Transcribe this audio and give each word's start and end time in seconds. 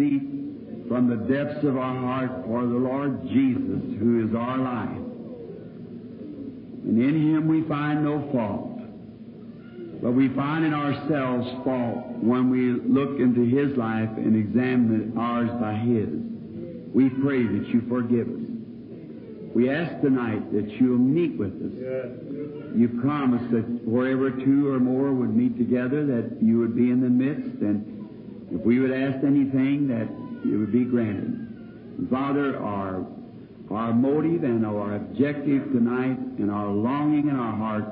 intercede 0.00 0.86
from 0.88 1.08
the 1.08 1.16
depths 1.32 1.64
of 1.64 1.76
our 1.76 1.96
heart 1.96 2.44
for 2.46 2.62
the 2.62 2.74
Lord 2.74 3.22
Jesus, 3.28 3.98
who 3.98 4.26
is 4.26 4.34
our 4.34 4.58
life. 4.58 4.96
And 6.84 7.00
in 7.00 7.34
Him 7.34 7.46
we 7.46 7.62
find 7.68 8.04
no 8.04 8.28
fault. 8.32 8.66
But 10.02 10.12
we 10.12 10.28
find 10.30 10.64
in 10.64 10.74
ourselves 10.74 11.48
fault 11.62 12.06
when 12.18 12.50
we 12.50 12.72
look 12.72 13.20
into 13.20 13.44
His 13.44 13.76
life 13.76 14.08
and 14.16 14.34
examine 14.34 15.16
ours 15.16 15.50
by 15.60 15.74
His. 15.74 16.08
We 16.92 17.08
pray 17.22 17.44
that 17.44 17.68
you 17.68 17.82
forgive 17.88 18.26
us. 18.26 18.48
We 19.54 19.68
ask 19.68 20.00
tonight 20.00 20.52
that 20.52 20.70
you'll 20.80 20.98
meet 20.98 21.36
with 21.38 21.52
us. 21.52 21.74
You 22.74 22.88
promised 23.00 23.50
that 23.50 23.64
wherever 23.84 24.30
two 24.30 24.72
or 24.72 24.80
more 24.80 25.12
would 25.12 25.36
meet 25.36 25.58
together, 25.58 26.06
that 26.06 26.38
you 26.40 26.58
would 26.58 26.74
be 26.74 26.90
in 26.90 27.00
the 27.00 27.10
midst, 27.10 27.60
and 27.60 27.99
if 28.50 28.60
we 28.62 28.78
would 28.78 28.92
ask 28.92 29.24
anything, 29.24 29.88
that 29.88 30.08
it 30.48 30.56
would 30.56 30.72
be 30.72 30.84
granted. 30.84 32.08
Father, 32.10 32.58
our 32.58 33.06
our 33.70 33.92
motive 33.92 34.42
and 34.42 34.66
our 34.66 34.96
objective 34.96 35.62
tonight 35.70 36.18
and 36.38 36.50
our 36.50 36.68
longing 36.68 37.28
in 37.28 37.36
our 37.36 37.56
heart 37.56 37.84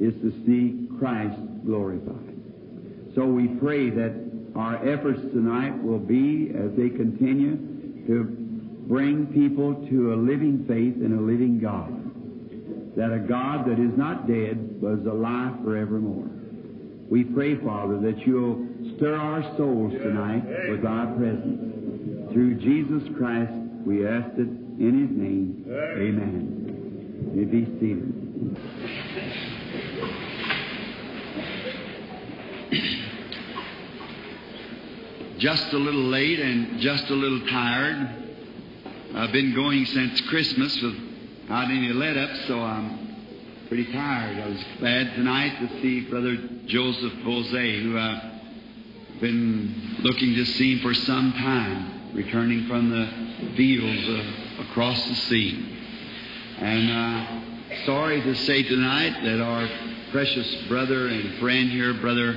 is 0.00 0.14
to 0.22 0.30
see 0.46 0.88
Christ 0.98 1.38
glorified. 1.66 2.34
So 3.14 3.26
we 3.26 3.48
pray 3.48 3.90
that 3.90 4.14
our 4.54 4.76
efforts 4.88 5.20
tonight 5.20 5.82
will 5.82 5.98
be, 5.98 6.52
as 6.54 6.72
they 6.72 6.88
continue, 6.88 7.56
to 8.06 8.24
bring 8.88 9.26
people 9.26 9.74
to 9.90 10.14
a 10.14 10.16
living 10.16 10.64
faith 10.66 11.04
in 11.04 11.12
a 11.12 11.20
living 11.20 11.58
God. 11.58 11.92
That 12.96 13.12
a 13.12 13.18
God 13.18 13.66
that 13.66 13.78
is 13.78 13.94
not 13.96 14.26
dead, 14.26 14.80
but 14.80 15.00
is 15.00 15.06
alive 15.06 15.52
forevermore. 15.62 16.30
We 17.10 17.24
pray, 17.24 17.56
Father, 17.56 17.98
that 18.00 18.26
you'll 18.26 18.66
stir 18.96 19.16
our 19.16 19.42
souls 19.56 19.92
tonight 19.92 20.44
with 20.70 20.82
thy 20.82 21.06
presence. 21.16 22.32
Through 22.32 22.54
Jesus 22.56 23.08
Christ, 23.16 23.52
we 23.84 24.06
ask 24.06 24.28
it 24.34 24.48
in 24.48 25.06
his 25.06 25.10
name. 25.16 25.64
Amen. 25.68 27.32
You 27.34 27.40
may 27.40 27.44
be 27.44 27.64
seated. 27.78 28.12
just 35.38 35.72
a 35.72 35.76
little 35.76 36.04
late 36.04 36.40
and 36.40 36.80
just 36.80 37.10
a 37.10 37.14
little 37.14 37.46
tired. 37.46 38.24
I've 39.14 39.32
been 39.32 39.54
going 39.54 39.84
since 39.84 40.20
Christmas 40.22 40.80
without 40.82 41.70
any 41.70 41.92
let 41.92 42.16
up, 42.16 42.30
so 42.48 42.60
I'm 42.60 43.66
pretty 43.68 43.92
tired. 43.92 44.38
I 44.38 44.48
was 44.48 44.64
glad 44.78 45.14
tonight 45.14 45.58
to 45.60 45.68
see 45.82 46.08
Brother 46.08 46.36
Joseph 46.66 47.12
Boze, 47.24 47.50
who 47.50 47.98
I've 47.98 48.35
been 49.20 49.98
looking 50.00 50.34
to 50.34 50.44
see 50.44 50.80
for 50.82 50.92
some 50.94 51.32
time, 51.32 52.14
returning 52.14 52.66
from 52.66 52.90
the 52.90 53.54
fields 53.56 54.08
uh, 54.08 54.62
across 54.68 55.02
the 55.08 55.14
sea. 55.14 55.78
And 56.58 56.90
uh, 56.90 57.84
sorry 57.86 58.20
to 58.22 58.34
say 58.34 58.62
tonight 58.62 59.22
that 59.22 59.40
our 59.40 59.68
precious 60.12 60.66
brother 60.68 61.08
and 61.08 61.38
friend 61.38 61.70
here, 61.70 61.94
Brother 61.94 62.34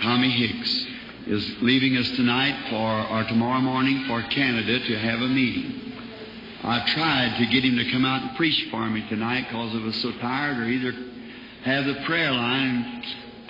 Tommy 0.00 0.30
Hicks, 0.30 0.86
is 1.26 1.62
leaving 1.62 1.96
us 1.96 2.08
tonight 2.16 2.68
for 2.70 3.08
or 3.08 3.24
tomorrow 3.24 3.60
morning 3.60 4.04
for 4.08 4.22
Canada 4.22 4.78
to 4.78 4.98
have 4.98 5.20
a 5.20 5.28
meeting. 5.28 5.92
I 6.64 6.86
tried 6.86 7.38
to 7.38 7.46
get 7.46 7.64
him 7.64 7.76
to 7.76 7.90
come 7.90 8.04
out 8.04 8.22
and 8.22 8.36
preach 8.36 8.68
for 8.70 8.88
me 8.88 9.06
tonight 9.08 9.46
because 9.48 9.74
I 9.74 9.78
was 9.78 9.96
so 9.96 10.12
tired, 10.12 10.58
or 10.58 10.64
either 10.64 10.92
have 11.64 11.86
the 11.86 12.04
prayer 12.04 12.32
line. 12.32 13.02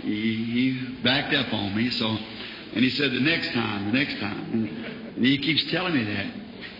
He, 0.03 0.45
he 0.45 1.03
backed 1.03 1.34
up 1.34 1.53
on 1.53 1.75
me, 1.77 1.91
so 1.91 2.06
and 2.75 2.83
he 2.83 2.91
said 2.91 3.12
the 3.12 3.20
next 3.20 3.53
time, 3.53 3.92
the 3.92 3.98
next 3.98 4.19
time, 4.20 4.50
and, 4.53 5.17
and 5.17 5.25
he 5.25 5.39
keeps 5.39 5.70
telling 5.70 5.94
me 5.94 6.05
that. 6.05 6.27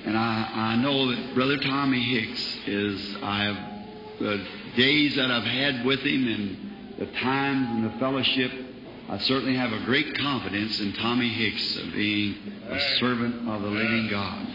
And 0.05 0.17
I, 0.17 0.51
I 0.55 0.77
know 0.77 1.11
that 1.11 1.35
Brother 1.35 1.59
Tommy 1.59 2.03
Hicks 2.03 2.59
is 2.67 3.17
I 3.23 3.45
have 3.45 4.19
the 4.19 4.47
days 4.77 5.17
that 5.17 5.31
I've 5.31 5.45
had 5.45 5.85
with 5.85 6.01
him 6.01 6.27
and 6.27 6.99
the 6.99 7.07
times 7.19 7.69
and 7.71 7.85
the 7.93 7.99
fellowship 7.99 8.51
I 9.13 9.19
certainly 9.19 9.57
have 9.57 9.73
a 9.73 9.85
great 9.85 10.17
confidence 10.17 10.81
in 10.81 10.95
Tommy 10.95 11.29
Hicks 11.29 11.77
of 11.77 11.93
being 11.93 12.35
a 12.67 12.81
servant 12.99 13.47
of 13.47 13.61
the 13.61 13.69
living 13.69 14.09
God. 14.09 14.49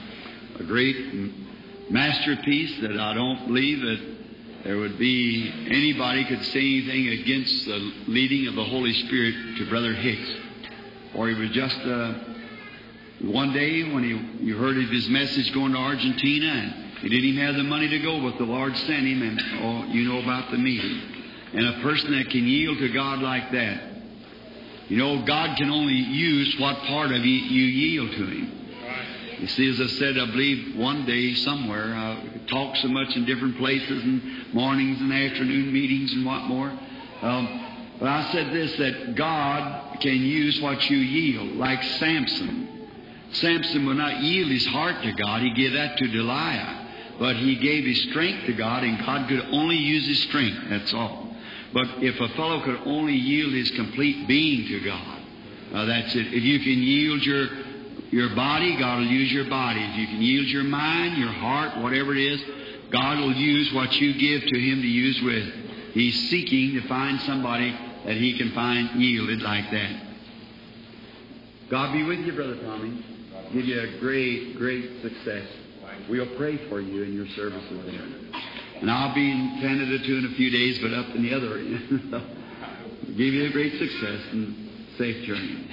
A 0.59 0.63
great 0.63 0.97
masterpiece 1.91 2.81
that 2.81 2.97
I 2.97 3.13
don't 3.13 3.45
believe 3.45 3.81
that 3.81 4.16
there 4.67 4.75
would 4.75 4.99
be 4.99 5.49
anybody 5.71 6.25
could 6.25 6.43
say 6.43 6.59
anything 6.59 7.07
against 7.07 7.65
the 7.67 7.93
leading 8.07 8.47
of 8.47 8.55
the 8.55 8.65
Holy 8.65 8.91
Spirit 9.05 9.33
to 9.59 9.69
Brother 9.69 9.93
Hicks. 9.93 10.29
Or 11.15 11.29
he 11.29 11.35
was 11.35 11.51
just 11.51 11.79
uh, 11.79 12.15
one 13.21 13.53
day 13.53 13.89
when 13.89 14.03
he, 14.03 14.45
you 14.45 14.57
heard 14.57 14.77
of 14.77 14.89
his 14.89 15.07
message 15.07 15.53
going 15.53 15.71
to 15.71 15.77
Argentina 15.77 16.49
and 16.49 17.01
he 17.01 17.07
didn't 17.07 17.29
even 17.29 17.45
have 17.45 17.55
the 17.55 17.63
money 17.63 17.87
to 17.87 17.99
go, 17.99 18.19
but 18.19 18.37
the 18.39 18.43
Lord 18.43 18.75
sent 18.75 19.07
him 19.07 19.21
and 19.21 19.41
oh, 19.61 19.85
you 19.85 20.03
know 20.03 20.19
about 20.21 20.51
the 20.51 20.57
meeting. 20.57 21.01
And 21.53 21.65
a 21.65 21.81
person 21.81 22.11
that 22.17 22.29
can 22.29 22.45
yield 22.45 22.79
to 22.79 22.89
God 22.89 23.19
like 23.19 23.49
that, 23.53 23.81
you 24.89 24.97
know, 24.97 25.25
God 25.25 25.55
can 25.55 25.69
only 25.69 25.93
use 25.93 26.57
what 26.59 26.75
part 26.79 27.13
of 27.13 27.25
you 27.25 27.35
you 27.35 27.65
yield 27.67 28.11
to 28.11 28.25
Him. 28.25 28.66
You 29.39 29.47
see, 29.47 29.69
as 29.69 29.79
I 29.79 29.87
said, 29.97 30.17
I 30.17 30.25
believe 30.25 30.75
one 30.75 31.05
day 31.05 31.33
somewhere, 31.35 31.93
I 31.93 32.23
talk 32.47 32.75
so 32.77 32.87
much 32.87 33.15
in 33.15 33.25
different 33.25 33.57
places 33.57 34.03
and 34.03 34.53
mornings 34.53 34.99
and 34.99 35.13
afternoon 35.13 35.71
meetings 35.71 36.11
and 36.13 36.25
what 36.25 36.43
more. 36.43 36.71
Um, 37.21 37.65
but 37.99 38.07
I 38.07 38.31
said 38.31 38.51
this 38.51 38.75
that 38.77 39.15
God 39.15 39.99
can 40.01 40.15
use 40.15 40.59
what 40.59 40.89
you 40.89 40.97
yield, 40.97 41.55
like 41.57 41.83
Samson. 41.83 42.89
Samson 43.33 43.85
would 43.85 43.97
not 43.97 44.21
yield 44.21 44.49
his 44.49 44.65
heart 44.67 45.03
to 45.03 45.11
God, 45.13 45.41
he 45.41 45.53
gave 45.53 45.73
that 45.73 45.97
to 45.97 46.07
Delilah. 46.07 46.85
But 47.19 47.35
he 47.35 47.55
gave 47.55 47.83
his 47.83 48.01
strength 48.09 48.45
to 48.45 48.53
God, 48.53 48.83
and 48.83 48.99
God 48.99 49.27
could 49.27 49.41
only 49.51 49.77
use 49.77 50.05
his 50.07 50.21
strength, 50.23 50.57
that's 50.69 50.93
all. 50.93 51.35
But 51.73 52.03
if 52.03 52.19
a 52.19 52.29
fellow 52.35 52.63
could 52.63 52.79
only 52.85 53.15
yield 53.15 53.53
his 53.53 53.71
complete 53.71 54.27
being 54.27 54.67
to 54.67 54.79
God, 54.81 55.21
uh, 55.73 55.85
that's 55.85 56.15
it. 56.15 56.27
If 56.27 56.43
you 56.43 56.59
can 56.59 56.81
yield 56.81 57.23
your 57.23 57.47
your 58.11 58.35
body, 58.35 58.77
God 58.77 58.99
will 58.99 59.07
use 59.07 59.31
your 59.31 59.49
body. 59.49 59.81
If 59.83 59.97
you 59.97 60.07
can 60.07 60.21
yield 60.21 60.47
your 60.47 60.63
mind, 60.63 61.17
your 61.17 61.31
heart, 61.31 61.77
whatever 61.83 62.13
it 62.13 62.19
is, 62.19 62.41
God 62.91 63.19
will 63.19 63.33
use 63.33 63.73
what 63.73 63.91
you 63.93 64.13
give 64.13 64.47
to 64.47 64.59
Him 64.59 64.81
to 64.81 64.87
use 64.87 65.19
with. 65.23 65.93
He's 65.93 66.29
seeking 66.29 66.79
to 66.81 66.87
find 66.87 67.19
somebody 67.21 67.71
that 68.05 68.15
He 68.15 68.37
can 68.37 68.51
find 68.51 69.01
yielded 69.01 69.41
like 69.41 69.69
that. 69.71 70.03
God 71.69 71.91
be 71.91 72.03
with 72.03 72.19
you, 72.19 72.33
Brother 72.33 72.55
Tommy. 72.61 73.03
Give 73.53 73.65
you 73.65 73.79
a 73.79 73.99
great, 73.99 74.57
great 74.57 75.01
success. 75.01 75.47
We'll 76.09 76.35
pray 76.37 76.69
for 76.69 76.79
you 76.79 77.03
in 77.03 77.13
your 77.13 77.27
services 77.29 77.85
there. 77.85 78.41
And 78.79 78.91
I'll 78.91 79.13
be 79.13 79.29
in 79.29 79.57
Canada 79.59 79.97
too 80.05 80.17
in 80.17 80.25
a 80.25 80.35
few 80.35 80.49
days, 80.49 80.79
but 80.79 80.93
up 80.93 81.13
in 81.15 81.23
the 81.23 81.33
other 81.33 81.57
give 83.07 83.33
you 83.33 83.47
a 83.47 83.51
great 83.51 83.73
success 83.79 84.21
and 84.31 84.69
safe 84.97 85.25
journey. 85.25 85.67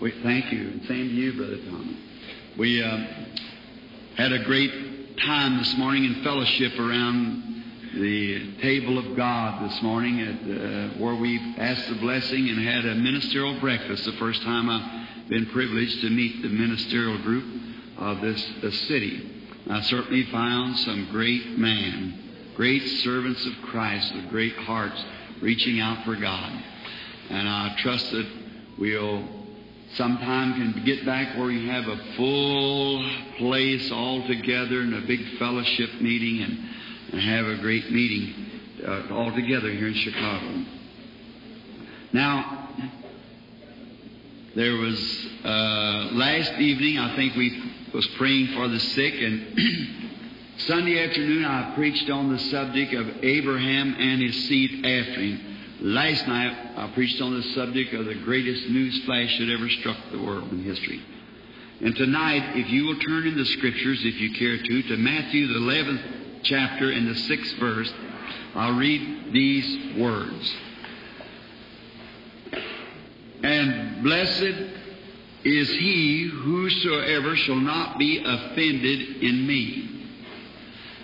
We, 0.00 0.10
thank 0.22 0.52
you. 0.52 0.60
And 0.68 0.82
same 0.86 1.08
to 1.08 1.14
you, 1.14 1.32
Brother 1.34 1.58
Tommy. 1.70 1.96
We 2.58 2.82
uh, 2.82 3.04
had 4.16 4.32
a 4.32 4.44
great 4.44 5.16
time 5.18 5.58
this 5.58 5.76
morning 5.76 6.04
in 6.04 6.22
fellowship 6.22 6.78
around 6.78 7.64
the 7.94 8.56
table 8.62 8.98
of 8.98 9.16
God 9.16 9.70
this 9.70 9.82
morning 9.82 10.20
at, 10.20 10.34
uh, 10.34 10.98
where 10.98 11.14
we 11.14 11.38
asked 11.58 11.88
the 11.88 11.96
blessing 11.96 12.48
and 12.48 12.58
had 12.58 12.86
a 12.86 12.94
ministerial 12.94 13.60
breakfast. 13.60 14.04
The 14.04 14.12
first 14.12 14.42
time 14.42 14.68
I've 14.70 15.28
been 15.28 15.46
privileged 15.46 16.00
to 16.00 16.10
meet 16.10 16.42
the 16.42 16.48
ministerial 16.48 17.18
group 17.18 17.44
of 17.98 18.20
this, 18.20 18.44
this 18.62 18.80
city. 18.88 19.30
I 19.70 19.80
certainly 19.82 20.24
found 20.24 20.78
some 20.78 21.08
great 21.10 21.58
men, 21.58 22.18
great 22.56 22.82
servants 23.02 23.44
of 23.46 23.52
Christ 23.62 24.14
with 24.14 24.28
great 24.30 24.56
hearts 24.56 25.02
reaching 25.40 25.80
out 25.80 26.04
for 26.04 26.16
God. 26.16 26.62
And 27.30 27.48
I 27.48 27.74
trust 27.78 28.10
that 28.10 28.26
we'll 28.78 29.41
sometime 29.94 30.54
can 30.54 30.84
get 30.84 31.04
back 31.04 31.36
where 31.36 31.50
you 31.50 31.70
have 31.70 31.86
a 31.86 31.96
full 32.16 33.10
place 33.38 33.90
all 33.90 34.26
together 34.26 34.80
in 34.82 34.94
a 34.94 35.06
big 35.06 35.38
fellowship 35.38 36.00
meeting 36.00 36.42
and, 36.42 36.58
and 37.12 37.20
have 37.20 37.46
a 37.46 37.56
great 37.60 37.90
meeting 37.90 38.34
uh, 38.86 39.14
all 39.14 39.32
together 39.32 39.70
here 39.70 39.88
in 39.88 39.94
Chicago. 39.94 40.64
Now, 42.12 42.68
there 44.54 44.76
was 44.76 45.26
uh, 45.44 46.08
last 46.12 46.52
evening, 46.54 46.98
I 46.98 47.16
think 47.16 47.34
we 47.36 47.72
was 47.94 48.06
praying 48.18 48.48
for 48.48 48.68
the 48.68 48.78
sick, 48.78 49.14
and 49.14 49.58
Sunday 50.58 51.06
afternoon 51.06 51.44
I 51.44 51.74
preached 51.74 52.10
on 52.10 52.32
the 52.32 52.38
subject 52.38 52.94
of 52.94 53.24
Abraham 53.24 53.94
and 53.98 54.22
his 54.22 54.48
seed 54.48 54.84
after 54.84 55.20
him. 55.20 55.51
Last 55.82 56.28
night 56.28 56.56
I 56.76 56.92
preached 56.94 57.20
on 57.20 57.34
the 57.34 57.42
subject 57.54 57.92
of 57.92 58.06
the 58.06 58.14
greatest 58.14 58.68
news 58.68 59.04
flash 59.04 59.36
that 59.36 59.48
ever 59.52 59.68
struck 59.68 59.96
the 60.12 60.22
world 60.22 60.52
in 60.52 60.62
history. 60.62 61.02
And 61.80 61.96
tonight, 61.96 62.56
if 62.56 62.70
you 62.70 62.86
will 62.86 63.00
turn 63.00 63.26
in 63.26 63.36
the 63.36 63.44
scriptures, 63.44 63.98
if 64.04 64.20
you 64.20 64.32
care 64.34 64.58
to, 64.58 64.82
to 64.84 64.96
Matthew 64.96 65.48
the 65.48 65.58
11th 65.58 66.02
chapter 66.44 66.88
and 66.88 67.08
the 67.08 67.14
6th 67.14 67.58
verse, 67.58 67.92
I'll 68.54 68.76
read 68.76 69.32
these 69.32 69.98
words. 69.98 70.54
And 73.42 74.04
blessed 74.04 74.54
is 75.42 75.68
he 75.68 76.30
whosoever 76.32 77.34
shall 77.34 77.56
not 77.56 77.98
be 77.98 78.22
offended 78.24 79.16
in 79.20 79.44
me. 79.48 80.08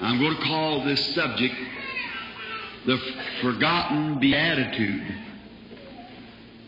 I'm 0.01 0.21
going 0.21 0.37
to 0.37 0.43
call 0.45 0.85
this 0.85 1.15
subject 1.17 1.57
the 2.89 2.99
forgotten 3.43 4.19
beatitude. 4.19 5.15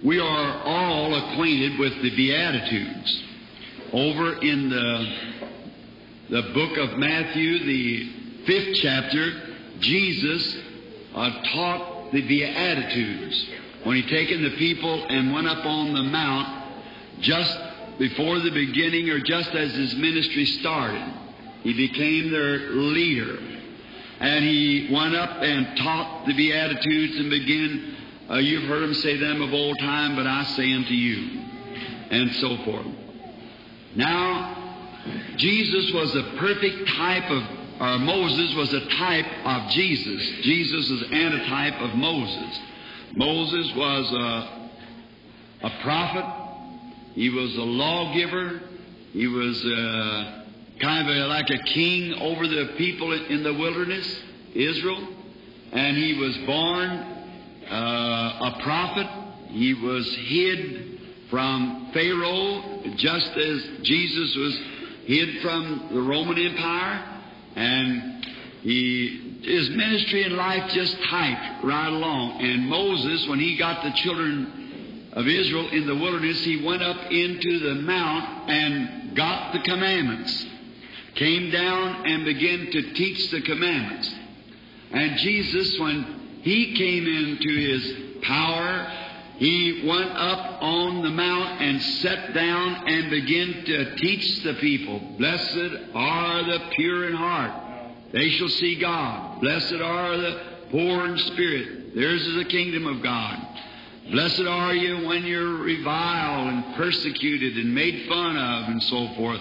We 0.04 0.20
are 0.20 0.62
all 0.64 1.14
acquainted 1.14 1.78
with 1.78 1.94
the 2.02 2.14
beatitudes. 2.14 3.22
Over 3.90 4.34
in 4.42 4.68
the 4.68 5.30
the 6.28 6.42
book 6.54 6.76
of 6.76 6.98
Matthew, 6.98 7.64
the 7.64 8.44
fifth 8.44 8.78
chapter, 8.82 9.32
Jesus 9.80 10.58
uh, 11.14 11.42
taught 11.54 12.12
the 12.12 12.20
Beatitudes 12.20 13.46
when 13.84 13.96
he 13.96 14.08
taken 14.08 14.42
the 14.42 14.56
people 14.56 15.06
and 15.08 15.32
went 15.32 15.48
up 15.48 15.64
on 15.64 15.94
the 15.94 16.02
mount 16.02 16.66
just 17.20 17.58
before 17.98 18.38
the 18.40 18.50
beginning 18.50 19.08
or 19.08 19.20
just 19.20 19.50
as 19.50 19.72
his 19.72 19.96
ministry 19.96 20.44
started. 20.44 21.14
He 21.62 21.72
became 21.72 22.30
their 22.30 22.70
leader. 22.72 23.59
And 24.20 24.44
he 24.44 24.88
went 24.92 25.14
up 25.14 25.42
and 25.42 25.78
taught 25.78 26.26
the 26.26 26.34
Beatitudes 26.34 27.18
and 27.18 27.30
began, 27.30 27.96
uh, 28.30 28.34
you've 28.36 28.68
heard 28.68 28.82
him 28.82 28.94
say 28.94 29.16
them 29.16 29.40
of 29.40 29.52
old 29.54 29.78
time, 29.78 30.14
but 30.14 30.26
I 30.26 30.44
say 30.44 30.72
unto 30.74 30.92
you, 30.92 31.40
and 32.10 32.30
so 32.34 32.56
forth. 32.64 32.86
Now, 33.96 34.56
Jesus 35.36 35.92
was 35.92 36.14
a 36.14 36.22
perfect 36.38 36.86
type 36.88 37.30
of, 37.30 37.42
or 37.80 37.98
Moses 37.98 38.54
was 38.56 38.72
a 38.74 38.88
type 38.90 39.26
of 39.46 39.70
Jesus. 39.70 40.22
Jesus 40.42 40.90
is 40.90 41.02
antitype 41.10 41.80
of 41.80 41.94
Moses. 41.94 42.60
Moses 43.14 43.74
was 43.74 44.12
a, 44.12 45.66
a 45.66 45.70
prophet. 45.82 46.24
He 47.14 47.30
was 47.30 47.56
a 47.56 47.62
lawgiver. 47.62 48.60
He 49.12 49.26
was 49.26 49.64
uh, 49.64 50.39
kind 50.80 51.08
of 51.08 51.28
like 51.28 51.50
a 51.50 51.58
king 51.64 52.14
over 52.14 52.46
the 52.46 52.74
people 52.76 53.12
in 53.12 53.42
the 53.42 53.54
wilderness, 53.54 54.20
Israel. 54.54 55.06
And 55.72 55.96
he 55.96 56.14
was 56.14 56.36
born 56.38 56.90
uh, 57.70 58.50
a 58.52 58.60
prophet. 58.62 59.06
He 59.48 59.74
was 59.74 60.12
hid 60.14 61.00
from 61.30 61.90
Pharaoh 61.92 62.82
just 62.96 63.30
as 63.36 63.64
Jesus 63.82 64.36
was 64.36 64.58
hid 65.04 65.40
from 65.42 65.88
the 65.92 66.00
Roman 66.00 66.38
Empire, 66.38 67.22
and 67.56 68.24
he, 68.62 69.38
his 69.42 69.70
ministry 69.70 70.24
and 70.24 70.36
life 70.36 70.70
just 70.72 70.96
typed 71.04 71.64
right 71.64 71.88
along. 71.88 72.40
And 72.40 72.68
Moses, 72.68 73.26
when 73.28 73.38
he 73.38 73.56
got 73.56 73.82
the 73.82 73.90
children 73.90 75.10
of 75.12 75.26
Israel 75.26 75.68
in 75.70 75.86
the 75.86 75.96
wilderness, 75.96 76.42
he 76.44 76.64
went 76.64 76.82
up 76.82 77.10
into 77.10 77.58
the 77.58 77.74
mount 77.76 78.50
and 78.50 79.16
got 79.16 79.52
the 79.52 79.60
commandments, 79.60 80.46
came 81.14 81.50
down 81.50 82.06
and 82.06 82.24
began 82.24 82.70
to 82.70 82.92
teach 82.94 83.30
the 83.30 83.42
commandments. 83.42 84.12
And 84.92 85.16
Jesus, 85.18 85.78
when 85.78 86.40
he 86.42 86.74
came 86.76 87.06
into 87.06 87.54
his 87.54 88.22
power 88.22 89.00
he 89.40 89.84
went 89.86 90.10
up 90.10 90.62
on 90.62 91.02
the 91.02 91.08
mount 91.08 91.62
and 91.62 91.80
sat 91.80 92.34
down 92.34 92.86
and 92.86 93.08
began 93.08 93.64
to 93.64 93.96
teach 93.96 94.42
the 94.42 94.52
people. 94.60 95.00
Blessed 95.16 95.72
are 95.94 96.42
the 96.44 96.58
pure 96.76 97.08
in 97.08 97.14
heart. 97.14 97.50
They 98.12 98.28
shall 98.28 98.50
see 98.50 98.78
God. 98.78 99.40
Blessed 99.40 99.80
are 99.80 100.18
the 100.18 100.42
poor 100.70 101.06
in 101.06 101.16
spirit. 101.16 101.94
Theirs 101.94 102.20
is 102.26 102.36
the 102.36 102.50
kingdom 102.50 102.86
of 102.86 103.02
God. 103.02 103.38
Blessed 104.10 104.42
are 104.42 104.74
you 104.74 105.06
when 105.06 105.24
you're 105.24 105.56
reviled 105.56 106.52
and 106.52 106.76
persecuted 106.76 107.56
and 107.56 107.74
made 107.74 108.10
fun 108.10 108.36
of 108.36 108.68
and 108.68 108.82
so 108.82 109.08
forth. 109.16 109.40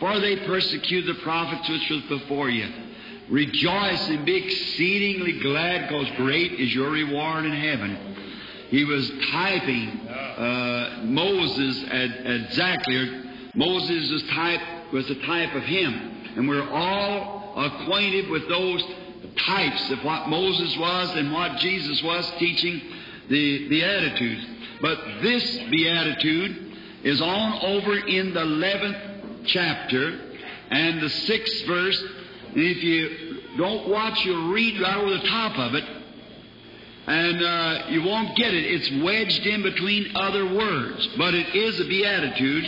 For 0.00 0.18
they 0.18 0.36
persecute 0.46 1.02
the 1.02 1.20
prophets 1.22 1.68
which 1.68 1.90
was 1.90 2.20
before 2.20 2.48
you. 2.48 2.68
Rejoice 3.28 4.08
and 4.08 4.24
be 4.26 4.34
exceedingly 4.34 5.38
glad, 5.40 5.88
because 5.88 6.08
great 6.16 6.52
is 6.52 6.74
your 6.74 6.90
reward 6.90 7.44
in 7.44 7.52
heaven. 7.52 8.16
He 8.70 8.84
was 8.84 9.08
typing 9.30 10.08
uh, 10.08 11.02
Moses 11.04 11.84
exactly. 11.84 13.24
Moses' 13.54 14.10
was 14.10 14.22
type 14.30 14.60
was 14.92 15.10
a 15.10 15.14
type 15.26 15.54
of 15.54 15.62
him. 15.62 15.92
And 16.36 16.48
we're 16.48 16.68
all 16.70 17.52
acquainted 17.56 18.30
with 18.30 18.48
those 18.48 18.82
types 19.36 19.90
of 19.90 20.04
what 20.04 20.28
Moses 20.28 20.76
was 20.78 21.14
and 21.16 21.32
what 21.32 21.56
Jesus 21.58 22.02
was 22.02 22.30
teaching 22.38 22.80
the 23.28 23.68
Beatitudes. 23.68 24.46
But 24.80 24.98
this 25.22 25.58
Beatitude 25.70 26.76
is 27.04 27.20
on 27.20 27.60
over 27.62 27.96
in 27.96 28.34
the 28.34 28.40
11th 28.40 29.09
chapter 29.46 30.20
and 30.70 31.00
the 31.00 31.06
6th 31.06 31.66
verse. 31.66 32.04
If 32.52 32.82
you 32.82 33.56
don't 33.56 33.88
watch, 33.88 34.24
you'll 34.24 34.52
read 34.52 34.80
right 34.80 34.96
over 34.96 35.10
the 35.10 35.28
top 35.28 35.58
of 35.58 35.74
it 35.74 35.84
and 37.10 37.42
uh, 37.42 37.86
you 37.88 38.02
won't 38.02 38.36
get 38.36 38.54
it. 38.54 38.64
It's 38.64 39.02
wedged 39.02 39.44
in 39.44 39.62
between 39.62 40.14
other 40.14 40.46
words, 40.54 41.08
but 41.18 41.34
it 41.34 41.54
is 41.56 41.80
a 41.80 41.84
beatitude. 41.84 42.64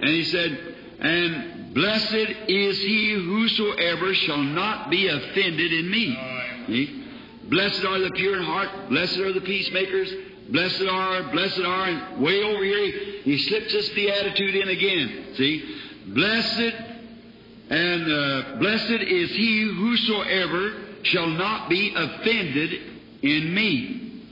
And 0.00 0.10
he 0.10 0.24
said, 0.24 0.76
And 1.00 1.74
blessed 1.74 2.14
is 2.46 2.78
he 2.78 3.12
whosoever 3.12 4.12
shall 4.14 4.42
not 4.42 4.90
be 4.90 5.08
offended 5.08 5.72
in 5.72 5.90
me. 5.90 6.66
See? 6.66 7.04
Blessed 7.48 7.84
are 7.86 7.98
the 8.00 8.10
pure 8.10 8.36
in 8.36 8.42
heart, 8.42 8.90
blessed 8.90 9.18
are 9.18 9.32
the 9.32 9.40
peacemakers, 9.40 10.12
blessed 10.50 10.82
are, 10.82 11.22
blessed 11.32 11.60
are, 11.60 11.84
and 11.84 12.22
way 12.22 12.42
over 12.42 12.64
here 12.64 12.84
he, 12.84 13.20
he 13.22 13.38
slips 13.38 13.72
this 13.72 13.88
beatitude 13.90 14.56
in 14.56 14.68
again. 14.68 15.34
See? 15.36 15.80
Blessed 16.06 16.74
and 17.68 18.12
uh, 18.12 18.56
blessed 18.58 19.02
is 19.02 19.30
he 19.30 19.62
whosoever 19.62 20.74
shall 21.02 21.26
not 21.26 21.68
be 21.68 21.92
offended 21.94 22.80
in 23.22 23.54
me. 23.54 24.22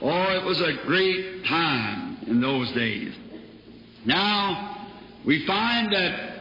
Oh, 0.00 0.22
it 0.36 0.44
was 0.44 0.60
a 0.60 0.72
great 0.84 1.44
time 1.44 2.18
in 2.26 2.40
those 2.40 2.70
days. 2.72 3.14
Now, 4.04 4.88
we 5.24 5.44
find 5.46 5.92
that 5.92 6.36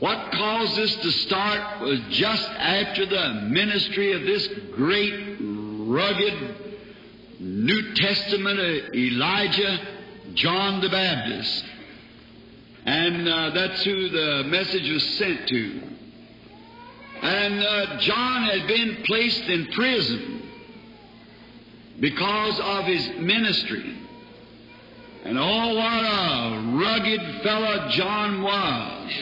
what 0.00 0.32
caused 0.32 0.76
this 0.76 0.96
to 0.96 1.10
start 1.12 1.80
was 1.82 2.00
just 2.10 2.48
after 2.50 3.06
the 3.06 3.48
ministry 3.48 4.12
of 4.12 4.22
this 4.22 4.48
great, 4.74 5.36
rugged 5.40 6.56
New 7.38 7.94
Testament 7.94 8.94
Elijah, 8.94 9.80
John 10.34 10.80
the 10.80 10.88
Baptist. 10.88 11.64
And 12.90 13.28
uh, 13.28 13.50
that's 13.50 13.84
who 13.84 14.08
the 14.08 14.42
message 14.48 14.90
was 14.90 15.04
sent 15.10 15.46
to. 15.46 15.82
And 17.22 17.62
uh, 17.62 17.98
John 18.00 18.42
had 18.42 18.66
been 18.66 19.04
placed 19.04 19.44
in 19.44 19.66
prison 19.66 20.42
because 22.00 22.58
of 22.58 22.86
his 22.86 23.10
ministry. 23.20 23.96
And 25.22 25.38
oh, 25.38 25.74
what 25.76 26.04
a 26.04 26.78
rugged 26.78 27.42
fellow 27.44 27.90
John 27.90 28.42
was. 28.42 29.12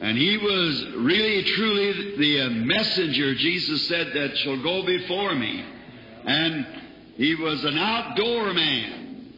And 0.00 0.18
he 0.18 0.36
was 0.36 0.86
really, 0.96 1.44
truly 1.44 2.16
the 2.16 2.40
uh, 2.40 2.50
messenger, 2.50 3.36
Jesus 3.36 3.86
said, 3.86 4.08
that 4.14 4.36
shall 4.38 4.60
go 4.64 4.84
before 4.84 5.36
me. 5.36 5.64
And 6.24 6.66
he 7.18 7.36
was 7.36 7.62
an 7.62 7.78
outdoor 7.78 8.52
man. 8.52 9.32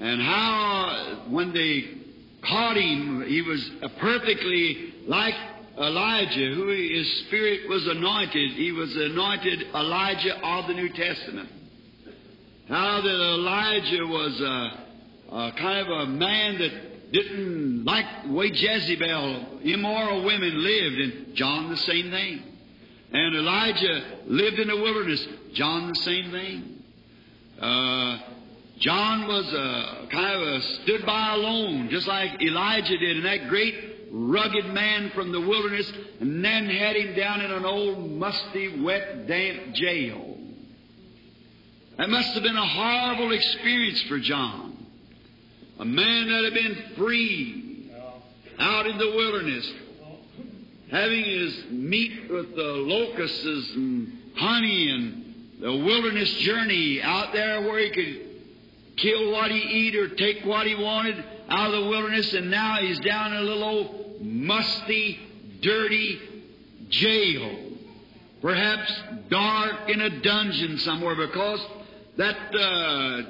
And 0.00 0.20
how, 0.20 1.22
when 1.28 1.52
they 1.52 1.97
caught 2.46 2.76
him, 2.76 3.24
he 3.26 3.42
was 3.42 3.70
perfectly 3.98 4.94
like 5.06 5.34
Elijah, 5.76 6.54
who 6.54 6.68
his 6.68 7.24
spirit 7.26 7.68
was 7.68 7.86
anointed. 7.86 8.52
He 8.52 8.72
was 8.72 8.94
anointed 8.96 9.62
Elijah 9.74 10.38
of 10.44 10.66
the 10.66 10.74
New 10.74 10.88
Testament. 10.90 11.48
How 12.68 13.00
that 13.00 13.08
Elijah 13.08 14.06
was 14.06 14.40
a, 14.40 15.34
a 15.34 15.52
kind 15.52 15.78
of 15.78 15.88
a 15.88 16.06
man 16.06 16.58
that 16.58 17.12
didn't 17.12 17.84
like 17.84 18.04
the 18.26 18.32
way 18.32 18.50
Jezebel, 18.52 19.60
immoral 19.62 20.24
women 20.24 20.62
lived, 20.62 20.96
and 20.96 21.34
John 21.34 21.70
the 21.70 21.76
same 21.76 22.10
thing. 22.10 22.42
And 23.12 23.36
Elijah 23.36 24.18
lived 24.26 24.58
in 24.58 24.68
the 24.68 24.76
wilderness, 24.76 25.26
John 25.54 25.88
the 25.88 25.94
same 25.94 26.30
thing. 26.30 26.82
Uh, 27.58 28.18
John 28.78 29.26
was 29.26 29.52
a 29.52 30.06
kind 30.10 30.40
of 30.40 30.62
stood 30.82 31.04
by 31.04 31.34
alone, 31.34 31.88
just 31.90 32.06
like 32.06 32.40
Elijah 32.40 32.96
did, 32.96 33.16
and 33.16 33.26
that 33.26 33.48
great 33.48 33.74
rugged 34.12 34.66
man 34.66 35.10
from 35.14 35.32
the 35.32 35.40
wilderness, 35.40 35.92
and 36.20 36.44
then 36.44 36.66
had 36.66 36.96
him 36.96 37.16
down 37.16 37.40
in 37.40 37.50
an 37.50 37.64
old 37.64 38.10
musty, 38.10 38.80
wet, 38.80 39.26
damp 39.26 39.74
jail. 39.74 40.36
That 41.98 42.08
must 42.08 42.32
have 42.34 42.42
been 42.44 42.56
a 42.56 42.66
horrible 42.66 43.32
experience 43.32 44.00
for 44.02 44.20
John. 44.20 44.86
A 45.80 45.84
man 45.84 46.28
that 46.28 46.44
had 46.44 46.54
been 46.54 46.96
free 46.96 47.90
out 48.60 48.86
in 48.86 48.96
the 48.96 49.10
wilderness, 49.10 49.72
having 50.90 51.24
his 51.24 51.64
meat 51.70 52.30
with 52.30 52.54
the 52.54 52.62
locusts 52.62 53.44
and 53.44 54.12
honey 54.36 54.90
and 54.90 55.24
the 55.60 55.72
wilderness 55.72 56.32
journey 56.38 57.02
out 57.02 57.32
there 57.32 57.62
where 57.62 57.80
he 57.80 57.90
could 57.90 58.27
kill 58.98 59.32
what 59.32 59.50
he 59.50 59.58
eat 59.58 59.96
or 59.96 60.14
take 60.14 60.44
what 60.44 60.66
he 60.66 60.74
wanted 60.74 61.24
out 61.48 61.72
of 61.72 61.82
the 61.82 61.88
wilderness, 61.88 62.32
and 62.34 62.50
now 62.50 62.76
he's 62.80 63.00
down 63.00 63.32
in 63.32 63.38
a 63.38 63.42
little 63.42 63.64
old 63.64 64.22
musty, 64.22 65.18
dirty 65.62 66.20
jail. 66.90 67.56
Perhaps 68.42 68.92
dark 69.30 69.88
in 69.88 70.00
a 70.00 70.20
dungeon 70.20 70.78
somewhere 70.78 71.16
because 71.16 71.60
that 72.16 72.36
uh, 72.54 73.22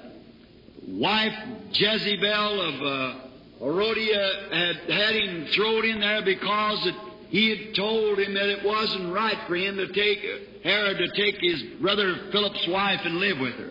wife 0.86 1.32
Jezebel 1.72 2.60
of 2.60 2.82
uh, 2.82 3.20
Herodias 3.58 4.52
had 4.52 4.76
had 4.90 5.14
him 5.16 5.46
thrown 5.46 5.84
in 5.86 6.00
there 6.00 6.22
because 6.22 6.86
it, 6.86 6.94
he 7.30 7.50
had 7.50 7.74
told 7.74 8.18
him 8.18 8.34
that 8.34 8.48
it 8.48 8.64
wasn't 8.64 9.12
right 9.12 9.38
for 9.46 9.56
him 9.56 9.76
to 9.76 9.92
take 9.92 10.18
Herod 10.62 10.98
to 10.98 11.08
take 11.08 11.40
his 11.40 11.62
brother 11.80 12.28
Philip's 12.32 12.66
wife 12.68 13.00
and 13.04 13.16
live 13.16 13.38
with 13.38 13.54
her. 13.54 13.70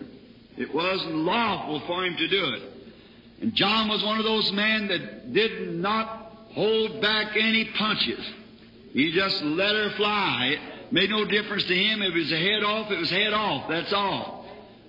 It 0.58 0.74
wasn't 0.74 1.14
lawful 1.14 1.80
for 1.86 2.04
him 2.04 2.16
to 2.16 2.28
do 2.28 2.44
it. 2.54 2.62
And 3.40 3.54
John 3.54 3.88
was 3.88 4.02
one 4.02 4.18
of 4.18 4.24
those 4.24 4.50
men 4.52 4.88
that 4.88 5.32
did 5.32 5.74
not 5.74 6.32
hold 6.52 7.00
back 7.00 7.36
any 7.36 7.66
punches. 7.76 8.26
He 8.92 9.12
just 9.12 9.40
let 9.42 9.74
her 9.76 9.90
fly. 9.90 10.56
It 10.56 10.92
made 10.92 11.10
no 11.10 11.24
difference 11.24 11.64
to 11.64 11.74
him. 11.74 12.02
If 12.02 12.12
it 12.12 12.18
was 12.18 12.30
head 12.30 12.64
off, 12.64 12.90
it 12.90 12.98
was 12.98 13.10
head 13.10 13.32
off. 13.32 13.68
That's 13.68 13.92
all. 13.92 14.46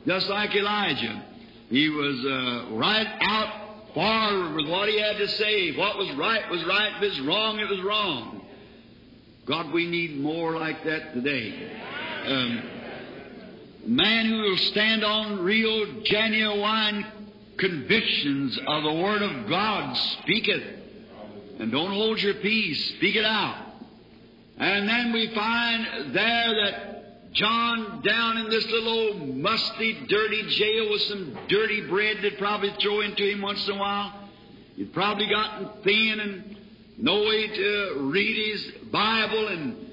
Just 0.07 0.27
like 0.29 0.55
Elijah. 0.55 1.23
He 1.69 1.89
was 1.89 2.17
uh, 2.25 2.75
right 2.75 3.07
out 3.21 3.93
forward 3.93 4.55
with 4.55 4.69
what 4.69 4.89
he 4.89 4.99
had 4.99 5.17
to 5.17 5.27
say. 5.27 5.75
What 5.77 5.97
was 5.97 6.11
right 6.15 6.49
was 6.49 6.63
right. 6.65 6.93
If 6.97 7.03
it 7.03 7.09
was 7.09 7.21
wrong, 7.21 7.59
it 7.59 7.69
was 7.69 7.81
wrong. 7.81 8.41
God, 9.45 9.71
we 9.71 9.88
need 9.88 10.19
more 10.19 10.57
like 10.57 10.83
that 10.85 11.13
today. 11.13 11.71
Um, 12.25 12.78
man 13.89 14.27
who 14.27 14.38
will 14.38 14.58
stand 14.58 15.03
on 15.03 15.39
real, 15.39 16.01
genuine 16.03 17.05
convictions 17.58 18.58
of 18.67 18.84
the 18.84 18.93
Word 18.93 19.22
of 19.22 19.50
God, 19.50 19.98
speak 20.22 20.48
it. 20.48 20.77
And 21.60 21.72
don't 21.72 21.91
hold 21.91 22.22
your 22.22 22.36
peace. 22.36 22.96
Speak 22.98 23.15
it 23.15 23.25
out. 23.25 23.65
And 24.58 24.88
then 24.88 25.12
we 25.12 25.34
find 25.34 26.15
there 26.15 26.55
that 26.63 27.34
John 27.34 28.01
down 28.01 28.38
in 28.38 28.50
this 28.50 28.65
little 28.67 28.89
old 28.89 29.36
musty, 29.36 30.05
dirty 30.08 30.43
jail 30.50 30.91
with 30.91 31.01
some 31.03 31.38
dirty 31.48 31.81
bread 31.88 32.17
they'd 32.22 32.38
probably 32.38 32.74
throw 32.81 33.01
into 33.01 33.24
him 33.24 33.41
once 33.41 33.67
in 33.67 33.75
a 33.75 33.79
while. 33.79 34.29
He'd 34.75 34.93
probably 34.93 35.27
gotten 35.27 35.69
thin 35.84 36.19
and 36.19 36.58
no 36.98 37.22
way 37.22 37.48
to 37.48 37.96
read 38.12 38.51
his 38.53 38.72
Bible 38.91 39.48
and 39.48 39.88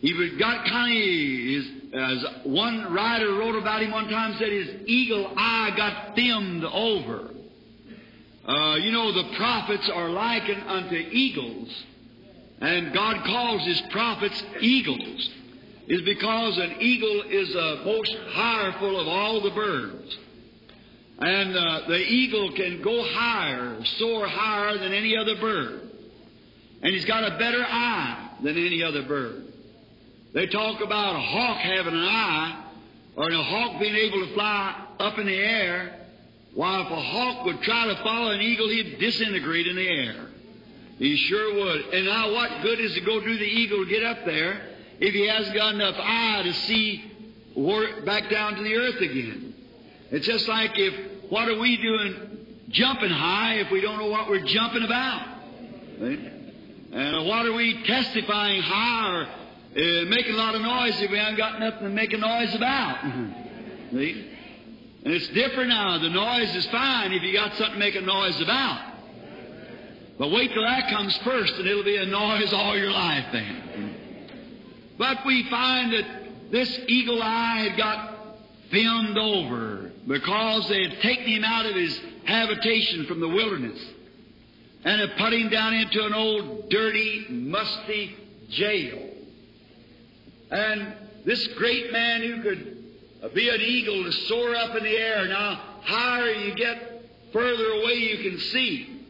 he 0.00 0.12
would 0.12 0.38
got 0.38 0.66
kind 0.66 0.92
of 0.92 1.02
his, 1.02 1.83
as 1.94 2.24
one 2.42 2.92
writer 2.92 3.34
wrote 3.34 3.54
about 3.54 3.82
him 3.82 3.92
one 3.92 4.08
time, 4.08 4.36
said 4.38 4.50
his 4.50 4.68
eagle 4.86 5.32
eye 5.36 5.72
got 5.76 6.16
dimmed 6.16 6.64
over. 6.64 7.30
Uh, 8.44 8.76
you 8.76 8.90
know, 8.90 9.12
the 9.12 9.36
prophets 9.36 9.88
are 9.88 10.10
likened 10.10 10.64
unto 10.68 10.96
eagles, 10.96 11.84
and 12.60 12.92
God 12.92 13.24
calls 13.24 13.64
his 13.64 13.80
prophets 13.92 14.42
eagles, 14.60 15.30
is 15.86 16.02
because 16.02 16.58
an 16.58 16.76
eagle 16.80 17.22
is 17.22 17.52
the 17.52 17.82
most 17.84 18.16
powerful 18.34 19.00
of 19.00 19.06
all 19.06 19.40
the 19.40 19.50
birds. 19.50 20.18
And 21.18 21.56
uh, 21.56 21.86
the 21.86 22.00
eagle 22.00 22.52
can 22.52 22.82
go 22.82 23.04
higher, 23.12 23.78
soar 23.84 24.26
higher 24.26 24.76
than 24.78 24.92
any 24.92 25.16
other 25.16 25.36
bird. 25.36 25.90
And 26.82 26.92
he's 26.92 27.04
got 27.04 27.22
a 27.24 27.38
better 27.38 27.64
eye 27.64 28.30
than 28.42 28.58
any 28.58 28.82
other 28.82 29.02
bird. 29.02 29.53
They 30.34 30.46
talk 30.46 30.80
about 30.82 31.14
a 31.14 31.20
hawk 31.20 31.58
having 31.58 31.94
an 31.94 32.00
eye, 32.00 32.64
or 33.14 33.30
a 33.30 33.42
hawk 33.42 33.80
being 33.80 33.94
able 33.94 34.26
to 34.26 34.34
fly 34.34 34.84
up 34.98 35.16
in 35.18 35.26
the 35.26 35.36
air. 35.36 36.00
While 36.54 36.82
if 36.82 36.90
a 36.90 37.00
hawk 37.00 37.46
would 37.46 37.62
try 37.62 37.86
to 37.86 38.02
follow 38.02 38.32
an 38.32 38.40
eagle, 38.40 38.68
he'd 38.68 38.98
disintegrate 38.98 39.68
in 39.68 39.76
the 39.76 39.88
air. 39.88 40.26
He 40.98 41.16
sure 41.16 41.54
would. 41.54 41.94
And 41.94 42.06
now, 42.06 42.32
what 42.32 42.62
good 42.62 42.80
is 42.80 42.96
it 42.96 43.00
to 43.00 43.06
go 43.06 43.20
do 43.20 43.38
the 43.38 43.44
eagle 43.44 43.84
to 43.84 43.90
get 43.90 44.04
up 44.04 44.24
there 44.24 44.60
if 45.00 45.14
he 45.14 45.26
hasn't 45.28 45.54
got 45.54 45.74
enough 45.74 45.96
eye 45.98 46.42
to 46.44 46.52
see 46.52 47.12
back 48.04 48.28
down 48.28 48.56
to 48.56 48.62
the 48.62 48.74
earth 48.74 49.00
again? 49.00 49.54
It's 50.10 50.26
just 50.26 50.48
like 50.48 50.72
if 50.74 51.30
what 51.30 51.48
are 51.48 51.58
we 51.58 51.76
doing 51.76 52.46
jumping 52.70 53.10
high 53.10 53.54
if 53.54 53.70
we 53.70 53.80
don't 53.80 53.98
know 53.98 54.10
what 54.10 54.28
we're 54.28 54.44
jumping 54.44 54.84
about? 54.84 55.28
Right? 56.00 56.18
And 56.92 57.26
what 57.26 57.46
are 57.46 57.52
we 57.52 57.84
testifying 57.84 58.62
high 58.62 59.16
or 59.16 59.28
uh, 59.76 60.04
making 60.08 60.34
a 60.34 60.36
lot 60.36 60.54
of 60.54 60.62
noise 60.62 61.00
if 61.00 61.10
we 61.10 61.18
haven't 61.18 61.36
got 61.36 61.58
nothing 61.58 61.80
to 61.80 61.88
make 61.88 62.12
a 62.12 62.16
noise 62.16 62.54
about? 62.54 63.02
See? 63.92 64.30
And 65.04 65.12
it's 65.12 65.28
different 65.28 65.68
now. 65.68 65.98
The 65.98 66.08
noise 66.08 66.54
is 66.54 66.66
fine 66.66 67.12
if 67.12 67.22
you 67.22 67.32
got 67.32 67.54
something 67.56 67.74
to 67.74 67.78
make 67.78 67.94
a 67.94 68.00
noise 68.00 68.40
about. 68.40 68.92
But 70.18 70.30
wait 70.30 70.52
till 70.52 70.64
that 70.64 70.90
comes 70.90 71.16
first 71.18 71.54
and 71.54 71.66
it'll 71.66 71.84
be 71.84 71.96
a 71.96 72.06
noise 72.06 72.52
all 72.52 72.76
your 72.76 72.92
life 72.92 73.26
then. 73.32 73.96
But 74.96 75.26
we 75.26 75.48
find 75.50 75.92
that 75.92 76.50
this 76.52 76.80
eagle 76.86 77.20
eye 77.20 77.66
had 77.68 77.76
got 77.76 78.14
filmed 78.70 79.18
over 79.18 79.90
because 80.06 80.68
they 80.68 80.88
had 80.88 81.00
taken 81.00 81.26
him 81.26 81.44
out 81.44 81.66
of 81.66 81.74
his 81.74 82.00
habitation 82.24 83.06
from 83.06 83.20
the 83.20 83.28
wilderness 83.28 83.80
and 84.84 85.00
had 85.00 85.16
put 85.18 85.32
him 85.32 85.48
down 85.48 85.74
into 85.74 86.04
an 86.04 86.14
old, 86.14 86.70
dirty, 86.70 87.26
musty 87.28 88.16
jail. 88.50 89.13
And 90.50 90.94
this 91.24 91.46
great 91.58 91.92
man 91.92 92.22
who 92.22 92.42
could 92.42 92.84
uh, 93.22 93.28
be 93.34 93.48
an 93.48 93.60
eagle 93.60 94.04
to 94.04 94.12
soar 94.12 94.54
up 94.54 94.76
in 94.76 94.84
the 94.84 94.96
air, 94.96 95.26
now, 95.26 95.60
higher 95.82 96.32
you 96.32 96.54
get, 96.54 97.02
further 97.32 97.66
away 97.66 97.94
you 97.94 98.30
can 98.30 98.38
see. 98.38 99.00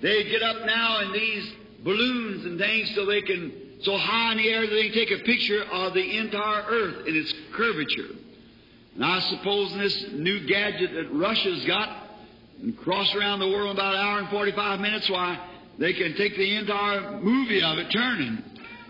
They 0.00 0.24
get 0.24 0.42
up 0.42 0.64
now 0.64 1.00
in 1.00 1.12
these 1.12 1.52
balloons 1.84 2.44
and 2.46 2.58
things 2.58 2.94
so 2.94 3.04
they 3.04 3.22
can, 3.22 3.52
so 3.82 3.96
high 3.96 4.32
in 4.32 4.38
the 4.38 4.48
air 4.48 4.60
that 4.62 4.70
they 4.70 4.88
can 4.88 4.94
take 4.94 5.10
a 5.10 5.24
picture 5.24 5.62
of 5.64 5.94
the 5.94 6.18
entire 6.18 6.62
earth 6.62 7.06
in 7.06 7.16
its 7.16 7.32
curvature. 7.52 8.14
And 8.94 9.04
I 9.04 9.20
suppose 9.20 9.72
in 9.72 9.78
this 9.78 10.04
new 10.12 10.46
gadget 10.46 10.92
that 10.94 11.12
Russia's 11.12 11.64
got, 11.66 12.08
and 12.62 12.76
cross 12.78 13.14
around 13.14 13.40
the 13.40 13.48
world 13.48 13.70
in 13.70 13.76
about 13.76 13.94
an 13.94 14.00
hour 14.00 14.18
and 14.20 14.28
45 14.28 14.80
minutes, 14.80 15.08
why, 15.10 15.38
they 15.78 15.92
can 15.94 16.14
take 16.16 16.36
the 16.36 16.56
entire 16.56 17.20
movie 17.20 17.62
of 17.62 17.78
it 17.78 17.90
turning. 17.90 18.42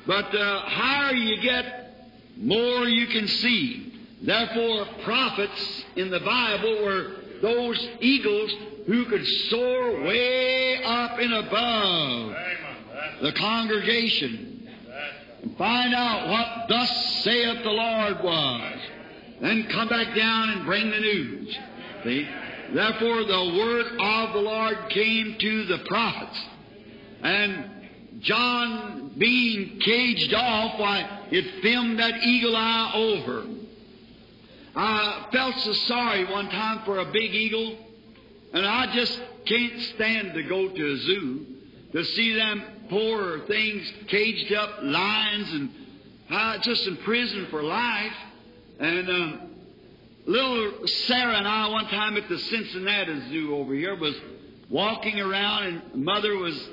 But 0.07 0.35
uh, 0.35 0.61
higher 0.61 1.15
you 1.15 1.41
get, 1.43 1.95
more 2.37 2.89
you 2.89 3.07
can 3.09 3.29
see. 3.29 3.93
Therefore, 4.23 4.87
prophets 5.05 5.85
in 5.97 6.11
the 6.11 6.21
Bible 6.21 6.85
were 6.85 7.17
those 7.43 7.89
eagles 8.01 8.51
who 8.87 9.05
could 9.07 9.27
soar 9.27 10.03
way 10.03 10.83
up 10.83 11.19
and 11.19 11.33
above 11.33 12.37
the 13.23 13.33
congregation 13.33 14.69
and 15.43 15.57
find 15.57 15.95
out 15.95 16.29
what 16.29 16.69
thus 16.69 17.23
saith 17.23 17.63
the 17.63 17.71
Lord 17.71 18.23
was. 18.23 18.79
Then 19.41 19.69
come 19.71 19.89
back 19.89 20.15
down 20.15 20.51
and 20.51 20.67
bring 20.67 20.91
the 20.91 21.01
news. 21.01 21.59
See? 22.05 22.29
Therefore, 22.75 23.25
the 23.25 23.55
word 23.59 23.87
of 23.99 24.33
the 24.35 24.41
Lord 24.41 24.91
came 24.91 25.37
to 25.39 25.65
the 25.65 25.79
prophets. 25.87 26.39
And 27.23 27.71
John, 28.21 29.13
being 29.17 29.81
caged 29.81 30.35
off, 30.35 30.79
why, 30.79 31.27
it 31.31 31.63
filmed 31.63 31.99
that 31.99 32.23
eagle 32.23 32.55
eye 32.57 32.93
over. 32.95 33.47
I 34.77 35.27
felt 35.33 35.57
so 35.57 35.73
sorry 35.73 36.25
one 36.31 36.49
time 36.51 36.83
for 36.85 36.99
a 36.99 37.07
big 37.07 37.35
eagle, 37.35 37.77
and 38.53 38.67
I 38.67 38.95
just 38.95 39.21
can't 39.47 39.81
stand 39.95 40.35
to 40.35 40.43
go 40.45 40.69
to 40.69 40.93
a 40.93 40.97
zoo 40.99 41.47
to 41.93 42.05
see 42.05 42.35
them 42.35 42.63
poor 42.89 43.41
things 43.47 43.91
caged 44.09 44.53
up, 44.53 44.79
lions, 44.83 45.53
and 45.53 45.71
uh, 46.31 46.59
just 46.59 46.87
in 46.87 46.97
prison 46.99 47.47
for 47.51 47.63
life. 47.63 48.13
And 48.79 49.09
um, 49.09 49.41
little 50.27 50.87
Sarah 50.87 51.37
and 51.37 51.49
I, 51.49 51.69
one 51.69 51.87
time 51.87 52.17
at 52.17 52.29
the 52.29 52.39
Cincinnati 52.39 53.31
Zoo 53.31 53.57
over 53.57 53.75
here, 53.75 53.97
was 53.97 54.15
walking 54.69 55.21
around, 55.21 55.65
and 55.65 56.05
Mother 56.05 56.37
was 56.37 56.69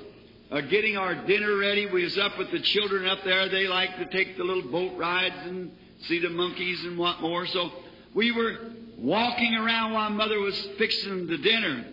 uh, 0.52 0.62
getting 0.62 0.98
our 0.98 1.16
dinner 1.26 1.58
ready. 1.58 1.86
We 1.88 2.04
was 2.04 2.18
up 2.18 2.38
with 2.38 2.52
the 2.52 2.60
children 2.60 3.06
up 3.08 3.20
there. 3.24 3.50
They 3.50 3.68
like 3.68 3.98
to 3.98 4.06
take 4.06 4.38
the 4.38 4.44
little 4.44 4.72
boat 4.72 4.98
rides 4.98 5.36
and 5.44 5.72
see 6.04 6.20
the 6.20 6.30
monkeys 6.30 6.84
and 6.86 6.98
what 6.98 7.22
more. 7.22 7.46
So 7.48 7.72
we 8.14 8.32
were 8.32 8.58
walking 8.98 9.56
around 9.56 9.94
while 9.94 10.10
Mother 10.10 10.40
was 10.40 10.58
fixing 10.78 11.28
the 11.28 11.38
dinner. 11.38 11.86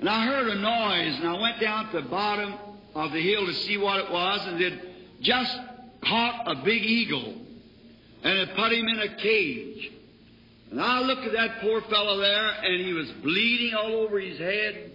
And 0.00 0.08
I 0.08 0.26
heard 0.26 0.48
a 0.48 0.54
noise, 0.54 1.18
and 1.20 1.28
I 1.28 1.40
went 1.40 1.60
down 1.60 1.92
to 1.92 2.00
the 2.00 2.08
bottom 2.08 2.54
of 2.94 3.12
the 3.12 3.20
hill 3.20 3.46
to 3.46 3.54
see 3.54 3.76
what 3.76 3.98
it 4.00 4.10
was, 4.10 4.46
and 4.46 4.60
it 4.60 5.20
just 5.20 5.58
caught 6.02 6.44
a 6.46 6.64
big 6.64 6.82
eagle, 6.82 7.34
and 8.22 8.38
it 8.38 8.56
put 8.56 8.72
him 8.72 8.88
in 8.88 8.98
a 8.98 9.16
cage. 9.16 9.92
And 10.70 10.80
I 10.80 11.00
looked 11.00 11.24
at 11.24 11.32
that 11.32 11.60
poor 11.60 11.82
fellow 11.82 12.18
there, 12.18 12.48
and 12.64 12.86
he 12.86 12.92
was 12.92 13.10
bleeding 13.22 13.74
all 13.74 13.96
over 13.96 14.18
his 14.18 14.38
head, 14.38 14.92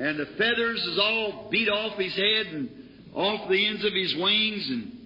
and 0.00 0.18
the 0.18 0.24
feathers 0.38 0.82
is 0.82 0.98
all 0.98 1.48
beat 1.50 1.68
off 1.68 1.98
his 1.98 2.16
head 2.16 2.46
and 2.46 2.70
off 3.14 3.50
the 3.50 3.66
ends 3.66 3.84
of 3.84 3.92
his 3.92 4.16
wings. 4.16 4.66
And 4.70 4.98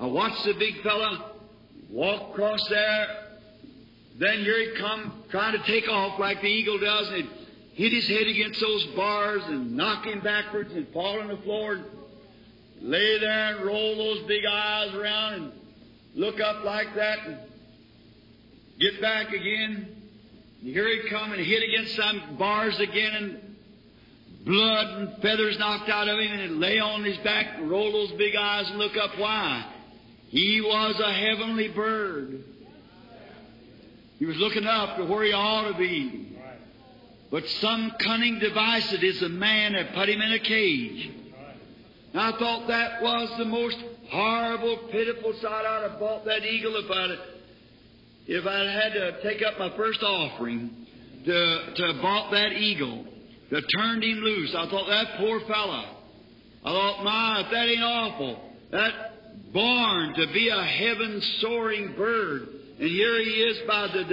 I 0.00 0.06
watched 0.06 0.44
the 0.44 0.54
big 0.54 0.82
fellow 0.82 1.36
walk 1.88 2.32
across 2.32 2.68
there. 2.68 3.06
Then 4.18 4.40
here 4.40 4.58
he 4.58 4.78
come 4.80 5.22
trying 5.30 5.52
to 5.52 5.64
take 5.64 5.88
off 5.88 6.18
like 6.18 6.40
the 6.40 6.48
eagle 6.48 6.80
does, 6.80 7.08
and 7.10 7.28
hit 7.74 7.92
his 7.92 8.08
head 8.08 8.26
against 8.26 8.60
those 8.60 8.84
bars 8.96 9.42
and 9.46 9.76
knock 9.76 10.06
him 10.06 10.18
backwards 10.20 10.72
and 10.72 10.88
fall 10.88 11.20
on 11.20 11.28
the 11.28 11.36
floor 11.38 11.74
and 11.74 11.84
lay 12.80 13.20
there 13.20 13.56
and 13.56 13.64
roll 13.64 13.96
those 13.96 14.26
big 14.26 14.44
eyes 14.44 14.92
around 14.92 15.34
and 15.34 15.52
look 16.16 16.40
up 16.40 16.64
like 16.64 16.92
that 16.96 17.18
and 17.26 17.38
get 18.80 19.00
back 19.00 19.28
again. 19.28 19.86
And 20.60 20.68
here 20.68 20.88
he'd 20.88 21.08
come 21.08 21.30
and 21.30 21.40
hit 21.40 21.62
against 21.62 21.94
some 21.94 22.36
bars 22.36 22.80
again 22.80 23.14
and 23.14 23.41
blood 24.44 24.86
and 24.98 25.22
feathers 25.22 25.58
knocked 25.58 25.88
out 25.88 26.08
of 26.08 26.18
him 26.18 26.32
and 26.32 26.40
he'd 26.40 26.58
lay 26.58 26.78
on 26.78 27.04
his 27.04 27.18
back 27.18 27.58
and 27.58 27.70
roll 27.70 27.92
those 27.92 28.12
big 28.12 28.34
eyes 28.36 28.68
and 28.68 28.78
look 28.78 28.96
up. 28.96 29.18
Why? 29.18 29.66
He 30.28 30.60
was 30.60 30.98
a 30.98 31.12
heavenly 31.12 31.68
bird. 31.68 32.42
He 34.18 34.26
was 34.26 34.36
looking 34.36 34.66
up 34.66 34.96
to 34.96 35.04
where 35.04 35.24
he 35.24 35.32
ought 35.32 35.70
to 35.72 35.78
be. 35.78 36.28
But 37.30 37.48
some 37.48 37.92
cunning 37.98 38.38
device 38.38 38.92
it 38.92 39.02
is 39.02 39.22
a 39.22 39.28
man 39.28 39.72
that 39.72 39.94
put 39.94 40.08
him 40.08 40.20
in 40.20 40.32
a 40.32 40.38
cage. 40.38 41.10
I 42.14 42.32
thought 42.32 42.68
that 42.68 43.02
was 43.02 43.38
the 43.38 43.46
most 43.46 43.78
horrible, 44.10 44.76
pitiful 44.90 45.32
sight. 45.40 45.64
I'd 45.64 45.90
have 45.90 45.98
bought 45.98 46.26
that 46.26 46.44
eagle 46.44 46.76
if 46.76 46.90
I'd 46.90 47.18
if 48.26 48.46
I'd 48.46 48.68
had 48.68 48.92
to 48.92 49.22
take 49.22 49.42
up 49.42 49.58
my 49.58 49.74
first 49.76 50.02
offering 50.02 50.70
to 51.24 51.74
to 51.74 51.98
bought 52.02 52.30
that 52.32 52.52
eagle, 52.52 53.06
to 53.52 53.60
turned 53.60 54.02
him 54.02 54.18
loose. 54.18 54.54
I 54.54 54.66
thought 54.66 54.88
that 54.88 55.18
poor 55.18 55.40
fella. 55.40 55.96
I 56.64 56.70
thought, 56.70 57.04
my, 57.04 57.48
that 57.50 57.68
ain't 57.68 57.82
awful, 57.82 58.40
that 58.70 59.52
born 59.52 60.14
to 60.14 60.26
be 60.32 60.48
a 60.48 60.62
heaven 60.62 61.20
soaring 61.40 61.94
bird, 61.94 62.48
and 62.80 62.88
here 62.88 63.20
he 63.20 63.30
is 63.30 63.58
by 63.68 63.88
the 63.88 64.04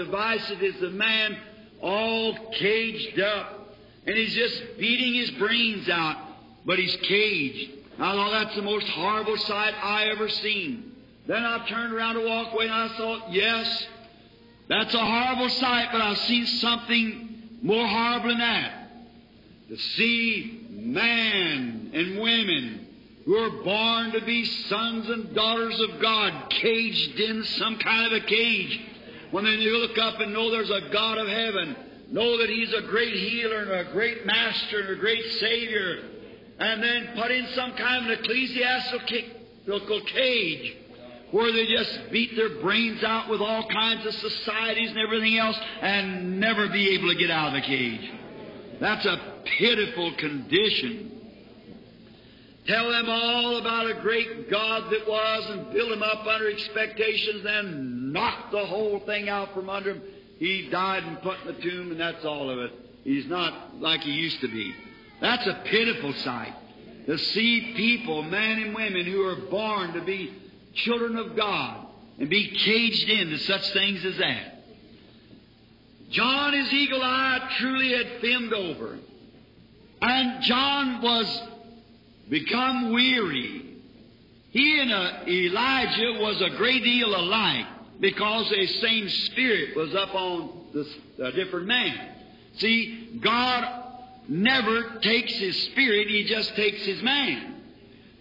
is 0.62 0.82
the 0.82 0.90
man 0.90 1.38
all 1.82 2.52
caged 2.52 3.18
up, 3.22 3.76
and 4.06 4.18
he's 4.18 4.34
just 4.34 4.62
beating 4.78 5.14
his 5.14 5.32
brains 5.32 5.88
out, 5.88 6.18
but 6.66 6.78
he's 6.78 6.96
caged. 6.98 7.72
I 7.98 8.12
thought 8.12 8.32
that's 8.32 8.56
the 8.58 8.62
most 8.62 8.88
horrible 8.90 9.38
sight 9.38 9.74
I 9.82 10.08
ever 10.08 10.28
seen. 10.28 10.92
Then 11.28 11.46
I 11.46 11.66
turned 11.68 11.94
around 11.94 12.16
to 12.16 12.28
walk 12.28 12.54
away 12.54 12.66
and 12.66 12.74
I 12.74 12.88
thought, 12.98 13.32
yes, 13.32 13.88
that's 14.68 14.94
a 14.94 15.06
horrible 15.06 15.50
sight, 15.50 15.90
but 15.94 16.02
I've 16.02 16.18
seen 16.18 16.46
something 16.46 17.60
more 17.62 17.88
horrible 17.88 18.30
than 18.30 18.40
that. 18.40 18.79
To 19.70 19.78
see 19.78 20.66
man 20.72 21.92
and 21.94 22.20
women 22.20 22.88
who 23.24 23.36
are 23.36 23.64
born 23.64 24.12
to 24.14 24.26
be 24.26 24.44
sons 24.44 25.08
and 25.08 25.36
daughters 25.36 25.80
of 25.80 26.02
God 26.02 26.50
caged 26.50 27.20
in 27.20 27.44
some 27.44 27.78
kind 27.78 28.08
of 28.08 28.24
a 28.24 28.26
cage. 28.26 28.82
When 29.30 29.44
they 29.44 29.58
look 29.58 30.00
up 30.00 30.20
and 30.20 30.34
know 30.34 30.50
there's 30.50 30.72
a 30.72 30.90
God 30.92 31.20
of 31.20 31.28
heaven, 31.28 31.76
know 32.10 32.40
that 32.40 32.50
He's 32.50 32.74
a 32.74 32.82
great 32.82 33.14
healer 33.14 33.62
and 33.62 33.88
a 33.88 33.92
great 33.92 34.26
master 34.26 34.80
and 34.80 34.90
a 34.90 34.96
great 34.96 35.24
Savior, 35.34 36.00
and 36.58 36.82
then 36.82 37.12
put 37.16 37.30
in 37.30 37.46
some 37.54 37.74
kind 37.74 38.06
of 38.06 38.12
an 38.12 38.18
ecclesiastical 38.24 40.02
cage 40.08 40.78
where 41.30 41.52
they 41.52 41.68
just 41.68 42.10
beat 42.12 42.36
their 42.36 42.60
brains 42.62 43.04
out 43.04 43.30
with 43.30 43.40
all 43.40 43.70
kinds 43.70 44.04
of 44.04 44.16
societies 44.16 44.90
and 44.90 44.98
everything 44.98 45.38
else 45.38 45.60
and 45.82 46.40
never 46.40 46.68
be 46.70 46.96
able 46.96 47.10
to 47.10 47.16
get 47.16 47.30
out 47.30 47.50
of 47.50 47.54
the 47.54 47.62
cage. 47.62 48.12
That's 48.80 49.06
a 49.06 49.42
pitiful 49.46 50.14
condition. 50.16 51.20
Tell 52.66 52.90
them 52.92 53.10
all 53.10 53.58
about 53.58 53.90
a 53.90 54.02
great 54.02 54.50
God 54.50 54.92
that 54.92 55.08
was 55.08 55.50
and 55.50 55.74
build 55.74 55.92
them 55.92 56.04
up 56.04 56.26
under 56.26 56.50
expectations, 56.50 57.44
then 57.44 58.12
knock 58.14 58.52
the 58.52 58.66
whole 58.66 59.00
thing 59.02 59.28
out 59.28 59.54
from 59.54 59.70
under 59.70 59.96
him. 59.96 60.02
He 60.38 60.70
died 60.70 61.04
and 61.04 61.22
put 61.22 61.40
in 61.42 61.48
the 61.48 61.62
tomb, 61.62 61.92
and 61.92 62.00
that's 62.00 62.24
all 62.24 62.50
of 62.50 62.60
it. 62.60 62.72
He's 63.04 63.26
not 63.26 63.80
like 63.80 64.02
he 64.02 64.12
used 64.12 64.40
to 64.42 64.48
be. 64.48 64.74
That's 65.20 65.46
a 65.48 65.62
pitiful 65.66 66.14
sight. 66.14 66.54
To 67.08 67.18
see 67.18 67.74
people, 67.76 68.22
men 68.22 68.60
and 68.60 68.76
women, 68.76 69.06
who 69.06 69.24
are 69.24 69.50
born 69.50 69.94
to 69.94 70.02
be 70.02 70.32
children 70.76 71.18
of 71.18 71.36
God 71.36 71.88
and 72.20 72.30
be 72.30 72.50
caged 72.50 73.10
into 73.10 73.40
such 73.40 73.68
things 73.72 74.06
as 74.06 74.18
that. 74.18 74.59
John, 76.10 76.54
his 76.54 76.74
eagle 76.74 77.02
eye, 77.04 77.56
truly 77.60 77.94
had 77.94 78.22
filmed 78.22 78.54
over. 78.54 78.98
And 80.02 80.44
John 80.44 81.02
was 81.02 81.42
become 82.30 82.94
weary. 82.94 83.76
He 84.52 84.80
and 84.80 84.92
uh, 84.92 85.12
Elijah 85.28 86.20
was 86.20 86.42
a 86.42 86.58
great 86.58 86.84
deal 86.84 87.16
alike 87.16 87.66
because 88.00 88.50
the 88.50 88.66
same 88.66 89.10
spirit 89.10 89.76
was 89.76 89.94
up 89.94 90.16
on 90.16 90.68
the 90.74 91.24
uh, 91.24 91.32
different 91.32 91.68
man. 91.68 92.16
See, 92.58 93.20
God 93.22 93.84
never 94.28 95.00
takes 95.02 95.34
his 95.34 95.64
spirit, 95.64 96.08
he 96.08 96.24
just 96.26 96.56
takes 96.56 96.84
his 96.86 97.02
man. 97.04 97.62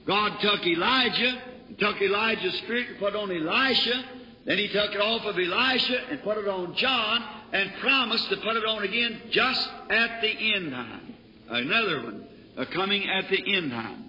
God 0.07 0.41
took 0.41 0.67
Elijah, 0.67 1.43
took 1.79 2.01
Elijah's 2.01 2.55
spirit 2.59 2.89
and 2.91 2.99
put 2.99 3.15
on 3.15 3.31
Elisha, 3.31 4.05
then 4.45 4.59
he 4.59 4.69
took 4.69 4.93
it 4.95 5.01
off 5.01 5.23
of 5.23 5.39
Elisha 5.39 6.11
and 6.11 6.23
put 6.23 6.39
it 6.39 6.49
on 6.49 6.75
John 6.75 7.38
and 7.53 7.73
promised 7.81 8.29
to 8.31 8.37
put 8.37 8.57
it 8.57 8.65
on 8.65 8.83
again 8.83 9.23
just 9.31 9.69
at 9.91 10.21
the 10.21 10.55
end 10.55 10.71
time. 10.73 11.15
Another 11.49 12.03
one 12.03 12.27
uh, 12.57 12.65
coming 12.73 13.09
at 13.09 13.29
the 13.31 13.57
end 13.57 13.71
time. 13.71 14.05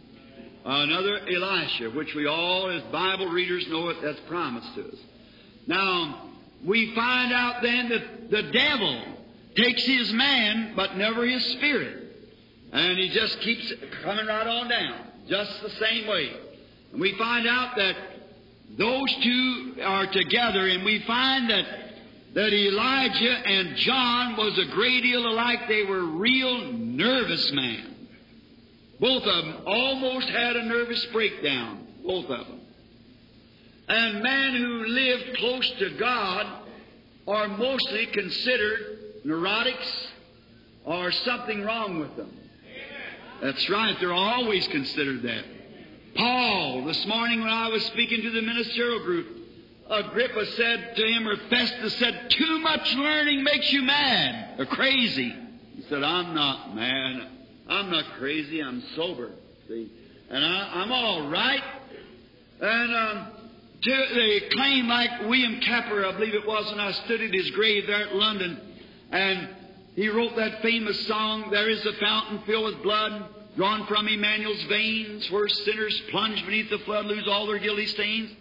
Another 0.66 1.20
Elisha, 1.28 1.90
which 1.92 2.14
we 2.16 2.28
all 2.28 2.70
as 2.70 2.84
Bible 2.92 3.28
readers 3.28 3.66
know 3.70 3.90
it, 3.90 3.98
that's 4.02 4.20
promised 4.28 4.76
to 4.76 4.88
us. 4.90 5.00
Now, 5.68 6.30
we 6.66 6.94
find 6.94 7.32
out 7.32 7.62
then 7.62 7.90
that 7.90 8.30
the 8.30 8.44
devil 8.52 9.04
takes 9.56 9.86
his 9.86 10.12
man, 10.14 10.74
but 10.76 10.98
never 10.98 11.26
his 11.26 11.46
spirit. 11.54 12.08
And 12.72 13.00
he 13.00 13.10
just 13.10 13.40
keeps 13.40 13.74
coming 14.04 14.28
right 14.28 14.46
on 14.46 14.70
down, 14.70 15.00
just 15.28 15.62
the 15.62 15.70
same 15.70 16.08
way. 16.08 16.32
And 16.92 17.02
we 17.02 17.18
find 17.18 17.48
out 17.48 17.76
that 17.78 17.96
those 18.78 19.16
two 19.24 19.76
are 19.82 20.08
together, 20.08 20.68
and 20.68 20.84
we 20.84 21.00
find 21.08 21.50
that, 21.50 21.66
that 22.34 22.54
Elijah 22.54 23.48
and 23.48 23.76
John 23.78 24.38
was 24.38 24.58
a 24.58 24.66
great 24.72 25.02
deal 25.02 25.26
alike. 25.26 25.68
They 25.68 25.84
were 25.84 26.04
real 26.04 26.74
nervous 26.74 27.52
men. 27.52 27.96
Both 29.00 29.24
of 29.24 29.46
them 29.46 29.62
almost 29.66 30.30
had 30.30 30.56
a 30.56 30.66
nervous 30.66 31.04
breakdown, 31.08 31.88
both 32.06 32.26
of 32.26 32.48
them. 32.48 32.60
And 33.88 34.22
men 34.22 34.56
who 34.56 34.86
live 34.86 35.36
close 35.38 35.70
to 35.80 35.98
God 35.98 36.46
are 37.28 37.48
mostly 37.48 38.06
considered 38.08 39.00
neurotics 39.26 40.08
or 40.86 41.12
something 41.12 41.64
wrong 41.64 42.00
with 42.00 42.16
them. 42.16 42.32
That's 43.42 43.70
right, 43.70 43.96
they're 44.00 44.14
always 44.14 44.68
considered 44.68 45.24
that. 45.24 45.46
Paul, 46.16 46.84
this 46.86 47.06
morning 47.06 47.40
when 47.40 47.50
I 47.50 47.70
was 47.70 47.86
speaking 47.86 48.22
to 48.22 48.32
the 48.32 48.42
ministerial 48.42 49.00
group, 49.04 49.39
Agrippa 49.90 50.46
said 50.46 50.96
to 50.96 51.04
him, 51.04 51.28
or 51.28 51.36
Festus 51.50 51.96
said, 51.98 52.30
Too 52.30 52.60
much 52.60 52.94
learning 52.94 53.44
makes 53.44 53.72
you 53.72 53.82
mad 53.82 54.60
or 54.60 54.66
crazy. 54.66 55.36
He 55.76 55.82
said, 55.84 56.04
I'm 56.04 56.36
not 56.36 56.76
mad. 56.76 57.28
I'm 57.68 57.90
not 57.90 58.06
crazy. 58.18 58.62
I'm 58.62 58.84
sober. 58.96 59.32
See? 59.68 59.92
And 60.30 60.46
I, 60.46 60.84
am 60.84 60.92
all 60.92 61.30
right. 61.30 61.64
And 62.62 62.96
um, 62.96 63.28
to, 63.82 64.06
they 64.14 64.50
claim, 64.52 64.88
like 64.88 65.22
William 65.22 65.60
Cowper, 65.62 66.06
I 66.06 66.12
believe 66.12 66.36
it 66.36 66.46
was, 66.46 66.72
and 66.72 66.82
I 66.82 66.92
stood 66.92 67.22
at 67.22 67.34
his 67.34 67.50
grave 67.52 67.88
there 67.88 68.08
at 68.08 68.16
London, 68.16 68.60
and 69.12 69.50
he 69.96 70.10
wrote 70.10 70.36
that 70.36 70.62
famous 70.62 71.08
song, 71.08 71.50
There 71.50 71.70
is 71.70 71.84
a 71.86 71.94
fountain 71.94 72.42
filled 72.46 72.66
with 72.66 72.84
blood, 72.84 73.26
drawn 73.56 73.88
from 73.88 74.08
Emmanuel's 74.08 74.64
veins, 74.64 75.32
where 75.32 75.48
sinners 75.48 76.00
plunge 76.12 76.46
beneath 76.46 76.70
the 76.70 76.80
flood, 76.80 77.06
lose 77.06 77.28
all 77.28 77.48
their 77.48 77.58
guilty 77.58 77.88
stains. 77.88 78.32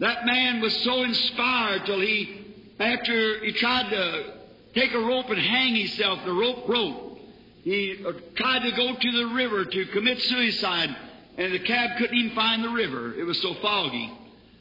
That 0.00 0.26
man 0.26 0.60
was 0.60 0.74
so 0.82 1.02
inspired 1.02 1.86
till 1.86 2.00
he, 2.00 2.44
after 2.80 3.44
he 3.44 3.52
tried 3.52 3.90
to 3.90 4.34
take 4.74 4.92
a 4.92 4.98
rope 4.98 5.30
and 5.30 5.38
hang 5.38 5.76
himself, 5.76 6.20
the 6.24 6.32
rope 6.32 6.66
broke. 6.66 7.18
He 7.62 8.04
uh, 8.06 8.12
tried 8.34 8.68
to 8.68 8.72
go 8.72 8.94
to 8.94 9.12
the 9.12 9.34
river 9.34 9.64
to 9.64 9.86
commit 9.86 10.20
suicide, 10.20 10.94
and 11.38 11.52
the 11.52 11.60
cab 11.60 11.96
couldn't 11.98 12.16
even 12.16 12.34
find 12.34 12.62
the 12.62 12.70
river. 12.70 13.14
It 13.14 13.24
was 13.24 13.40
so 13.40 13.54
foggy. 13.54 14.12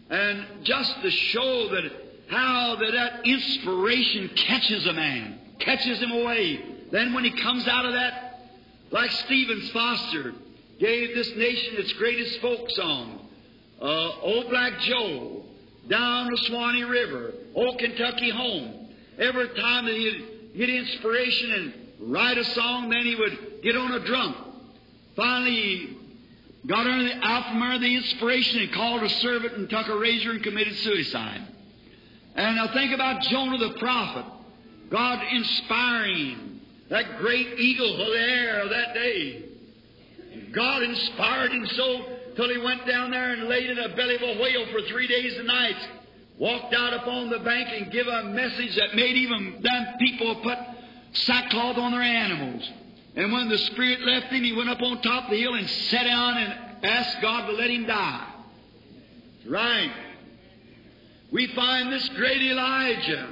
And 0.09 0.45
just 0.63 1.01
to 1.01 1.09
show 1.09 1.69
that 1.69 1.91
how 2.29 2.75
that, 2.75 2.91
that 2.91 3.25
inspiration 3.25 4.29
catches 4.35 4.85
a 4.85 4.93
man, 4.93 5.39
catches 5.59 5.99
him 5.99 6.11
away. 6.11 6.63
Then 6.91 7.13
when 7.13 7.23
he 7.23 7.31
comes 7.41 7.67
out 7.67 7.85
of 7.85 7.93
that, 7.93 8.49
like 8.91 9.11
Stephen 9.11 9.61
Foster 9.73 10.33
gave 10.79 11.15
this 11.15 11.35
nation 11.35 11.75
its 11.77 11.93
greatest 11.93 12.39
folk 12.39 12.69
song, 12.71 13.22
uh, 13.81 14.19
Old 14.21 14.49
Black 14.49 14.79
Joe, 14.81 15.43
down 15.89 16.27
the 16.31 16.37
Swanee 16.47 16.83
River, 16.83 17.33
Old 17.55 17.77
Kentucky 17.79 18.29
Home. 18.29 18.87
Every 19.19 19.49
time 19.49 19.85
that 19.85 19.95
he'd 19.95 20.57
get 20.57 20.69
inspiration 20.69 21.51
and 21.51 22.11
write 22.11 22.37
a 22.37 22.43
song, 22.43 22.89
then 22.89 23.05
he 23.05 23.15
would 23.15 23.61
get 23.63 23.75
on 23.75 23.91
a 23.91 24.05
drum. 24.05 24.35
Finally, 25.15 25.51
he 25.51 25.97
got 26.67 26.87
under 26.87 27.03
the, 27.03 27.25
out 27.25 27.49
from 27.49 27.61
under 27.61 27.79
the 27.79 27.95
inspiration 27.95 28.61
and 28.61 28.73
called 28.73 29.03
a 29.03 29.09
servant 29.09 29.53
and 29.53 29.69
took 29.69 29.87
a 29.87 29.97
razor 29.97 30.31
and 30.31 30.43
committed 30.43 30.75
suicide. 30.77 31.41
And 32.35 32.55
now 32.55 32.73
think 32.73 32.93
about 32.93 33.21
Jonah 33.23 33.57
the 33.57 33.77
prophet. 33.79 34.25
God 34.89 35.23
inspiring 35.31 36.61
that 36.89 37.17
great 37.17 37.59
eagle 37.59 37.93
of 37.93 38.07
the 38.07 38.19
air 38.19 38.61
of 38.61 38.69
that 38.69 38.93
day. 38.93 39.45
God 40.51 40.83
inspired 40.83 41.51
him 41.51 41.65
so 41.67 42.12
till 42.35 42.49
he 42.49 42.57
went 42.57 42.87
down 42.87 43.11
there 43.11 43.33
and 43.33 43.47
laid 43.47 43.69
in 43.69 43.79
a 43.79 43.95
belly 43.95 44.15
of 44.15 44.21
a 44.21 44.41
whale 44.41 44.65
for 44.71 44.81
three 44.87 45.07
days 45.07 45.37
and 45.37 45.47
nights. 45.47 45.85
Walked 46.37 46.73
out 46.73 46.93
upon 46.93 47.29
the 47.29 47.39
bank 47.39 47.69
and 47.71 47.91
give 47.91 48.07
a 48.07 48.23
message 48.25 48.75
that 48.75 48.95
made 48.95 49.15
even 49.15 49.61
them 49.61 49.85
people 49.99 50.35
put 50.41 50.57
sackcloth 51.13 51.77
on 51.77 51.91
their 51.91 52.01
animals. 52.01 52.67
And 53.15 53.31
when 53.31 53.49
the 53.49 53.57
Spirit 53.57 54.01
left 54.01 54.27
him, 54.27 54.43
he 54.43 54.53
went 54.53 54.69
up 54.69 54.81
on 54.81 55.01
top 55.01 55.25
of 55.25 55.29
the 55.29 55.39
hill 55.39 55.53
and 55.53 55.69
sat 55.69 56.05
down 56.05 56.37
and 56.37 56.85
asked 56.85 57.21
God 57.21 57.47
to 57.47 57.53
let 57.53 57.69
him 57.69 57.85
die. 57.85 58.27
Right. 59.47 59.91
We 61.31 61.47
find 61.47 61.91
this 61.91 62.07
great 62.09 62.41
Elijah, 62.41 63.29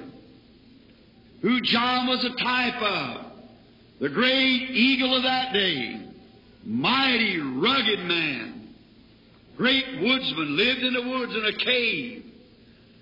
who 1.41 1.61
John 1.61 2.07
was 2.07 2.23
a 2.23 2.35
type 2.35 2.81
of, 2.81 3.25
the 3.99 4.09
great 4.09 4.69
eagle 4.71 5.15
of 5.15 5.23
that 5.23 5.53
day, 5.53 6.07
mighty, 6.63 7.39
rugged 7.39 7.99
man, 8.05 8.60
great 9.61 10.01
woodsman, 10.01 10.57
lived 10.57 10.81
in 10.81 10.93
the 10.93 11.03
woods 11.03 11.35
in 11.35 11.45
a 11.45 11.53
cave. 11.53 12.25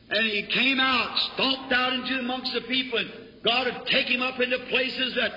And 0.10 0.28
he 0.28 0.44
came 0.52 0.78
out, 0.78 1.18
stomped 1.34 1.72
out 1.72 1.94
into 1.94 2.20
amongst 2.20 2.52
the 2.54 2.62
people, 2.62 3.00
and 3.00 3.10
God 3.46 3.68
would 3.68 3.88
take 3.88 4.08
him 4.08 4.22
up 4.22 4.42
into 4.42 4.60
places 4.68 5.16
that 5.16 5.32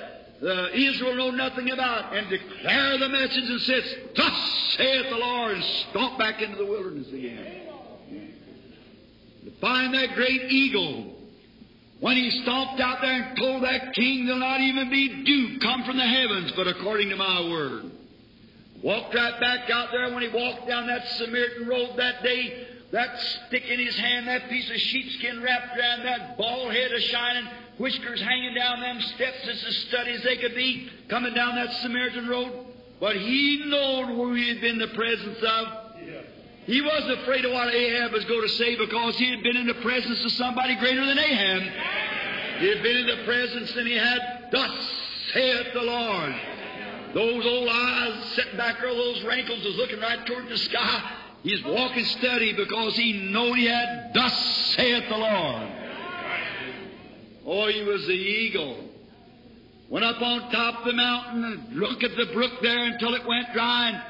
uh, 0.45 0.71
Israel 0.75 1.15
know 1.15 1.31
nothing 1.31 1.71
about, 1.71 2.17
and 2.17 2.29
declare 2.29 2.99
the 2.99 3.09
message 3.09 3.45
and 3.45 3.61
says, 3.61 3.95
Thus 4.17 4.75
saith 4.77 5.11
the 5.11 5.17
Lord, 5.17 5.55
and 5.55 5.65
stomp 5.91 6.19
back 6.19 6.43
into 6.43 6.57
the 6.57 6.67
wilderness 6.67 7.07
again. 7.09 7.69
To 9.45 9.51
find 9.61 9.95
that 9.95 10.17
great 10.17 10.51
eagle, 10.51 11.15
when 12.01 12.17
he 12.17 12.43
stomped 12.43 12.81
out 12.81 12.99
there 13.01 13.13
and 13.13 13.39
told 13.39 13.63
that 13.63 13.93
king, 13.95 14.27
there'll 14.27 14.41
not 14.41 14.61
even 14.61 14.91
be 14.91 15.23
dew 15.23 15.61
come 15.61 15.85
from 15.85 15.99
the 15.99 16.07
heavens, 16.07 16.53
but 16.57 16.67
according 16.67 17.11
to 17.11 17.17
my 17.17 17.49
word. 17.49 17.91
Walked 18.83 19.14
right 19.14 19.40
back 19.40 19.71
out 19.71 19.90
there 19.92 20.12
when 20.12 20.23
he 20.23 20.29
walked 20.29 20.66
down 20.66 20.88
that 20.88 21.07
Samaritan 21.11 21.68
road 21.68 21.90
that 21.97 22.23
day, 22.25 22.66
that 22.90 23.18
stick 23.47 23.64
in 23.68 23.79
his 23.79 23.97
hand, 23.97 24.27
that 24.27 24.49
piece 24.49 24.68
of 24.68 24.77
sheepskin 24.77 25.40
wrapped 25.40 25.79
around 25.79 26.05
that 26.05 26.37
bald 26.37 26.73
head 26.73 26.90
of 26.92 27.01
shining, 27.01 27.49
whiskers 27.79 28.21
hanging 28.21 28.55
down 28.55 28.81
them 28.81 29.01
steps 29.01 29.49
as 29.49 29.64
as 29.64 29.77
steady 29.88 30.12
as 30.12 30.23
they 30.25 30.37
could 30.37 30.57
be, 30.57 30.90
coming 31.09 31.33
down 31.33 31.55
that 31.55 31.73
Samaritan 31.75 32.29
road. 32.29 32.66
But 32.99 33.16
he 33.16 33.64
knowed 33.66 34.07
who 34.07 34.35
he 34.35 34.49
had 34.49 34.61
been 34.61 34.73
in 34.73 34.79
the 34.79 34.95
presence 34.95 35.38
of. 35.42 35.66
He 36.64 36.81
wasn't 36.81 37.21
afraid 37.21 37.45
of 37.45 37.53
what 37.53 37.75
Ahab 37.75 38.12
was 38.12 38.25
going 38.27 38.42
to 38.42 38.55
say 38.55 38.77
because 38.77 39.16
he 39.16 39.31
had 39.31 39.42
been 39.42 39.57
in 39.57 39.66
the 39.66 39.75
presence 39.75 40.25
of 40.25 40.31
somebody 40.33 40.77
greater 40.77 41.05
than 41.05 41.18
Ahab. 41.18 41.62
He 42.61 42.68
had 42.68 42.83
been 42.83 42.97
in 42.99 43.07
the 43.07 43.25
presence 43.25 43.75
and 43.75 43.87
he 43.87 43.97
had, 43.97 44.49
Thus 44.53 44.90
saith 45.33 45.73
the 45.73 45.83
Lord. 45.83 46.35
Those 47.14 47.44
old 47.44 47.68
eyes 47.70 48.25
set 48.35 48.57
back 48.57 48.81
there, 48.81 48.94
those 48.94 49.22
wrinkles 49.25 49.64
was 49.64 49.77
looking 49.77 50.01
right 50.01 50.25
toward 50.27 50.48
the 50.48 50.57
sky. 50.57 51.12
He's 51.42 51.62
walking 51.64 52.05
steady 52.05 52.53
because 52.53 52.96
he 52.96 53.12
knew 53.12 53.53
he 53.55 53.66
had, 53.66 54.12
Thus 54.14 54.75
saith 54.77 55.09
the 55.09 55.18
Lord. 55.18 55.68
Oh, 57.44 57.66
he 57.66 57.83
was 57.83 58.07
the 58.07 58.12
eagle. 58.12 58.88
Went 59.88 60.05
up 60.07 60.22
on 60.22 60.51
top 60.51 60.81
of 60.81 60.85
the 60.87 60.92
mountain 60.94 61.44
and 61.44 61.77
looked 61.77 62.03
at 62.03 62.16
the 62.16 62.27
brook 62.33 62.53
there 62.62 62.85
until 62.85 63.14
it 63.14 63.27
went 63.27 63.53
dry 63.53 63.90
and 63.90 64.03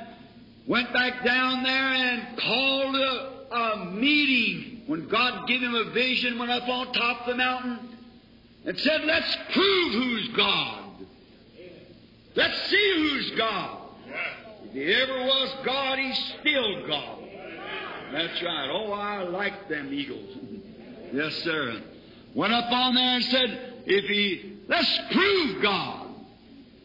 went 0.68 0.92
back 0.92 1.24
down 1.24 1.64
there 1.64 1.72
and 1.72 2.38
called 2.38 2.94
a, 2.94 3.54
a 3.54 3.84
meeting. 3.86 4.82
When 4.86 5.08
God 5.08 5.48
gave 5.48 5.60
him 5.60 5.74
a 5.74 5.90
vision, 5.90 6.38
went 6.38 6.52
up 6.52 6.68
on 6.68 6.92
top 6.92 7.22
of 7.22 7.26
the 7.26 7.34
mountain 7.34 7.78
and 8.64 8.78
said, 8.78 9.04
Let's 9.04 9.36
prove 9.52 9.92
who's 9.92 10.28
God. 10.36 10.81
Let's 12.34 12.70
see 12.70 12.92
who's 12.96 13.30
God. 13.38 13.78
If 14.64 14.72
he 14.72 14.94
ever 14.94 15.18
was 15.26 15.56
God, 15.64 15.98
he's 15.98 16.34
still 16.40 16.86
God. 16.86 17.18
That's 18.12 18.42
right. 18.42 18.68
Oh, 18.70 18.92
I 18.92 19.22
like 19.22 19.68
them 19.68 19.92
eagles. 19.92 20.36
yes, 21.12 21.34
sir. 21.42 21.82
Went 22.34 22.52
up 22.52 22.70
on 22.70 22.94
there 22.94 23.16
and 23.16 23.24
said, 23.24 23.82
if 23.86 24.04
he, 24.04 24.58
let's 24.68 25.00
prove 25.12 25.62
God. 25.62 26.08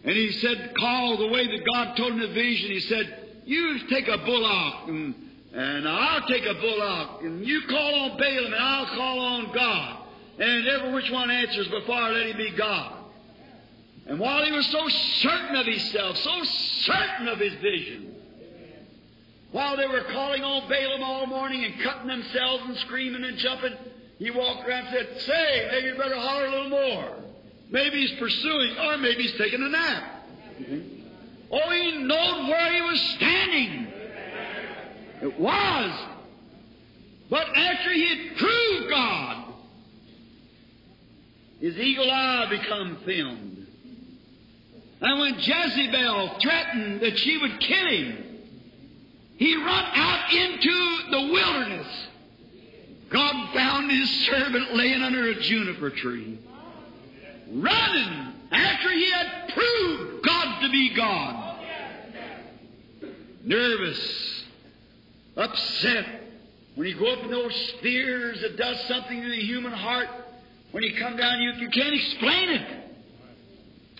And 0.03 0.15
he 0.15 0.31
said, 0.33 0.73
call 0.77 1.17
the 1.17 1.27
way 1.27 1.45
that 1.47 1.65
God 1.73 1.97
told 1.97 2.13
him 2.13 2.19
the 2.19 2.33
vision. 2.33 2.71
He 2.71 2.79
said, 2.81 3.27
you 3.45 3.87
take 3.89 4.07
a 4.07 4.17
bullock 4.17 4.87
and, 4.89 5.15
and 5.53 5.87
I'll 5.87 6.27
take 6.27 6.45
a 6.45 6.53
bullock 6.53 7.21
and 7.23 7.45
you 7.45 7.61
call 7.69 7.95
on 7.95 8.17
Balaam 8.17 8.53
and 8.53 8.55
I'll 8.55 8.95
call 8.95 9.19
on 9.19 9.53
God. 9.53 9.97
And 10.39 10.67
every 10.67 10.93
which 10.93 11.09
one 11.11 11.31
answers 11.31 11.67
before 11.69 12.09
let 12.09 12.27
him 12.27 12.37
be 12.37 12.51
God. 12.57 12.96
And 14.07 14.19
while 14.19 14.45
he 14.45 14.51
was 14.51 14.65
so 14.67 14.87
certain 14.87 15.55
of 15.55 15.65
himself, 15.65 16.17
so 16.17 16.43
certain 16.43 17.27
of 17.27 17.39
his 17.39 17.53
vision, 17.55 18.15
while 19.51 19.75
they 19.75 19.87
were 19.87 20.03
calling 20.11 20.43
on 20.43 20.69
Balaam 20.69 21.03
all 21.03 21.25
morning 21.25 21.65
and 21.65 21.81
cutting 21.81 22.07
themselves 22.07 22.63
and 22.67 22.77
screaming 22.77 23.23
and 23.23 23.37
jumping, 23.37 23.73
he 24.17 24.31
walked 24.31 24.67
around 24.67 24.87
and 24.87 24.95
said, 24.95 25.21
Say, 25.21 25.67
maybe 25.71 25.87
you 25.87 25.97
better 25.97 26.15
holler 26.15 26.45
a 26.45 26.51
little 26.51 26.69
more. 26.69 27.15
Maybe 27.69 28.01
he's 28.01 28.17
pursuing, 28.17 28.77
or 28.77 28.97
maybe 28.97 29.23
he's 29.23 29.37
taking 29.37 29.61
a 29.61 29.69
nap. 29.69 30.03
Mm-hmm. 30.59 30.97
Oh, 31.51 31.69
he 31.69 32.03
knowed 32.03 32.49
where 32.49 32.73
he 32.73 32.81
was 32.81 33.01
standing. 33.15 33.87
It 35.21 35.39
was. 35.39 36.07
But 37.29 37.47
after 37.55 37.91
he 37.91 38.07
had 38.07 38.37
proved 38.37 38.89
God, 38.89 39.53
his 41.59 41.77
eagle 41.77 42.09
eye 42.09 42.47
become 42.49 42.97
filmed. 43.05 43.56
And 44.99 45.19
when 45.19 45.35
Jezebel 45.35 46.39
threatened 46.41 47.01
that 47.01 47.17
she 47.19 47.37
would 47.37 47.59
kill 47.59 47.87
him, 47.87 48.23
he 49.37 49.55
run 49.55 49.85
out 49.93 50.33
into 50.33 50.97
the 51.11 51.31
wilderness. 51.31 52.07
God 53.09 53.53
found 53.53 53.91
his 53.91 54.09
servant 54.25 54.73
laying 54.73 55.01
under 55.01 55.29
a 55.29 55.39
juniper 55.39 55.91
tree, 55.91 56.39
running 57.51 58.33
after 58.51 58.91
he 58.91 59.11
had 59.11 59.49
proved 59.53 60.25
God 60.25 60.61
to 60.61 60.69
be 60.69 60.93
God. 60.95 61.59
Nervous, 63.43 64.43
upset. 65.37 66.05
When 66.75 66.87
you 66.87 66.99
go 66.99 67.13
up 67.13 67.23
in 67.23 67.31
those 67.31 67.55
spheres 67.77 68.43
it 68.43 68.57
does 68.57 68.79
something 68.87 69.21
to 69.21 69.29
the 69.29 69.41
human 69.41 69.71
heart, 69.71 70.09
when 70.71 70.83
you 70.83 70.95
come 70.99 71.15
down, 71.15 71.39
you, 71.41 71.53
you 71.53 71.69
can't 71.69 71.95
explain 71.95 72.49
it. 72.49 72.86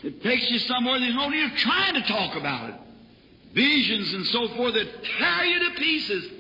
It 0.04 0.22
takes 0.22 0.50
you 0.50 0.60
somewhere 0.60 1.00
there's 1.00 1.16
no 1.16 1.30
need 1.30 1.44
of 1.52 1.58
trying 1.58 1.96
to 1.96 2.08
talk 2.08 2.36
about 2.36 2.70
it. 2.70 2.76
Visions 3.54 4.14
and 4.14 4.26
so 4.28 4.48
forth 4.56 4.74
that 4.76 5.04
tear 5.04 5.46
you 5.46 5.70
to 5.70 5.80
pieces. 5.80 6.32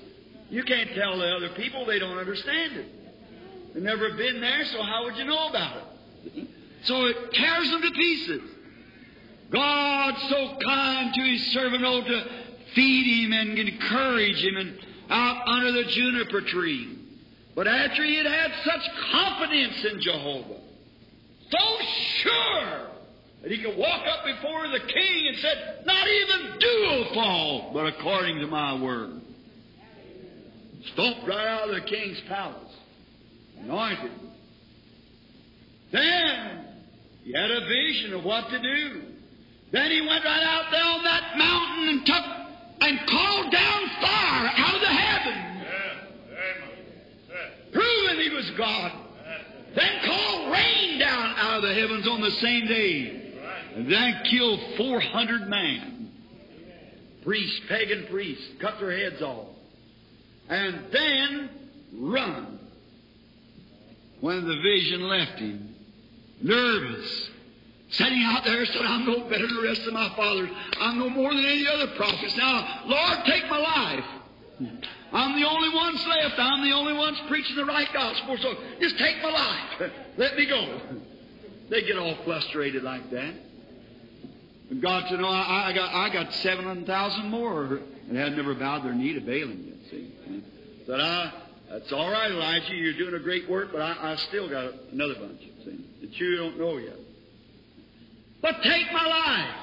You 0.50 0.64
can't 0.64 0.92
tell 0.94 1.18
the 1.18 1.28
other 1.36 1.50
people, 1.56 1.86
they 1.86 2.00
don't 2.00 2.18
understand 2.18 2.78
it. 2.78 3.74
They've 3.74 3.84
never 3.84 4.14
been 4.14 4.40
there, 4.40 4.64
so 4.66 4.82
how 4.82 5.06
would 5.06 5.18
you 5.18 5.26
know 5.26 5.48
about 5.48 5.78
it? 6.26 6.48
So 6.84 7.06
it 7.06 7.34
tears 7.34 7.72
them 7.72 7.82
to 7.82 7.92
pieces. 7.92 8.42
God's 9.52 10.22
so 10.30 10.58
kind 10.64 11.14
to 11.14 11.22
his 11.22 11.52
servant, 11.54 11.84
oh, 11.86 12.02
to 12.02 12.24
feed 12.76 13.24
him 13.24 13.34
and 13.34 13.58
encourage 13.58 14.44
him 14.44 14.58
and 14.58 14.80
out 15.10 15.48
under 15.48 15.72
the 15.72 15.86
juniper 15.86 16.42
tree. 16.42 16.98
But 17.56 17.68
after 17.68 18.04
he 18.04 18.18
had 18.18 18.28
had 18.28 18.52
such 18.64 18.82
confidence 19.12 19.86
in 19.86 20.02
Jehovah, 20.02 20.60
so 21.50 21.78
sure 22.18 22.88
that 23.42 23.52
he 23.52 23.62
could 23.62 23.78
walk 23.78 24.02
up 24.08 24.26
before 24.26 24.68
the 24.68 24.80
king 24.80 25.28
and 25.28 25.38
said, 25.38 25.84
Not 25.86 26.08
even 26.08 26.60
dew 26.60 26.88
will 26.90 27.14
fall, 27.14 27.72
but 27.74 27.86
according 27.88 28.40
to 28.40 28.48
my 28.48 28.82
word. 28.82 29.22
Stomped 30.94 31.28
right 31.28 31.48
out 31.48 31.70
of 31.70 31.76
the 31.76 31.82
king's 31.82 32.20
palace, 32.28 32.74
anointed. 33.60 34.12
Then 35.92 36.66
he 37.24 37.34
had 37.34 37.52
a 37.52 37.66
vision 37.68 38.14
of 38.14 38.24
what 38.24 38.50
to 38.50 38.60
do. 38.60 39.02
Then 39.72 39.92
he 39.92 40.02
went 40.02 40.24
right 40.24 40.44
out 40.44 40.72
there 40.72 40.84
on 40.84 41.04
that 41.04 41.38
mountain 41.38 41.90
and 41.90 42.06
took 42.06 42.24
and 42.80 43.00
called 43.10 43.52
down 43.52 43.82
fire 44.02 44.52
out 44.56 44.76
of 44.76 44.82
the 44.82 44.88
heaven, 44.88 45.66
proving 47.74 48.20
he 48.22 48.30
was 48.36 48.50
God. 48.58 48.92
Then 49.76 49.92
called 50.06 50.52
rain 50.54 51.00
down 51.00 51.36
out 51.38 51.58
of 51.58 51.64
the 51.64 51.74
heavens 51.74 52.08
on 52.08 52.22
the 52.22 52.32
same 52.42 52.68
day. 52.68 53.27
Then 53.86 54.22
killed 54.26 54.60
400 54.78 55.48
men. 55.48 56.12
Priests, 57.24 57.62
pagan 57.68 58.08
priests, 58.10 58.46
cut 58.60 58.80
their 58.80 58.98
heads 58.98 59.22
off. 59.22 59.48
And 60.50 60.86
then 60.92 61.50
run. 61.94 62.60
When 64.20 64.48
the 64.48 64.56
vision 64.62 65.02
left 65.02 65.38
him, 65.38 65.76
nervous, 66.42 67.30
sitting 67.90 68.24
out 68.24 68.44
there 68.46 68.66
said, 68.66 68.82
I'm 68.82 69.06
no 69.06 69.30
better 69.30 69.46
than 69.46 69.56
the 69.58 69.62
rest 69.62 69.82
of 69.82 69.94
my 69.94 70.10
fathers. 70.16 70.50
I'm 70.80 70.98
no 70.98 71.10
more 71.10 71.34
than 71.34 71.46
any 71.46 71.68
other 71.68 71.88
prophets. 71.96 72.36
Now, 72.36 72.84
Lord, 72.86 73.26
take 73.26 73.48
my 73.48 73.60
life. 73.60 74.06
I'm 75.14 75.40
the 75.40 75.48
only 75.48 75.76
ones 75.76 76.06
left. 76.08 76.40
I'm 76.40 76.68
the 76.68 76.76
only 76.76 76.94
ones 76.94 77.20
preaching 77.28 77.56
the 77.56 77.66
right 77.66 77.88
gospel. 77.94 78.38
So 78.38 78.56
just 78.82 78.98
take 78.98 79.22
my 79.22 79.30
life. 79.30 79.92
Let 80.18 80.36
me 80.36 80.48
go. 80.48 80.82
They 81.70 81.84
get 81.84 81.98
all 81.98 82.16
frustrated 82.26 82.82
like 82.82 83.12
that. 83.12 83.36
God 84.82 85.06
said, 85.10 85.20
no, 85.20 85.28
I, 85.28 85.70
I 85.70 85.74
got 85.74 85.94
I 85.94 86.10
got 86.12 86.34
seven 86.34 86.66
hundred 86.66 86.88
thousand 86.88 87.30
more 87.30 87.80
that 88.10 88.16
had 88.16 88.36
never 88.36 88.54
bowed 88.54 88.84
their 88.84 88.94
knee 88.94 89.14
to 89.14 89.22
Balaam 89.22 89.64
yet. 89.66 89.92
See, 89.92 90.14
said 90.86 91.00
I. 91.00 91.34
That's 91.70 91.92
all 91.92 92.10
right, 92.10 92.32
Elijah. 92.32 92.74
You're 92.74 92.98
doing 92.98 93.16
a 93.16 93.20
great 93.20 93.50
work, 93.50 93.70
but 93.74 93.82
I, 93.82 94.14
I 94.14 94.16
still 94.16 94.50
got 94.50 94.74
another 94.92 95.16
bunch. 95.16 95.42
See, 95.66 95.86
that 96.02 96.18
you 96.18 96.38
don't 96.38 96.58
know 96.58 96.78
yet. 96.78 96.96
But 98.42 98.62
take 98.64 98.92
my 98.94 99.06
life. 99.06 99.56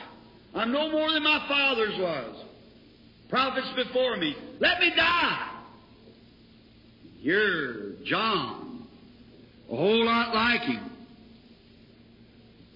I'm 0.55 0.73
no 0.73 0.91
more 0.91 1.11
than 1.13 1.23
my 1.23 1.47
father's 1.49 1.99
was. 1.99 2.45
Prophets 3.29 3.69
before 3.75 4.17
me. 4.17 4.37
Let 4.61 4.81
me 4.81 4.93
die. 4.95 5.51
You're 7.21 7.93
John. 8.05 8.87
A 9.71 9.77
whole 9.77 10.05
lot 10.05 10.35
like 10.35 10.61
him. 10.61 10.91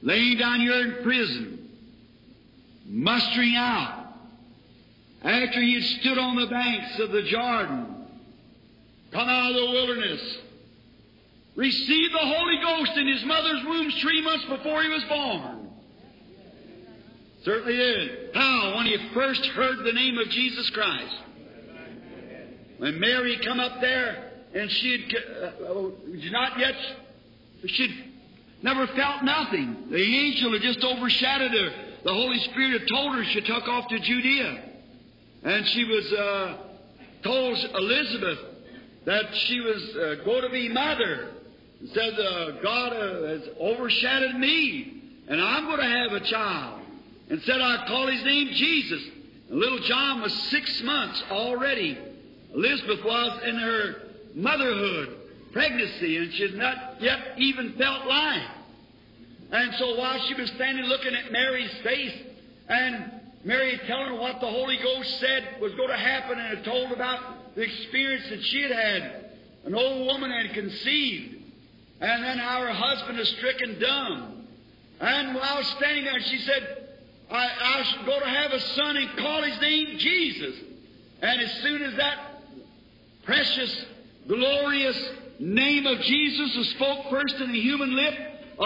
Laying 0.03 0.39
down 0.39 0.61
here 0.61 0.81
in 0.81 1.03
prison. 1.03 1.58
Mustering 2.89 3.55
out. 3.55 4.07
After 5.23 5.61
he 5.61 5.75
had 5.75 5.83
stood 6.01 6.19
on 6.19 6.37
the 6.37 6.47
banks 6.47 6.99
of 7.01 7.13
the 7.13 7.23
Jordan. 7.23 8.07
Come 9.13 9.29
out 9.29 9.51
of 9.51 9.57
the 9.57 9.71
wilderness. 9.71 10.39
Received 11.55 12.15
the 12.15 12.19
Holy 12.19 12.57
Ghost 12.63 12.97
in 12.97 13.09
his 13.09 13.25
mother's 13.25 13.65
womb 13.65 13.91
three 14.01 14.23
months 14.23 14.45
before 14.47 14.83
he 14.83 14.89
was 14.89 15.05
born. 15.05 15.71
Certainly 17.43 17.77
did. 17.77 18.31
How? 18.35 18.77
When 18.77 18.87
he 18.87 18.97
first 19.13 19.45
heard 19.47 19.79
the 19.85 19.93
name 19.93 20.19
of 20.19 20.29
Jesus 20.31 20.71
Christ. 20.71 21.15
When 22.79 23.01
Mary 23.01 23.39
come 23.45 23.59
up 23.59 23.81
there 23.81 24.31
and 24.55 24.71
she 24.71 24.93
had 24.93 25.45
uh, 25.45 25.91
not 26.31 26.59
yet, 26.59 26.75
she'd 27.67 28.05
never 28.63 28.87
felt 28.89 29.25
nothing. 29.25 29.89
The 29.91 30.01
angel 30.01 30.53
had 30.53 30.63
just 30.63 30.85
overshadowed 30.85 31.51
her. 31.51 31.88
The 32.05 32.13
Holy 32.13 32.39
Spirit 32.51 32.81
had 32.81 32.89
told 32.89 33.15
her 33.15 33.25
she 33.25 33.41
took 33.41 33.67
off 33.69 33.89
to 33.89 33.99
Judea. 33.99 34.65
And 35.45 35.67
she 35.69 35.85
was 35.85 36.13
uh, 36.13 36.57
told 37.23 37.59
Elizabeth 37.75 38.39
that 39.05 39.25
she 39.47 39.61
was 39.61 39.97
uh, 39.97 40.25
going 40.25 40.43
to 40.43 40.51
be 40.51 40.69
mother. 40.69 41.31
And 41.81 41.89
said, 41.91 42.13
uh, 42.15 42.51
God 42.63 42.93
uh, 42.93 43.23
has 43.29 43.43
overshadowed 43.61 44.35
me, 44.37 45.03
and 45.29 45.41
I'm 45.41 45.67
going 45.67 45.79
to 45.81 45.85
have 45.85 46.13
a 46.13 46.25
child. 46.27 46.83
And 47.31 47.41
said, 47.43 47.61
I 47.61 47.85
call 47.87 48.07
his 48.09 48.25
name 48.25 48.49
Jesus. 48.55 49.03
And 49.51 49.59
little 49.59 49.81
John 49.81 50.23
was 50.23 50.33
six 50.51 50.83
months 50.83 51.23
already. 51.31 51.99
Elizabeth 52.55 53.05
was 53.05 53.43
in 53.45 53.57
her 53.57 53.95
motherhood, 54.35 55.17
pregnancy, 55.53 56.17
and 56.17 56.33
she 56.33 56.43
had 56.43 56.55
not 56.55 57.01
yet 57.01 57.19
even 57.39 57.75
felt 57.75 58.07
life. 58.07 58.51
And 59.51 59.75
so 59.77 59.97
while 59.97 60.19
she 60.27 60.35
was 60.35 60.51
standing 60.51 60.85
looking 60.85 61.15
at 61.15 61.33
Mary's 61.33 61.73
face, 61.83 62.15
and 62.69 63.13
Mary 63.45 63.81
telling 63.87 64.09
her 64.09 64.15
what 64.15 64.41
the 64.41 64.51
Holy 64.51 64.77
Ghost 64.77 65.21
said 65.21 65.57
was 65.61 65.73
going 65.75 65.89
to 65.89 65.97
happen, 65.97 66.39
and 66.39 66.59
had 66.59 66.65
told 66.65 66.93
about 66.93 67.55
the 67.55 67.63
experience 67.63 68.29
that 68.29 68.45
she 68.45 68.63
had 68.63 68.73
had. 68.73 69.25
An 69.65 69.75
old 69.75 70.07
woman 70.07 70.31
had 70.31 70.55
conceived, 70.55 71.37
and 72.01 72.25
then 72.25 72.41
our 72.41 72.69
husband 72.69 73.19
is 73.19 73.29
stricken 73.31 73.79
dumb. 73.81 74.47
And 75.01 75.35
while 75.35 75.63
standing 75.63 76.05
there, 76.05 76.21
she 76.21 76.39
said, 76.39 76.89
I, 77.31 77.49
I 77.61 77.83
should 77.85 78.07
go 78.07 78.19
to 78.19 78.27
have 78.27 78.53
a 78.53 78.61
son 78.61 78.97
and 78.97 79.17
call 79.19 79.43
his 79.43 79.61
name 79.61 79.99
Jesus. 79.99 80.57
And 81.21 81.41
as 81.41 81.53
soon 81.63 81.83
as 81.83 81.97
that 81.97 82.43
precious, 83.25 83.85
glorious 84.27 85.11
name 85.39 85.87
of 85.87 86.01
Jesus 86.01 86.57
was 86.57 86.69
spoke 86.71 87.11
first 87.11 87.37
in 87.37 87.53
the 87.53 87.61
human 87.61 87.95
lip, 87.95 88.15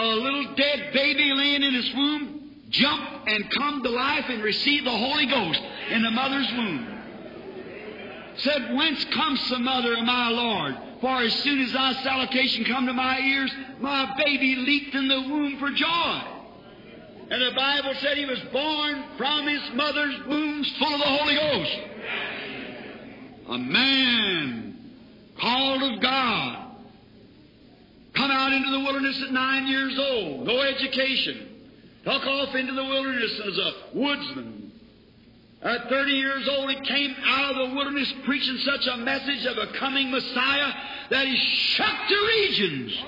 a 0.00 0.16
little 0.16 0.55
dead 0.55 0.92
baby 0.92 1.33
laying 1.33 1.62
in 1.62 1.74
his 1.74 1.94
womb 1.94 2.42
jump 2.70 3.26
and 3.26 3.50
come 3.50 3.83
to 3.83 3.90
life 3.90 4.24
and 4.28 4.42
receive 4.42 4.85
the 4.85 4.90
Holy 4.90 5.26
Ghost 5.26 5.61
in 5.90 6.02
the 6.02 6.11
mother's 6.11 6.50
womb. 6.52 6.88
Said, 8.38 8.74
Whence 8.74 9.05
comes 9.07 9.48
the 9.50 9.59
mother 9.59 9.94
of 9.94 10.05
my 10.05 10.28
Lord? 10.31 10.76
For 11.00 11.20
as 11.22 11.35
soon 11.35 11.61
as 11.61 11.72
thy 11.72 11.92
salutation 12.02 12.64
come 12.64 12.87
to 12.87 12.92
my 12.92 13.18
ears, 13.18 13.52
my 13.81 14.14
baby 14.24 14.57
leaped 14.57 14.94
in 14.94 15.09
the 15.09 15.20
womb 15.20 15.59
for 15.59 15.70
joy. 15.70 16.22
And 17.31 17.42
the 17.42 17.52
Bible 17.57 17.94
said 18.00 18.16
he 18.16 18.24
was 18.24 18.40
born 18.52 19.05
from 19.16 19.46
his 19.46 19.62
mother's 19.74 20.26
womb 20.26 20.64
full 20.64 20.94
of 20.94 21.00
the 21.00 21.07
Holy 21.07 21.35
Ghost. 21.35 21.78
A 23.48 23.59
man 23.59 24.92
called 25.38 25.83
of 25.83 26.00
God. 26.00 26.62
Come 28.14 28.31
out 28.31 28.53
into 28.53 28.70
the 28.70 28.81
wilderness 28.81 29.22
at 29.22 29.33
nine 29.33 29.66
years 29.66 29.98
old, 29.98 30.46
no 30.46 30.61
education. 30.61 31.48
Took 32.05 32.27
off 32.27 32.55
into 32.55 32.72
the 32.72 32.85
wilderness 32.85 33.40
as 33.46 33.59
a 33.59 33.72
woodsman. 33.94 34.72
At 35.62 35.88
30 35.88 36.11
years 36.11 36.48
old, 36.51 36.70
he 36.70 36.81
came 36.81 37.14
out 37.25 37.53
of 37.53 37.68
the 37.68 37.75
wilderness 37.75 38.12
preaching 38.25 38.59
such 38.59 38.87
a 38.88 38.96
message 38.96 39.46
of 39.46 39.59
a 39.59 39.72
coming 39.79 40.11
Messiah 40.11 40.72
that 41.11 41.27
he 41.27 41.37
shook 41.37 41.94
the 42.09 42.16
regions. 42.16 43.05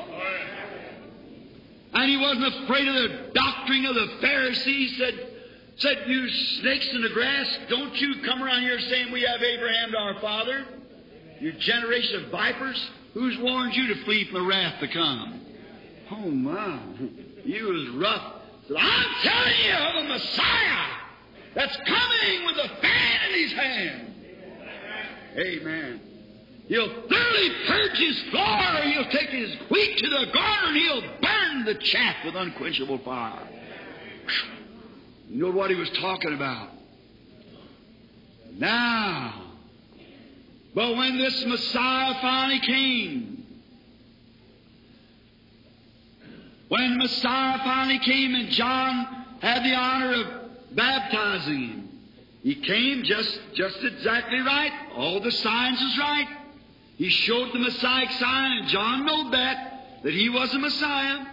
And 1.95 2.11
he 2.11 2.17
wasn't 2.17 2.65
afraid 2.65 2.87
of 2.87 2.95
the 2.95 3.31
doctrine 3.35 3.87
of 3.87 3.95
the 3.97 4.19
Pharisees. 4.21 4.97
Said, 4.99 5.29
said, 5.77 6.05
you 6.07 6.29
snakes 6.29 6.89
in 6.93 7.03
the 7.03 7.09
grass, 7.09 7.59
don't 7.69 8.01
you 8.01 8.23
come 8.25 8.43
around 8.43 8.63
here 8.63 8.79
saying 8.79 9.13
we 9.13 9.23
have 9.23 9.43
Abraham 9.43 9.91
to 9.91 9.99
our 9.99 10.21
father. 10.21 10.65
You 11.41 11.53
generation 11.53 12.25
of 12.25 12.31
vipers. 12.31 12.91
Who's 13.15 13.39
warned 13.39 13.75
you 13.75 13.95
to 13.95 14.05
flee 14.05 14.25
from 14.27 14.43
the 14.43 14.49
wrath 14.49 14.81
to 14.81 14.89
come? 14.89 15.41
Oh 16.11 16.31
my. 16.31 16.81
You 17.45 17.67
was 17.67 17.89
rough. 17.91 18.33
I'm 18.77 19.15
telling 19.23 19.55
you 19.65 19.73
of 19.73 20.05
a 20.05 20.09
Messiah 20.09 20.87
that's 21.55 21.77
coming 21.77 22.47
with 22.47 22.57
a 22.57 22.69
fan 22.81 23.31
in 23.31 23.41
his 23.41 23.53
hand. 23.53 24.15
Amen. 25.39 26.01
He'll 26.67 26.89
thoroughly 27.09 27.51
purge 27.67 27.99
his 27.99 28.23
floor, 28.31 28.81
he'll 28.83 29.11
take 29.11 29.29
his 29.29 29.55
wheat 29.71 29.99
to 29.99 30.09
the 30.09 30.27
garner, 30.33 30.69
and 30.69 30.77
he'll 30.77 31.03
burn 31.21 31.65
the 31.67 31.75
chaff 31.75 32.17
with 32.25 32.35
unquenchable 32.35 32.99
fire. 32.99 33.49
You 35.29 35.43
know 35.43 35.51
what 35.51 35.71
he 35.71 35.77
was 35.77 35.91
talking 36.01 36.35
about? 36.35 36.71
Now, 38.53 39.54
but 40.75 40.97
when 40.97 41.19
this 41.19 41.45
Messiah 41.47 42.15
finally 42.21 42.61
came, 42.61 43.47
when 46.69 46.99
Messiah 46.99 47.59
finally 47.59 48.01
came 48.01 48.35
and 48.35 48.49
John 48.51 49.25
had 49.41 49.63
the 49.63 49.75
honor 49.75 50.13
of 50.15 50.75
baptizing 50.75 51.69
him, 51.69 51.89
he 52.43 52.57
came 52.57 53.05
just, 53.05 53.39
just 53.55 53.83
exactly 53.85 54.41
right. 54.41 54.73
All 54.97 55.21
the 55.21 55.31
signs 55.31 55.81
was 55.81 55.99
right. 55.99 56.29
He 56.97 57.09
showed 57.09 57.53
the 57.53 57.59
Messiah 57.59 58.11
sign, 58.19 58.59
and 58.59 58.69
John 58.69 59.07
knew 59.07 59.31
that, 59.31 60.03
that 60.03 60.13
he 60.13 60.29
was 60.29 60.53
a 60.55 60.59
Messiah. 60.59 61.27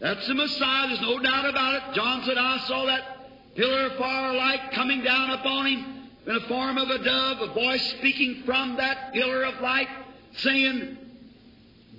That's 0.00 0.26
the 0.28 0.34
Messiah, 0.34 0.88
there's 0.88 1.00
no 1.00 1.18
doubt 1.18 1.48
about 1.48 1.74
it. 1.74 1.94
John 1.94 2.22
said, 2.24 2.38
I 2.38 2.58
saw 2.68 2.86
that 2.86 3.54
pillar 3.56 3.86
of 3.86 3.96
fire 3.96 4.34
light 4.34 4.70
coming 4.72 5.02
down 5.02 5.30
upon 5.30 5.66
him 5.66 5.97
in 6.26 6.34
the 6.34 6.40
form 6.40 6.78
of 6.78 6.90
a 6.90 7.02
dove, 7.02 7.40
a 7.40 7.54
voice 7.54 7.90
speaking 7.98 8.42
from 8.44 8.76
that 8.76 9.12
pillar 9.12 9.44
of 9.44 9.60
light, 9.60 9.88
saying, 10.34 10.98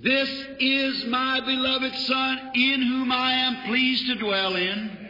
This 0.02 0.28
is 0.58 1.04
my 1.06 1.40
beloved 1.40 1.94
Son, 1.96 2.50
in 2.54 2.82
whom 2.82 3.12
I 3.12 3.32
am 3.32 3.68
pleased 3.68 4.06
to 4.06 4.14
dwell 4.16 4.56
in. 4.56 5.00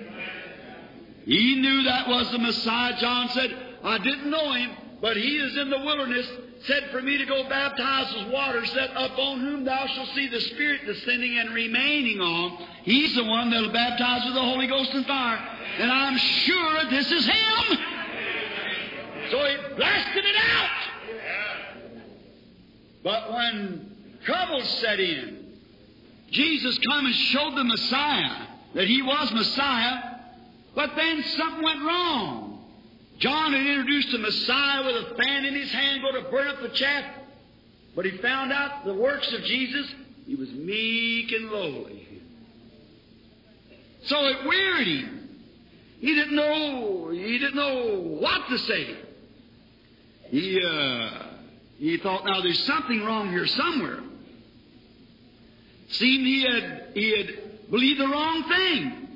He 1.25 1.55
knew 1.57 1.83
that 1.85 2.09
was 2.09 2.31
the 2.33 2.39
Messiah. 2.39 2.99
John 2.99 3.29
said, 3.29 3.57
I 3.85 3.99
didn't 3.99 4.31
know 4.31 4.53
him, 4.53 4.71
but 5.01 5.17
he 5.17 5.37
is 5.37 5.57
in 5.57 5.71
the 5.71 5.79
wilderness, 5.79 6.27
said 6.65 6.91
for 6.91 7.01
me 7.03 7.19
to 7.19 7.27
go 7.27 7.49
baptize 7.49 8.15
with 8.15 8.33
water, 8.33 8.65
said, 8.67 8.91
Upon 8.97 9.41
whom 9.41 9.65
thou 9.65 9.87
shalt 9.87 10.09
see 10.15 10.29
the 10.29 10.41
Spirit 10.41 10.87
descending 10.87 11.39
and 11.39 11.51
remaining 11.55 12.21
on. 12.21 12.67
He's 12.83 13.15
the 13.15 13.25
one 13.25 13.51
that'll 13.51 13.73
baptize 13.73 14.25
with 14.25 14.35
the 14.35 14.41
Holy 14.41 14.67
Ghost 14.67 14.93
and 14.93 15.07
fire. 15.07 15.37
And 15.79 15.91
I'm 15.91 16.17
sure 16.17 16.85
this 16.91 17.11
is 17.13 17.27
him. 17.27 17.79
So 19.31 19.39
he 19.45 19.75
blasted 19.77 20.25
it 20.25 20.37
out. 20.37 20.71
But 23.03 23.33
when 23.33 23.97
trouble 24.25 24.63
set 24.63 25.01
in, 25.01 25.55
Jesus 26.31 26.79
come 26.79 27.07
and 27.07 27.15
showed 27.15 27.57
the 27.57 27.65
Messiah 27.65 28.47
that 28.75 28.87
he 28.87 29.03
was 29.03 29.33
Messiah, 29.33 29.99
but 30.75 30.95
then 30.97 31.23
something 31.37 31.63
went 31.63 31.83
wrong. 31.83 32.69
John 33.19 33.53
had 33.53 33.67
introduced 33.67 34.13
the 34.13 34.19
Messiah 34.19 34.85
with 34.85 34.97
a 34.97 35.15
fan 35.17 35.45
in 35.45 35.55
his 35.55 35.71
hand 35.73 36.03
going 36.03 36.25
to 36.25 36.31
burn 36.31 36.49
up 36.49 36.63
the 36.63 36.69
chaff, 36.71 37.05
but 37.95 38.05
he 38.05 38.17
found 38.19 38.53
out 38.53 38.85
the 38.85 38.95
works 38.95 39.31
of 39.33 39.43
Jesus, 39.43 39.93
he 40.27 40.37
was 40.37 40.51
meek 40.51 41.33
and 41.33 41.51
lowly. 41.51 42.09
So 44.05 44.25
it 44.27 44.47
wearied 44.47 45.05
him. 45.05 45.29
He 46.01 46.15
didn't 46.15 46.35
know, 46.35 47.11
he 47.11 47.39
didn't 47.39 47.57
know 47.57 48.01
what 48.21 48.49
to 48.49 48.59
say. 48.59 48.97
He, 50.31 50.61
uh, 50.65 51.11
he 51.79 51.97
thought, 51.99 52.25
now 52.25 52.41
there's 52.41 52.63
something 52.65 53.05
wrong 53.05 53.31
here 53.31 53.47
somewhere. 53.47 54.01
Seemed 55.89 56.27
he 56.27 56.43
had, 56.43 56.89
he 56.95 57.17
had 57.17 57.71
believed 57.71 58.01
the 58.01 58.07
wrong 58.07 58.45
thing. 58.45 59.09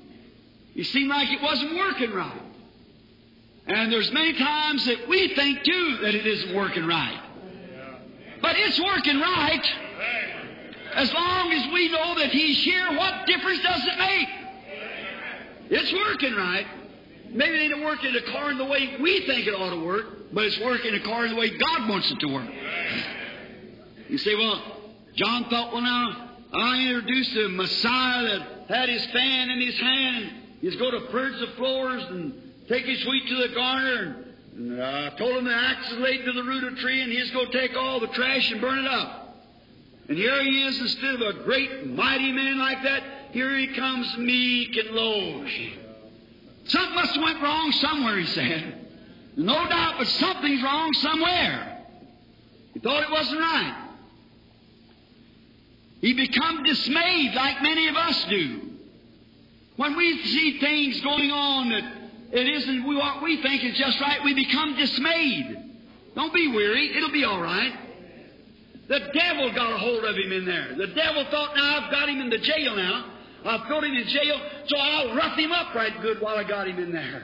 It 0.74 0.84
seemed 0.86 1.08
like 1.08 1.30
it 1.30 1.40
wasn't 1.40 1.76
working 1.76 2.12
right. 2.12 2.42
And 3.66 3.92
there's 3.92 4.12
many 4.12 4.32
times 4.34 4.84
that 4.86 5.08
we 5.08 5.34
think 5.34 5.62
too 5.62 5.98
that 6.02 6.14
it 6.14 6.26
isn't 6.26 6.54
working 6.54 6.86
right. 6.86 7.20
But 8.42 8.56
it's 8.58 8.78
working 8.80 9.20
right. 9.20 9.66
As 10.94 11.12
long 11.14 11.52
as 11.52 11.72
we 11.72 11.88
know 11.90 12.18
that 12.18 12.30
He's 12.30 12.62
here, 12.62 12.96
what 12.96 13.26
difference 13.26 13.62
does 13.62 13.82
it 13.86 13.98
make? 13.98 14.28
It's 15.70 15.92
working 15.92 16.34
right. 16.34 16.66
Maybe 17.30 17.54
it 17.56 17.72
ain't 17.72 17.84
working 17.84 18.14
according 18.16 18.58
to 18.58 18.64
the 18.64 18.70
way 18.70 18.96
we 19.00 19.26
think 19.26 19.46
it 19.46 19.54
ought 19.54 19.70
to 19.70 19.84
work, 19.84 20.23
but 20.34 20.44
it's 20.44 20.58
working 20.60 20.94
according 20.94 21.30
to 21.30 21.34
the 21.34 21.40
way 21.40 21.50
God 21.56 21.88
wants 21.88 22.10
it 22.10 22.18
to 22.20 22.26
work. 22.26 22.48
You 24.08 24.18
say, 24.18 24.34
well, 24.34 24.62
John 25.14 25.44
thought, 25.44 25.72
well, 25.72 25.82
now, 25.82 26.30
I 26.52 26.82
introduced 26.82 27.36
a 27.36 27.48
Messiah 27.50 28.24
that 28.24 28.66
had 28.68 28.88
his 28.88 29.04
fan 29.06 29.50
in 29.50 29.60
his 29.60 29.78
hand. 29.78 30.32
He's 30.60 30.76
going 30.76 30.92
to 30.92 31.06
purge 31.10 31.38
the 31.38 31.52
floors 31.56 32.02
and 32.10 32.34
take 32.68 32.84
his 32.84 33.04
wheat 33.06 33.28
to 33.28 33.48
the 33.48 33.54
garner. 33.54 34.24
And 34.56 34.82
I 34.82 35.06
uh, 35.06 35.10
told 35.16 35.36
him 35.36 35.44
the 35.44 35.54
axe 35.54 35.90
is 35.92 35.98
laid 35.98 36.24
to 36.24 36.32
the 36.32 36.42
root 36.42 36.64
of 36.64 36.74
the 36.74 36.80
tree, 36.80 37.00
and 37.00 37.12
he's 37.12 37.30
going 37.30 37.50
to 37.50 37.60
take 37.60 37.76
all 37.76 38.00
the 38.00 38.08
trash 38.08 38.50
and 38.50 38.60
burn 38.60 38.78
it 38.78 38.86
up. 38.86 39.36
And 40.08 40.18
here 40.18 40.42
he 40.42 40.62
is, 40.64 40.80
instead 40.80 41.14
of 41.14 41.20
a 41.20 41.44
great, 41.44 41.86
mighty 41.86 42.30
man 42.30 42.58
like 42.58 42.82
that, 42.82 43.02
here 43.32 43.56
he 43.56 43.68
comes 43.68 44.16
meek 44.18 44.76
and 44.76 44.90
low. 44.90 45.46
Something 46.66 46.94
must 46.94 47.14
have 47.14 47.24
went 47.24 47.42
wrong 47.42 47.72
somewhere, 47.72 48.18
he 48.18 48.26
said. 48.26 48.83
No 49.36 49.68
doubt, 49.68 49.94
but 49.98 50.06
something's 50.06 50.62
wrong 50.62 50.92
somewhere. 50.94 51.86
He 52.72 52.80
thought 52.80 53.02
it 53.02 53.10
wasn't 53.10 53.40
right. 53.40 53.80
He 56.00 56.12
become 56.12 56.62
dismayed 56.62 57.34
like 57.34 57.62
many 57.62 57.88
of 57.88 57.96
us 57.96 58.24
do. 58.28 58.60
When 59.76 59.96
we 59.96 60.22
see 60.24 60.60
things 60.60 61.00
going 61.00 61.30
on 61.30 61.70
that 61.70 61.94
it 62.32 62.48
isn't 62.48 62.84
what 62.84 63.22
we 63.22 63.40
think 63.42 63.64
is 63.64 63.76
just 63.76 64.00
right, 64.00 64.22
we 64.22 64.34
become 64.34 64.76
dismayed. 64.76 65.56
Don't 66.14 66.32
be 66.32 66.48
weary. 66.48 66.96
It'll 66.96 67.10
be 67.10 67.24
all 67.24 67.40
right. 67.40 67.72
The 68.88 69.00
devil 69.14 69.52
got 69.52 69.72
a 69.72 69.78
hold 69.78 70.04
of 70.04 70.16
him 70.16 70.32
in 70.32 70.44
there. 70.44 70.74
The 70.76 70.88
devil 70.88 71.24
thought, 71.30 71.56
now 71.56 71.80
I've 71.80 71.90
got 71.90 72.08
him 72.08 72.20
in 72.20 72.30
the 72.30 72.38
jail 72.38 72.76
now. 72.76 73.12
I've 73.46 73.66
put 73.66 73.84
him 73.84 73.94
in 73.94 74.06
jail, 74.06 74.40
so 74.66 74.76
I'll 74.76 75.16
rough 75.16 75.38
him 75.38 75.52
up 75.52 75.74
right 75.74 76.00
good 76.02 76.20
while 76.20 76.36
I 76.36 76.44
got 76.44 76.68
him 76.68 76.78
in 76.78 76.92
there. 76.92 77.22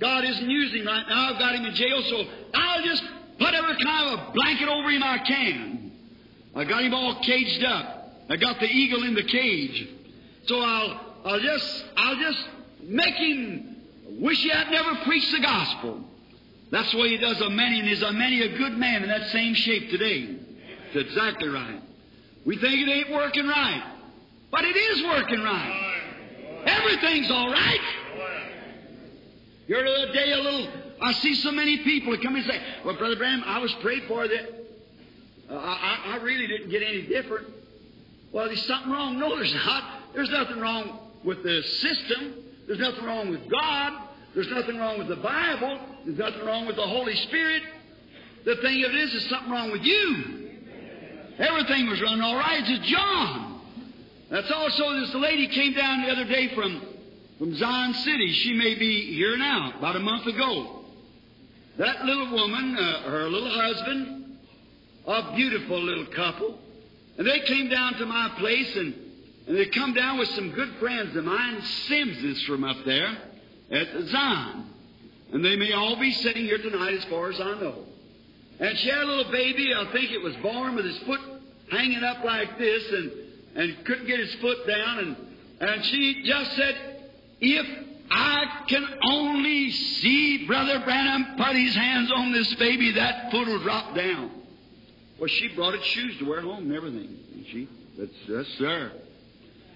God 0.00 0.24
isn't 0.24 0.50
using 0.50 0.84
right 0.84 1.04
now. 1.08 1.32
I've 1.32 1.38
got 1.38 1.54
him 1.54 1.66
in 1.66 1.74
jail, 1.74 2.02
so 2.08 2.24
I'll 2.54 2.82
just 2.82 3.02
put 3.38 3.54
every 3.54 3.76
kind 3.84 4.14
of 4.14 4.28
a 4.28 4.32
blanket 4.32 4.68
over 4.68 4.90
him 4.90 5.02
I 5.02 5.18
can. 5.18 5.92
I 6.56 6.64
got 6.64 6.82
him 6.82 6.94
all 6.94 7.20
caged 7.20 7.62
up. 7.64 8.14
I 8.28 8.36
got 8.36 8.58
the 8.60 8.66
eagle 8.66 9.04
in 9.04 9.14
the 9.14 9.24
cage. 9.24 9.88
So 10.46 10.60
I'll, 10.60 11.00
I'll 11.24 11.40
just, 11.40 11.84
I'll 11.96 12.16
just 12.16 12.38
make 12.82 13.14
him 13.14 13.76
wish 14.20 14.38
he 14.38 14.48
had 14.48 14.70
never 14.70 14.96
preached 15.04 15.30
the 15.32 15.40
gospel. 15.40 16.04
That's 16.70 16.92
way 16.94 17.08
he 17.10 17.18
does 17.18 17.40
a 17.40 17.50
many, 17.50 17.80
and 17.80 17.88
is 17.88 18.02
a 18.02 18.12
many 18.12 18.42
a 18.42 18.56
good 18.56 18.78
man 18.78 19.02
in 19.02 19.08
that 19.08 19.28
same 19.30 19.54
shape 19.54 19.90
today. 19.90 20.36
It's 20.92 21.08
exactly 21.08 21.48
right. 21.48 21.80
We 22.44 22.56
think 22.56 22.80
it 22.80 22.90
ain't 22.90 23.10
working 23.10 23.46
right. 23.46 23.96
But 24.50 24.64
it 24.64 24.76
is 24.76 25.04
working 25.04 25.42
right. 25.42 26.02
Everything's 26.66 27.30
all 27.30 27.50
right. 27.50 27.80
The 29.70 29.78
other 29.78 30.12
day, 30.12 30.32
a 30.32 30.36
little, 30.36 30.68
I 31.00 31.12
see 31.12 31.32
so 31.36 31.52
many 31.52 31.76
people 31.84 32.10
that 32.10 32.20
come 32.24 32.34
and 32.34 32.44
say, 32.44 32.60
Well, 32.84 32.96
Brother 32.96 33.14
Branham, 33.14 33.44
I 33.46 33.60
was 33.60 33.72
prayed 33.74 34.02
for 34.08 34.26
that. 34.26 34.66
Uh, 35.48 35.54
I, 35.54 36.06
I 36.06 36.16
really 36.24 36.48
didn't 36.48 36.70
get 36.70 36.82
any 36.82 37.02
different. 37.02 37.46
Well, 38.32 38.46
there's 38.46 38.66
something 38.66 38.90
wrong. 38.90 39.20
No, 39.20 39.36
there's 39.36 39.54
not. 39.54 39.84
There's 40.12 40.30
nothing 40.30 40.58
wrong 40.58 40.98
with 41.22 41.44
the 41.44 41.62
system. 41.62 42.34
There's 42.66 42.80
nothing 42.80 43.04
wrong 43.04 43.30
with 43.30 43.48
God. 43.48 44.08
There's 44.34 44.48
nothing 44.48 44.76
wrong 44.76 44.98
with 44.98 45.06
the 45.06 45.14
Bible. 45.14 45.78
There's 46.04 46.18
nothing 46.18 46.44
wrong 46.44 46.66
with 46.66 46.74
the 46.74 46.88
Holy 46.88 47.14
Spirit. 47.14 47.62
The 48.44 48.56
thing 48.56 48.84
of 48.84 48.90
it 48.90 48.96
is, 48.96 49.12
there's 49.12 49.28
something 49.28 49.52
wrong 49.52 49.70
with 49.70 49.84
you. 49.84 50.50
Everything 51.38 51.88
was 51.88 52.02
running 52.02 52.22
all 52.22 52.34
right. 52.34 52.60
It's 52.66 52.88
John. 52.88 53.60
That's 54.30 54.50
also 54.50 54.98
this 54.98 55.14
lady 55.14 55.46
came 55.46 55.74
down 55.74 56.02
the 56.02 56.10
other 56.10 56.24
day 56.24 56.52
from, 56.56 56.82
from 57.40 57.56
Zion 57.56 57.94
City. 57.94 58.32
She 58.34 58.52
may 58.52 58.74
be 58.74 59.14
here 59.14 59.34
now, 59.38 59.72
about 59.78 59.96
a 59.96 60.00
month 60.00 60.26
ago. 60.26 60.84
That 61.78 62.04
little 62.04 62.32
woman, 62.32 62.76
uh, 62.76 63.10
her 63.10 63.30
little 63.30 63.50
husband, 63.50 64.36
a 65.06 65.34
beautiful 65.34 65.82
little 65.82 66.04
couple, 66.14 66.58
and 67.16 67.26
they 67.26 67.40
came 67.40 67.70
down 67.70 67.94
to 67.94 68.04
my 68.04 68.30
place 68.38 68.76
and, 68.76 68.94
and 69.46 69.56
they 69.56 69.64
come 69.70 69.94
down 69.94 70.18
with 70.18 70.28
some 70.28 70.50
good 70.50 70.76
friends 70.80 71.16
of 71.16 71.24
mine. 71.24 71.62
Sims 71.62 72.18
is 72.18 72.42
from 72.42 72.62
up 72.62 72.76
there 72.84 73.16
at 73.70 73.88
Zion. 74.08 74.66
And 75.32 75.42
they 75.42 75.56
may 75.56 75.72
all 75.72 75.98
be 75.98 76.12
sitting 76.12 76.44
here 76.44 76.58
tonight 76.58 76.92
as 76.92 77.04
far 77.04 77.30
as 77.30 77.40
I 77.40 77.58
know. 77.58 77.86
And 78.58 78.76
she 78.76 78.90
had 78.90 78.98
a 78.98 79.06
little 79.06 79.32
baby, 79.32 79.72
I 79.74 79.90
think 79.92 80.10
it 80.10 80.22
was 80.22 80.36
born 80.36 80.76
with 80.76 80.84
his 80.84 80.98
foot 80.98 81.20
hanging 81.70 82.04
up 82.04 82.22
like 82.22 82.58
this, 82.58 82.84
and 82.92 83.12
and 83.54 83.84
couldn't 83.86 84.06
get 84.06 84.20
his 84.20 84.34
foot 84.36 84.66
down. 84.66 84.98
And, 84.98 85.16
and 85.60 85.84
she 85.86 86.22
just 86.24 86.52
said, 86.52 86.89
If 87.40 87.66
I 88.10 88.64
can 88.68 88.86
only 89.04 89.70
see 89.70 90.46
Brother 90.46 90.80
Branham 90.80 91.36
put 91.36 91.56
his 91.56 91.74
hands 91.74 92.10
on 92.14 92.32
this 92.32 92.52
baby, 92.54 92.92
that 92.92 93.30
foot 93.30 93.46
will 93.46 93.62
drop 93.62 93.94
down. 93.94 94.30
Well, 95.18 95.28
she 95.28 95.48
brought 95.48 95.74
its 95.74 95.84
shoes 95.84 96.18
to 96.18 96.28
wear 96.28 96.40
home 96.40 96.64
and 96.64 96.74
everything. 96.74 97.18
And 97.34 97.46
she, 97.46 97.68
that's, 97.98 98.12
yes, 98.26 98.46
sir. 98.58 98.92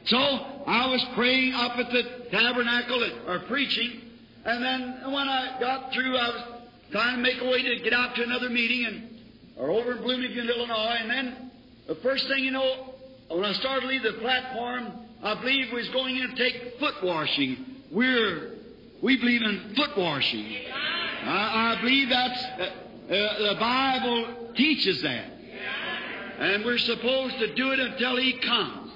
So 0.07 0.19
I 0.19 0.87
was 0.89 1.05
praying 1.15 1.55
up 1.55 1.79
at 1.79 1.91
the 1.91 2.03
tabernacle 2.31 3.03
or 3.27 3.39
preaching, 3.41 4.03
and 4.45 4.63
then 4.63 5.13
when 5.13 5.29
I 5.29 5.59
got 5.59 5.93
through, 5.95 6.17
I 6.17 6.29
was 6.29 6.43
trying 6.91 7.17
to 7.17 7.23
make 7.23 7.41
a 7.41 7.45
way 7.45 7.63
to 7.63 7.83
get 7.83 7.95
out 7.95 8.15
to 8.17 8.23
another 8.23 8.51
meeting, 8.51 8.85
and 8.85 9.09
or 9.57 9.71
over 9.71 9.93
in 9.93 10.03
Bloomington, 10.03 10.49
Illinois, 10.49 10.97
and 11.01 11.11
then 11.11 11.51
the 11.87 11.95
first 11.97 12.29
thing 12.29 12.45
you 12.45 12.51
know, 12.51 12.95
when 13.29 13.45
I 13.45 13.53
started 13.53 13.83
to 13.83 13.87
leave 13.87 14.03
the 14.03 14.15
platform, 14.15 15.04
I 15.25 15.41
believe 15.41 15.69
we're 15.73 15.91
going 15.91 16.19
in 16.19 16.29
to 16.29 16.37
take 16.37 16.79
foot 16.79 17.03
washing. 17.03 17.65
We're, 17.91 18.57
we 19.01 19.17
believe 19.17 19.41
in 19.41 19.75
foot 19.75 19.97
washing. 19.97 20.55
I, 21.25 21.77
I 21.79 21.81
believe 21.81 22.11
that's, 22.11 22.45
uh, 22.45 22.71
uh, 23.11 23.55
the 23.55 23.57
Bible 23.59 24.53
teaches 24.55 25.01
that. 25.01 25.31
And 26.39 26.63
we're 26.63 26.77
supposed 26.77 27.39
to 27.39 27.55
do 27.55 27.73
it 27.73 27.81
until 27.81 28.17
He 28.17 28.35
comes. 28.35 28.93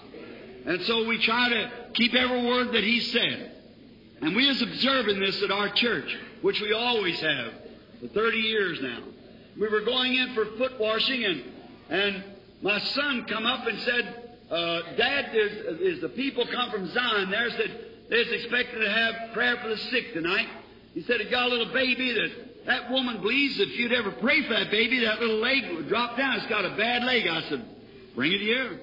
And 0.67 0.83
so 0.83 1.07
we 1.07 1.17
try 1.23 1.49
to 1.49 1.71
keep 1.95 2.12
every 2.14 2.45
word 2.45 2.73
that 2.73 2.85
He 2.85 3.01
said. 3.01 3.53
And 4.21 4.37
we 4.37 4.47
is 4.51 4.61
observing 4.61 5.21
this 5.21 5.43
at 5.43 5.51
our 5.51 5.71
church, 5.71 6.14
which 6.43 6.61
we 6.61 6.75
always 6.75 7.19
have 7.21 7.53
for 8.03 8.09
30 8.09 8.37
years 8.37 8.83
now. 8.83 9.01
We 9.59 9.67
were 9.69 9.81
going 9.81 10.14
in 10.14 10.35
for 10.35 10.45
foot 10.59 10.79
washing 10.79 11.25
and, 11.25 11.43
and 11.88 12.25
my 12.61 12.79
son 12.81 13.25
come 13.25 13.47
up 13.47 13.67
and 13.67 13.81
said, 13.81 14.28
uh, 14.51 14.81
Dad, 14.97 15.27
is, 15.35 16.01
the 16.01 16.09
people 16.11 16.47
come 16.51 16.71
from 16.71 16.91
Zion 16.93 17.31
there, 17.31 17.51
said 17.51 17.85
they're 18.09 18.35
expected 18.35 18.79
to 18.79 18.91
have 18.91 19.35
prayer 19.35 19.57
for 19.63 19.69
the 19.69 19.77
sick 19.77 20.15
tonight. 20.15 20.49
He 20.95 21.03
said, 21.03 21.21
he 21.21 21.31
got 21.31 21.47
a 21.47 21.49
little 21.49 21.73
baby 21.73 22.13
that 22.13 22.67
that 22.67 22.91
woman 22.91 23.21
believes 23.21 23.59
if 23.61 23.79
you'd 23.79 23.93
ever 23.93 24.11
pray 24.21 24.47
for 24.47 24.55
that 24.55 24.71
baby, 24.71 25.01
that 25.05 25.21
little 25.21 25.41
leg 25.41 25.75
would 25.75 25.89
drop 25.89 26.17
down. 26.17 26.37
It's 26.37 26.47
got 26.49 26.65
a 26.65 26.77
bad 26.77 27.05
leg. 27.05 27.27
I 27.27 27.49
said, 27.49 27.65
bring 28.15 28.33
it 28.33 28.41
here. 28.41 28.81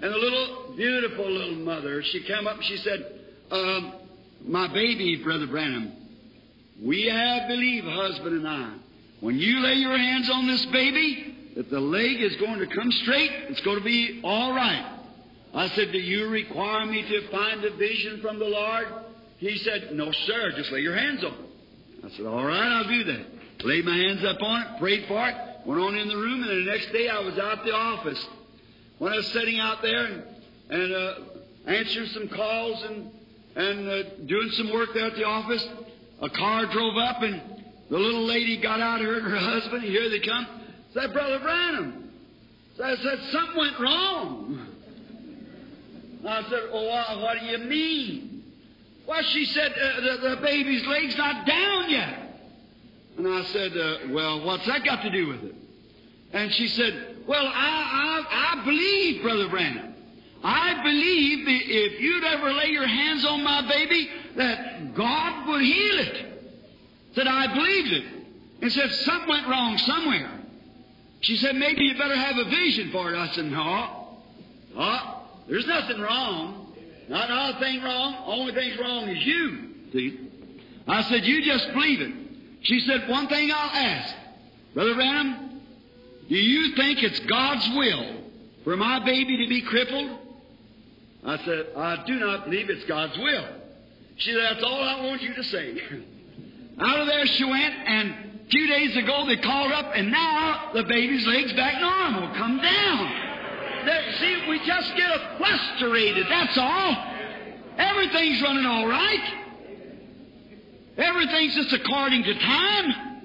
And 0.00 0.12
the 0.12 0.16
little, 0.16 0.74
beautiful 0.76 1.30
little 1.30 1.56
mother, 1.56 2.02
she 2.04 2.22
came 2.22 2.46
up 2.46 2.56
and 2.56 2.64
she 2.64 2.76
said, 2.78 3.20
um, 3.50 3.94
my 4.44 4.72
baby, 4.72 5.20
Brother 5.24 5.46
Branham, 5.46 5.92
we 6.80 7.06
have 7.06 7.48
believed, 7.48 7.86
husband 7.86 8.36
and 8.36 8.46
I, 8.46 8.76
when 9.20 9.36
you 9.36 9.58
lay 9.58 9.74
your 9.74 9.98
hands 9.98 10.30
on 10.32 10.46
this 10.46 10.64
baby, 10.66 11.36
that 11.58 11.70
the 11.70 11.80
leg 11.80 12.20
is 12.20 12.36
going 12.36 12.60
to 12.60 12.68
come 12.68 12.88
straight, 13.02 13.32
it's 13.48 13.60
going 13.62 13.78
to 13.78 13.84
be 13.84 14.20
all 14.22 14.54
right. 14.54 15.00
I 15.52 15.66
said, 15.70 15.90
Do 15.90 15.98
you 15.98 16.28
require 16.28 16.86
me 16.86 17.02
to 17.02 17.30
find 17.32 17.64
a 17.64 17.76
vision 17.76 18.20
from 18.22 18.38
the 18.38 18.44
Lord? 18.44 18.86
He 19.38 19.58
said, 19.58 19.90
No, 19.92 20.12
sir, 20.12 20.52
just 20.54 20.70
lay 20.70 20.82
your 20.82 20.94
hands 20.94 21.24
on 21.24 21.32
it. 21.32 22.06
I 22.06 22.16
said, 22.16 22.26
All 22.26 22.44
right, 22.44 22.62
I'll 22.62 22.88
do 22.88 23.02
that. 23.02 23.26
Laid 23.64 23.84
my 23.86 23.96
hands 23.96 24.24
up 24.24 24.40
on 24.40 24.62
it, 24.62 24.78
prayed 24.78 25.06
for 25.08 25.28
it, 25.28 25.34
went 25.66 25.80
on 25.80 25.96
in 25.96 26.06
the 26.06 26.16
room, 26.16 26.44
and 26.44 26.64
the 26.64 26.70
next 26.70 26.92
day 26.92 27.08
I 27.08 27.18
was 27.18 27.36
out 27.40 27.64
the 27.64 27.74
office. 27.74 28.24
When 28.98 29.12
I 29.12 29.16
was 29.16 29.26
sitting 29.32 29.58
out 29.58 29.82
there 29.82 30.04
and, 30.04 30.22
and 30.70 30.94
uh, 30.94 31.14
answering 31.66 32.06
some 32.10 32.28
calls 32.28 32.84
and, 32.84 33.10
and 33.56 33.88
uh, 33.88 34.02
doing 34.26 34.50
some 34.52 34.72
work 34.72 34.90
there 34.94 35.06
at 35.06 35.16
the 35.16 35.24
office, 35.24 35.66
a 36.22 36.30
car 36.30 36.66
drove 36.66 36.96
up 36.98 37.20
and 37.22 37.42
the 37.90 37.98
little 37.98 38.26
lady 38.26 38.62
got 38.62 38.80
out, 38.80 39.00
her 39.00 39.18
and 39.18 39.26
her 39.26 39.36
husband, 39.38 39.82
here 39.82 40.08
they 40.08 40.20
come. 40.20 40.57
Said, 40.98 41.12
Brother 41.12 41.38
Branham. 41.38 42.10
So 42.76 42.82
I 42.82 42.96
said, 42.96 43.20
something 43.30 43.56
went 43.56 43.78
wrong. 43.78 44.66
I 46.26 46.42
said, 46.42 46.60
oh, 46.72 46.86
well, 46.86 47.22
what 47.22 47.38
do 47.38 47.46
you 47.46 47.58
mean? 47.58 48.42
Well, 49.06 49.22
she 49.22 49.44
said, 49.44 49.72
uh, 49.72 50.00
the, 50.00 50.30
the, 50.30 50.36
baby's 50.42 50.84
leg's 50.86 51.16
not 51.16 51.46
down 51.46 51.88
yet. 51.88 52.18
And 53.16 53.28
I 53.28 53.44
said, 53.44 53.76
uh, 53.76 53.96
well, 54.10 54.44
what's 54.44 54.66
that 54.66 54.84
got 54.84 55.02
to 55.02 55.10
do 55.10 55.28
with 55.28 55.44
it? 55.44 55.54
And 56.32 56.52
she 56.54 56.66
said, 56.66 57.18
well, 57.28 57.46
I, 57.46 58.24
I, 58.28 58.60
I 58.60 58.64
believe, 58.64 59.22
Brother 59.22 59.48
Branham. 59.48 59.94
I 60.42 60.82
believe 60.82 61.44
if 61.46 62.00
you'd 62.00 62.24
ever 62.24 62.52
lay 62.52 62.70
your 62.70 62.88
hands 62.88 63.24
on 63.24 63.44
my 63.44 63.68
baby, 63.68 64.08
that 64.36 64.94
God 64.96 65.48
would 65.48 65.62
heal 65.62 65.98
it. 66.00 66.26
That 67.14 67.28
I 67.28 67.54
believed 67.54 67.92
it. 67.92 68.04
And 68.62 68.72
said, 68.72 68.90
something 68.90 69.28
went 69.28 69.46
wrong 69.46 69.78
somewhere. 69.78 70.37
She 71.20 71.36
said, 71.36 71.56
maybe 71.56 71.82
you 71.82 71.94
better 71.98 72.16
have 72.16 72.36
a 72.36 72.44
vision 72.44 72.90
for 72.92 73.12
it. 73.12 73.18
I 73.18 73.28
said, 73.32 73.46
no. 73.46 74.18
Oh, 74.76 75.22
there's 75.48 75.66
nothing 75.66 76.00
wrong. 76.00 76.74
Not 77.08 77.30
another 77.30 77.58
thing 77.58 77.82
wrong. 77.82 78.22
Only 78.26 78.54
thing's 78.54 78.78
wrong 78.78 79.08
is 79.08 79.24
you. 79.26 79.68
See? 79.92 80.30
I 80.86 81.02
said, 81.02 81.24
you 81.24 81.44
just 81.44 81.72
believe 81.72 82.00
it. 82.00 82.12
She 82.62 82.80
said, 82.80 83.08
one 83.08 83.28
thing 83.28 83.50
I'll 83.50 83.70
ask. 83.70 84.14
Brother 84.74 84.94
Branham, 84.94 85.60
do 86.28 86.36
you 86.36 86.76
think 86.76 87.02
it's 87.02 87.18
God's 87.20 87.68
will 87.74 88.22
for 88.64 88.76
my 88.76 89.04
baby 89.04 89.38
to 89.38 89.48
be 89.48 89.62
crippled? 89.62 90.18
I 91.24 91.38
said, 91.44 91.66
I 91.76 92.04
do 92.06 92.14
not 92.14 92.44
believe 92.44 92.70
it's 92.70 92.84
God's 92.84 93.16
will. 93.18 93.48
She 94.18 94.32
said, 94.32 94.42
that's 94.50 94.62
all 94.62 94.82
I 94.82 95.06
want 95.06 95.22
you 95.22 95.34
to 95.34 95.44
say. 95.44 95.82
Out 96.80 97.00
of 97.00 97.06
there 97.06 97.26
she 97.26 97.44
went, 97.44 97.74
and 97.74 98.37
a 98.48 98.50
few 98.50 98.66
days 98.66 98.96
ago 98.96 99.26
they 99.26 99.36
called 99.36 99.72
up, 99.72 99.92
and 99.94 100.10
now 100.10 100.70
the 100.72 100.82
baby's 100.84 101.26
legs 101.26 101.52
back 101.52 101.78
normal, 101.82 102.34
come 102.34 102.56
down. 102.56 103.24
See, 104.18 104.44
we 104.48 104.58
just 104.64 104.96
get 104.96 105.10
frustrated, 105.36 106.26
that's 106.30 106.56
all. 106.56 106.96
Everything's 107.76 108.40
running 108.40 108.64
all 108.64 108.88
right. 108.88 109.34
Everything's 110.96 111.56
just 111.56 111.74
according 111.74 112.24
to 112.24 112.38
time. 112.38 113.20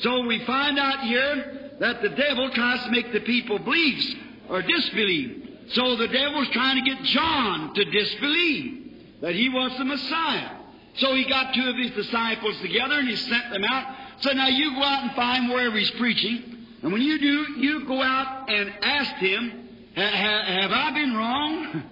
So 0.00 0.26
we 0.26 0.44
find 0.44 0.76
out 0.76 1.00
here 1.04 1.70
that 1.78 2.02
the 2.02 2.08
devil 2.08 2.50
tries 2.50 2.82
to 2.84 2.90
make 2.90 3.12
the 3.12 3.20
people 3.20 3.60
believe 3.60 4.16
or 4.48 4.60
disbelieve. 4.60 5.50
So 5.68 5.94
the 5.96 6.08
devil's 6.08 6.48
trying 6.48 6.84
to 6.84 6.90
get 6.94 7.02
John 7.04 7.74
to 7.74 7.84
disbelieve 7.84 9.20
that 9.20 9.36
he 9.36 9.48
was 9.48 9.78
the 9.78 9.84
Messiah. 9.84 10.56
So 10.96 11.14
he 11.14 11.28
got 11.28 11.54
two 11.54 11.68
of 11.68 11.76
his 11.76 11.92
disciples 11.92 12.58
together 12.60 12.98
and 12.98 13.08
he 13.08 13.16
sent 13.16 13.50
them 13.52 13.62
out. 13.70 13.96
So 14.22 14.32
now 14.32 14.48
you 14.48 14.74
go 14.74 14.82
out 14.82 15.02
and 15.02 15.12
find 15.12 15.48
wherever 15.48 15.76
he's 15.76 15.90
preaching. 15.92 16.66
And 16.82 16.92
when 16.92 17.02
you 17.02 17.18
do, 17.18 17.60
you 17.60 17.84
go 17.86 18.00
out 18.00 18.48
and 18.48 18.72
ask 18.82 19.14
him, 19.16 19.68
have 19.94 20.70
I 20.70 20.90
been 20.92 21.14
wrong? 21.14 21.82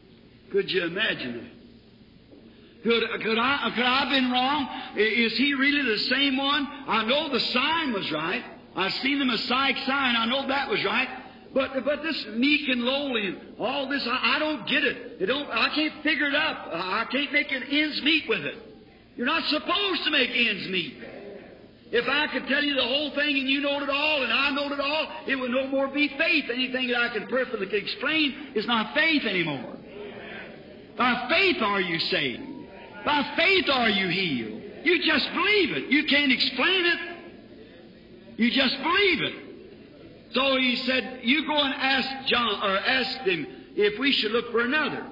Could 0.52 0.70
you 0.70 0.84
imagine 0.84 1.36
that? 1.38 1.50
Could, 2.82 3.02
could 3.22 3.38
I, 3.38 3.70
could 3.74 3.84
I 3.84 3.98
have 3.98 4.08
been 4.08 4.30
wrong? 4.30 4.68
Is 4.96 5.36
he 5.36 5.52
really 5.52 5.82
the 5.82 5.98
same 6.04 6.38
one? 6.38 6.66
I 6.88 7.04
know 7.04 7.28
the 7.28 7.40
sign 7.40 7.92
was 7.92 8.10
right. 8.10 8.42
I've 8.74 8.94
seen 8.94 9.18
the 9.18 9.26
Messiah 9.26 9.74
sign. 9.84 10.16
I 10.16 10.24
know 10.24 10.48
that 10.48 10.70
was 10.70 10.82
right. 10.82 11.08
But, 11.52 11.84
but 11.84 12.02
this 12.02 12.26
meek 12.36 12.68
and 12.68 12.80
lowly 12.82 13.26
and 13.26 13.38
all 13.58 13.86
this, 13.86 14.06
I, 14.06 14.36
I 14.36 14.38
don't 14.38 14.66
get 14.66 14.82
it. 14.84 15.18
it 15.20 15.26
don't, 15.26 15.50
I 15.50 15.68
can't 15.74 16.02
figure 16.02 16.28
it 16.28 16.34
up. 16.34 16.68
I 16.72 17.04
can't 17.10 17.32
make 17.32 17.52
an 17.52 17.64
ends 17.64 18.00
meet 18.02 18.26
with 18.28 18.46
it. 18.46 18.56
You're 19.16 19.26
not 19.26 19.44
supposed 19.44 20.04
to 20.04 20.10
make 20.10 20.30
ends 20.30 20.68
meet. 20.68 20.96
If 21.92 22.08
I 22.08 22.28
could 22.28 22.46
tell 22.46 22.62
you 22.62 22.74
the 22.74 22.84
whole 22.84 23.10
thing 23.10 23.36
and 23.36 23.48
you 23.48 23.60
know 23.60 23.82
it 23.82 23.90
all 23.90 24.22
and 24.22 24.32
I 24.32 24.50
know 24.50 24.72
it 24.72 24.78
all, 24.78 25.08
it 25.26 25.36
would 25.36 25.50
no 25.50 25.66
more 25.66 25.88
be 25.88 26.08
faith. 26.08 26.44
Anything 26.52 26.88
that 26.88 26.96
I 26.96 27.08
can 27.08 27.26
perfectly 27.26 27.66
explain 27.76 28.52
is 28.54 28.66
not 28.66 28.94
faith 28.94 29.24
anymore. 29.24 29.76
By 30.96 31.26
faith 31.28 31.60
are 31.62 31.80
you 31.80 31.98
saved. 31.98 32.42
By 33.04 33.32
faith 33.36 33.68
are 33.68 33.88
you 33.88 34.08
healed. 34.08 34.62
You 34.84 35.02
just 35.02 35.32
believe 35.32 35.72
it. 35.72 35.90
You 35.90 36.04
can't 36.04 36.30
explain 36.30 36.86
it. 36.86 36.98
You 38.36 38.50
just 38.50 38.76
believe 38.82 39.22
it. 39.22 39.34
So 40.32 40.56
he 40.56 40.76
said, 40.76 41.20
You 41.24 41.46
go 41.46 41.56
and 41.56 41.74
ask 41.74 42.28
John 42.28 42.62
or 42.62 42.76
ask 42.78 43.18
him 43.20 43.46
if 43.74 43.98
we 43.98 44.12
should 44.12 44.30
look 44.32 44.50
for 44.52 44.60
another. 44.60 45.06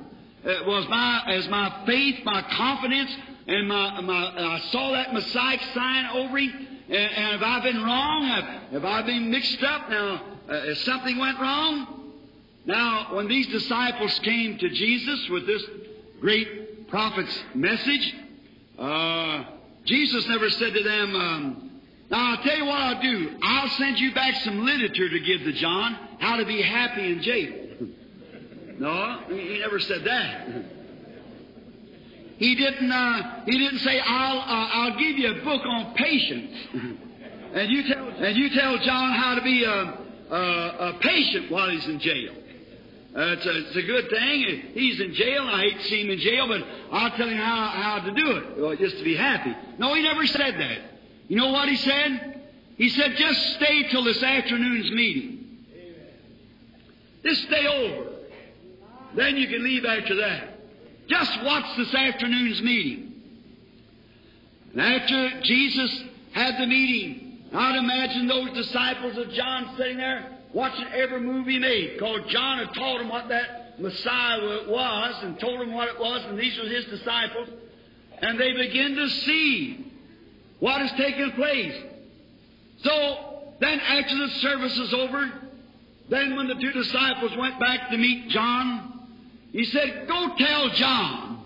It 0.45 0.67
was 0.67 0.89
my 0.89 1.25
as 1.27 1.49
my 1.49 1.83
faith, 1.85 2.25
my 2.25 2.43
confidence, 2.43 3.15
and 3.49 3.69
my, 3.69 4.01
my 4.01 4.15
I 4.15 4.61
saw 4.71 4.93
that 4.93 5.13
Messiah 5.13 5.59
sign 5.75 6.07
over 6.07 6.39
him. 6.39 6.68
And, 6.89 6.97
and 6.97 7.41
have 7.41 7.43
I 7.43 7.61
been 7.61 7.83
wrong? 7.83 8.25
Have, 8.25 8.73
have 8.73 8.85
I 8.85 9.03
been 9.03 9.31
mixed 9.31 9.63
up? 9.63 9.91
Now, 9.91 10.23
uh, 10.49 10.75
something 10.75 11.19
went 11.19 11.39
wrong? 11.39 12.13
Now, 12.65 13.15
when 13.15 13.29
these 13.29 13.47
disciples 13.49 14.19
came 14.21 14.59
to 14.59 14.69
Jesus 14.69 15.29
with 15.31 15.47
this 15.47 15.63
great 16.21 16.89
prophet's 16.89 17.43
message, 17.55 18.15
uh, 18.79 19.45
Jesus 19.85 20.27
never 20.29 20.49
said 20.51 20.75
to 20.75 20.83
them, 20.83 21.15
um, 21.15 21.69
now, 22.11 22.31
I'll 22.31 22.43
tell 22.43 22.57
you 22.57 22.65
what 22.65 22.81
I'll 22.81 23.03
do. 23.03 23.37
I'll 23.43 23.69
send 23.69 23.99
you 23.99 24.15
back 24.15 24.35
some 24.37 24.65
literature 24.65 25.11
to 25.11 25.21
give 25.21 25.41
to 25.41 25.53
John, 25.53 25.95
how 26.19 26.37
to 26.37 26.47
be 26.47 26.63
happy 26.63 27.13
in 27.13 27.23
jail. 27.23 27.53
no, 28.79 29.21
he 29.29 29.59
never 29.59 29.79
said 29.79 30.05
that. 30.05 30.78
He 32.39 32.55
didn't, 32.55 32.91
uh, 32.91 33.45
he 33.47 33.59
didn't 33.59 33.81
say, 33.81 33.99
I'll, 33.99 34.39
uh, 34.39 34.69
I'll 34.73 34.99
give 34.99 35.19
you 35.19 35.33
a 35.33 35.45
book 35.45 35.63
on 35.67 35.95
patience. 35.95 36.57
and, 37.55 37.71
you 37.71 37.83
tell, 37.93 38.09
and 38.09 38.37
you 38.37 38.51
tell 38.51 38.79
John 38.79 39.13
how 39.13 39.35
to 39.35 39.43
be 39.43 39.65
a, 39.65 39.99
a, 40.31 40.37
a 40.37 40.99
patient 41.01 41.51
while 41.51 41.69
he's 41.69 41.87
in 41.87 41.99
jail. 41.99 42.35
Uh, 43.17 43.33
it's, 43.33 43.47
a, 43.47 43.59
it's 43.67 43.77
a 43.77 43.83
good 43.83 44.09
thing. 44.09 44.71
He's 44.75 45.01
in 45.01 45.15
jail. 45.15 45.43
I 45.43 45.63
hate 45.63 45.79
to 45.79 45.85
see 45.85 46.03
him 46.03 46.11
in 46.11 46.21
jail, 46.21 46.47
but 46.47 46.63
I'll 46.93 47.11
tell 47.17 47.29
him 47.29 47.39
how, 47.39 47.67
how 47.69 48.01
to 48.05 48.13
do 48.13 48.31
it, 48.37 48.59
well, 48.59 48.77
just 48.77 48.99
to 48.99 49.05
be 49.05 49.17
happy. 49.17 49.57
No, 49.79 49.93
he 49.95 50.03
never 50.03 50.25
said 50.27 50.55
that. 50.55 50.79
You 51.27 51.37
know 51.37 51.51
what 51.51 51.69
he 51.69 51.77
said? 51.77 52.43
He 52.77 52.89
said, 52.91 53.17
just 53.17 53.55
stay 53.55 53.89
till 53.91 54.05
this 54.05 54.23
afternoon's 54.23 54.93
meeting. 54.93 55.65
Just 57.25 57.43
stay 57.43 57.67
over. 57.67 58.11
Then 59.17 59.37
you 59.37 59.49
can 59.49 59.65
leave 59.65 59.85
after 59.85 60.15
that. 60.17 60.58
Just 61.09 61.43
watch 61.43 61.77
this 61.77 61.95
afternoon's 61.95 62.63
meeting. 62.63 63.13
And 64.73 64.81
after 64.81 65.41
Jesus 65.43 66.03
had 66.33 66.59
the 66.59 66.67
meeting, 66.67 67.39
I'd 67.53 67.77
imagine 67.77 68.29
those 68.29 68.53
disciples 68.53 69.17
of 69.17 69.31
John 69.33 69.75
sitting 69.79 69.97
there 69.97 70.39
watching 70.53 70.87
every 70.93 71.21
move 71.21 71.47
he 71.47 71.59
made. 71.59 71.95
Because 71.95 72.21
John 72.29 72.59
had 72.59 72.75
told 72.75 73.01
them 73.01 73.09
what 73.09 73.29
that 73.29 73.81
Messiah 73.81 74.69
was 74.69 75.15
and 75.23 75.39
told 75.41 75.61
them 75.61 75.73
what 75.73 75.89
it 75.89 75.99
was, 75.99 76.25
and 76.27 76.39
these 76.39 76.59
were 76.59 76.69
his 76.69 76.85
disciples. 76.87 77.49
And 78.21 78.39
they 78.39 78.53
begin 78.53 78.97
to 78.97 79.09
see 79.09 79.93
what 80.61 80.81
has 80.81 80.91
taken 80.99 81.33
place. 81.33 81.75
So 82.83 83.43
then, 83.61 83.81
after 83.81 84.17
the 84.17 84.29
service 84.41 84.77
is 84.79 84.93
over, 84.93 85.33
then 86.11 86.37
when 86.37 86.49
the 86.49 86.55
two 86.55 86.73
disciples 86.73 87.37
went 87.37 87.59
back 87.59 87.91
to 87.91 87.97
meet 87.97 88.29
John, 88.29 88.98
he 89.53 89.65
said, 89.65 90.07
Go 90.07 90.35
tell 90.37 90.71
John, 90.71 91.45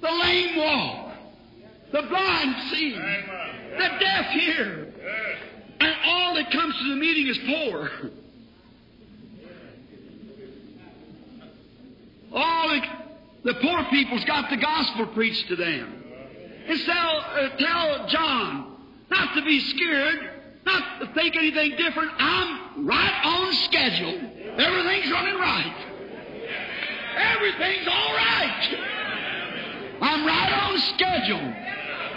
the 0.00 0.10
lame 0.10 0.56
walk, 0.56 1.14
the 1.92 2.02
blind 2.02 2.70
see, 2.70 2.92
the 2.92 3.88
deaf 4.00 4.26
hear, 4.26 4.92
and 5.80 5.94
all 6.04 6.34
that 6.34 6.50
comes 6.50 6.74
to 6.78 6.90
the 6.90 6.96
meeting 6.96 7.26
is 7.28 7.38
poor. 7.46 7.90
All 12.32 12.68
the, 12.68 13.52
the 13.52 13.60
poor 13.60 13.84
people's 13.90 14.24
got 14.24 14.50
the 14.50 14.56
gospel 14.56 15.06
preached 15.08 15.46
to 15.48 15.56
them. 15.56 16.04
And 16.66 16.80
tell, 16.80 17.18
uh, 17.18 17.48
tell 17.58 18.08
John 18.08 18.76
not 19.10 19.34
to 19.34 19.42
be 19.42 19.60
scared, 19.60 20.30
not 20.64 21.00
to 21.00 21.12
think 21.14 21.36
anything 21.36 21.76
different. 21.76 22.10
I'm 22.18 22.86
right 22.86 23.20
on 23.24 23.52
schedule. 23.64 24.32
Everything's 24.58 25.12
running 25.12 25.34
right. 25.34 25.93
Everything's 27.16 27.86
all 27.88 28.14
right. 28.14 28.74
I'm 30.00 30.26
right 30.26 30.52
on 30.52 30.78
schedule. 30.94 31.54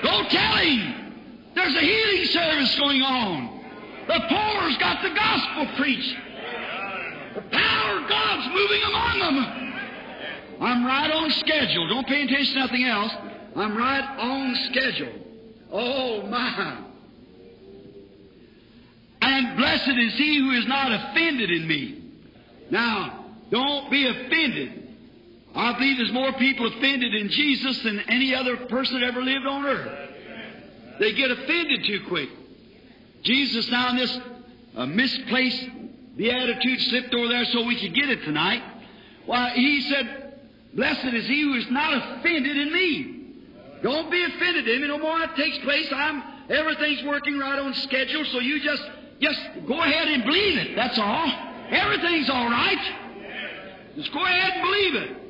Go 0.04 0.30
tell 0.30 0.58
him 0.58 1.08
there's 1.56 1.76
a 1.76 1.82
healing 1.82 2.26
service 2.26 2.80
going 2.80 3.02
on. 3.02 3.58
The 4.08 4.20
poor's 4.30 4.78
got 4.78 5.02
the 5.02 5.10
gospel 5.10 5.68
preached. 5.78 6.16
The 7.36 7.42
power 7.42 8.00
of 8.00 8.10
God's 8.10 8.48
moving 8.54 8.82
among 8.84 9.20
them. 9.20 9.68
I'm 10.62 10.86
right 10.86 11.12
on 11.12 11.30
schedule. 11.32 11.88
Don't 11.90 12.08
pay 12.08 12.24
attention 12.24 12.54
to 12.54 12.60
nothing 12.60 12.84
else. 12.86 13.12
I'm 13.56 13.78
right 13.78 14.20
on 14.20 14.56
schedule. 14.72 15.14
Oh, 15.72 16.22
my. 16.28 16.84
And 19.22 19.58
blessed 19.58 19.90
is 19.90 20.14
he 20.14 20.40
who 20.40 20.52
is 20.52 20.68
not 20.68 20.92
offended 20.92 21.52
in 21.52 21.68
me. 21.68 22.04
Now, 22.70 23.26
don't 23.52 23.90
be 23.92 24.08
offended. 24.08 24.87
I 25.58 25.74
believe 25.74 25.98
there's 25.98 26.14
more 26.14 26.34
people 26.34 26.68
offended 26.68 27.16
in 27.16 27.30
Jesus 27.30 27.80
than 27.84 28.00
any 28.02 28.36
other 28.36 28.58
person 28.68 29.00
that 29.00 29.08
ever 29.08 29.22
lived 29.22 29.46
on 29.46 29.66
earth. 29.66 30.10
They 31.00 31.14
get 31.14 31.32
offended 31.32 31.84
too 31.86 32.06
quick. 32.08 32.30
Jesus 33.24 33.70
now 33.70 33.90
in 33.90 33.98
this 33.98 34.20
uh, 34.76 34.86
misplaced 34.86 35.68
beatitude 36.16 36.80
slipped 36.82 37.14
over 37.14 37.28
there 37.28 37.46
so 37.46 37.64
we 37.64 37.80
could 37.80 37.96
get 37.96 38.10
it 38.10 38.24
tonight. 38.24 38.62
Why, 39.26 39.52
he 39.56 39.82
said, 39.82 40.40
Blessed 40.74 41.06
is 41.06 41.26
he 41.28 41.42
who 41.42 41.56
is 41.56 41.70
not 41.72 42.20
offended 42.20 42.56
in 42.56 42.72
me. 42.72 43.14
Don't 43.82 44.12
be 44.12 44.24
offended 44.24 44.68
in 44.68 44.82
me 44.82 44.88
no 44.88 45.00
more. 45.00 45.22
It 45.22 45.36
takes 45.36 45.58
place. 45.60 45.92
I'm 45.92 46.24
everything's 46.50 47.04
working 47.04 47.38
right 47.40 47.60
on 47.60 47.74
schedule, 47.74 48.26
so 48.26 48.40
you 48.40 48.62
just 48.62 48.84
just 49.20 49.40
go 49.68 49.82
ahead 49.82 50.08
and 50.08 50.24
believe 50.24 50.58
it. 50.60 50.76
That's 50.76 50.98
all. 51.00 51.32
Everything's 51.70 52.30
all 52.30 52.50
right. 52.50 52.96
Just 53.96 54.14
go 54.14 54.24
ahead 54.24 54.54
and 54.54 54.62
believe 54.64 54.96
it. 54.96 55.27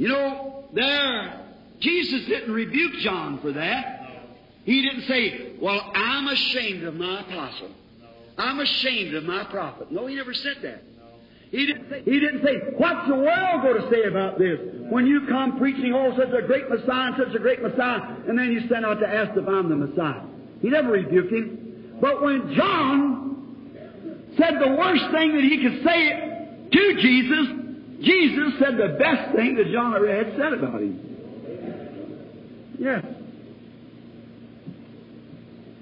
You 0.00 0.08
know, 0.08 0.64
there, 0.72 1.44
Jesus 1.78 2.24
didn't 2.24 2.54
rebuke 2.54 3.00
John 3.00 3.38
for 3.42 3.52
that. 3.52 4.22
He 4.64 4.80
didn't 4.80 5.02
say, 5.02 5.52
Well, 5.60 5.78
I'm 5.94 6.26
ashamed 6.26 6.84
of 6.84 6.94
my 6.94 7.20
apostle. 7.20 7.68
I'm 8.38 8.60
ashamed 8.60 9.14
of 9.14 9.24
my 9.24 9.44
prophet. 9.44 9.92
No, 9.92 10.06
he 10.06 10.14
never 10.14 10.32
said 10.32 10.56
that. 10.62 10.84
He 11.50 11.66
didn't 11.66 11.90
say, 11.90 12.02
he 12.06 12.18
didn't 12.18 12.42
say, 12.42 12.54
What's 12.78 13.08
the 13.08 13.14
world 13.14 13.62
going 13.62 13.82
to 13.82 13.90
say 13.90 14.04
about 14.04 14.38
this? 14.38 14.58
When 14.88 15.06
you 15.06 15.26
come 15.28 15.58
preaching, 15.58 15.92
oh, 15.92 16.16
such 16.16 16.32
a 16.32 16.46
great 16.46 16.70
Messiah 16.70 17.12
and 17.12 17.16
such 17.18 17.34
a 17.34 17.38
great 17.38 17.60
Messiah, 17.60 18.00
and 18.26 18.38
then 18.38 18.52
you 18.52 18.66
stand 18.68 18.86
out 18.86 19.00
to 19.00 19.06
ask 19.06 19.36
if 19.36 19.46
I'm 19.46 19.68
the 19.68 19.76
Messiah. 19.76 20.22
He 20.62 20.70
never 20.70 20.92
rebuked 20.92 21.30
him. 21.30 21.98
But 22.00 22.22
when 22.22 22.54
John 22.54 23.76
said 24.38 24.54
the 24.60 24.76
worst 24.78 25.10
thing 25.10 25.34
that 25.34 25.44
he 25.44 25.60
could 25.60 25.84
say 25.84 26.68
to 26.72 27.02
Jesus, 27.02 27.59
Jesus 28.00 28.54
said 28.58 28.76
the 28.76 28.96
best 28.98 29.36
thing 29.36 29.56
that 29.56 29.70
John 29.72 29.94
ever 29.94 30.08
had 30.08 30.32
said 30.36 30.52
about 30.54 30.80
him. 30.80 31.10
Yes. 32.78 33.04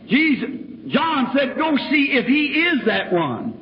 Jesus, 0.09 0.49
John 0.89 1.33
said, 1.37 1.57
Go 1.57 1.77
see 1.91 2.11
if 2.13 2.27
he 2.27 2.47
is 2.47 2.87
that 2.87 3.13
one. 3.13 3.55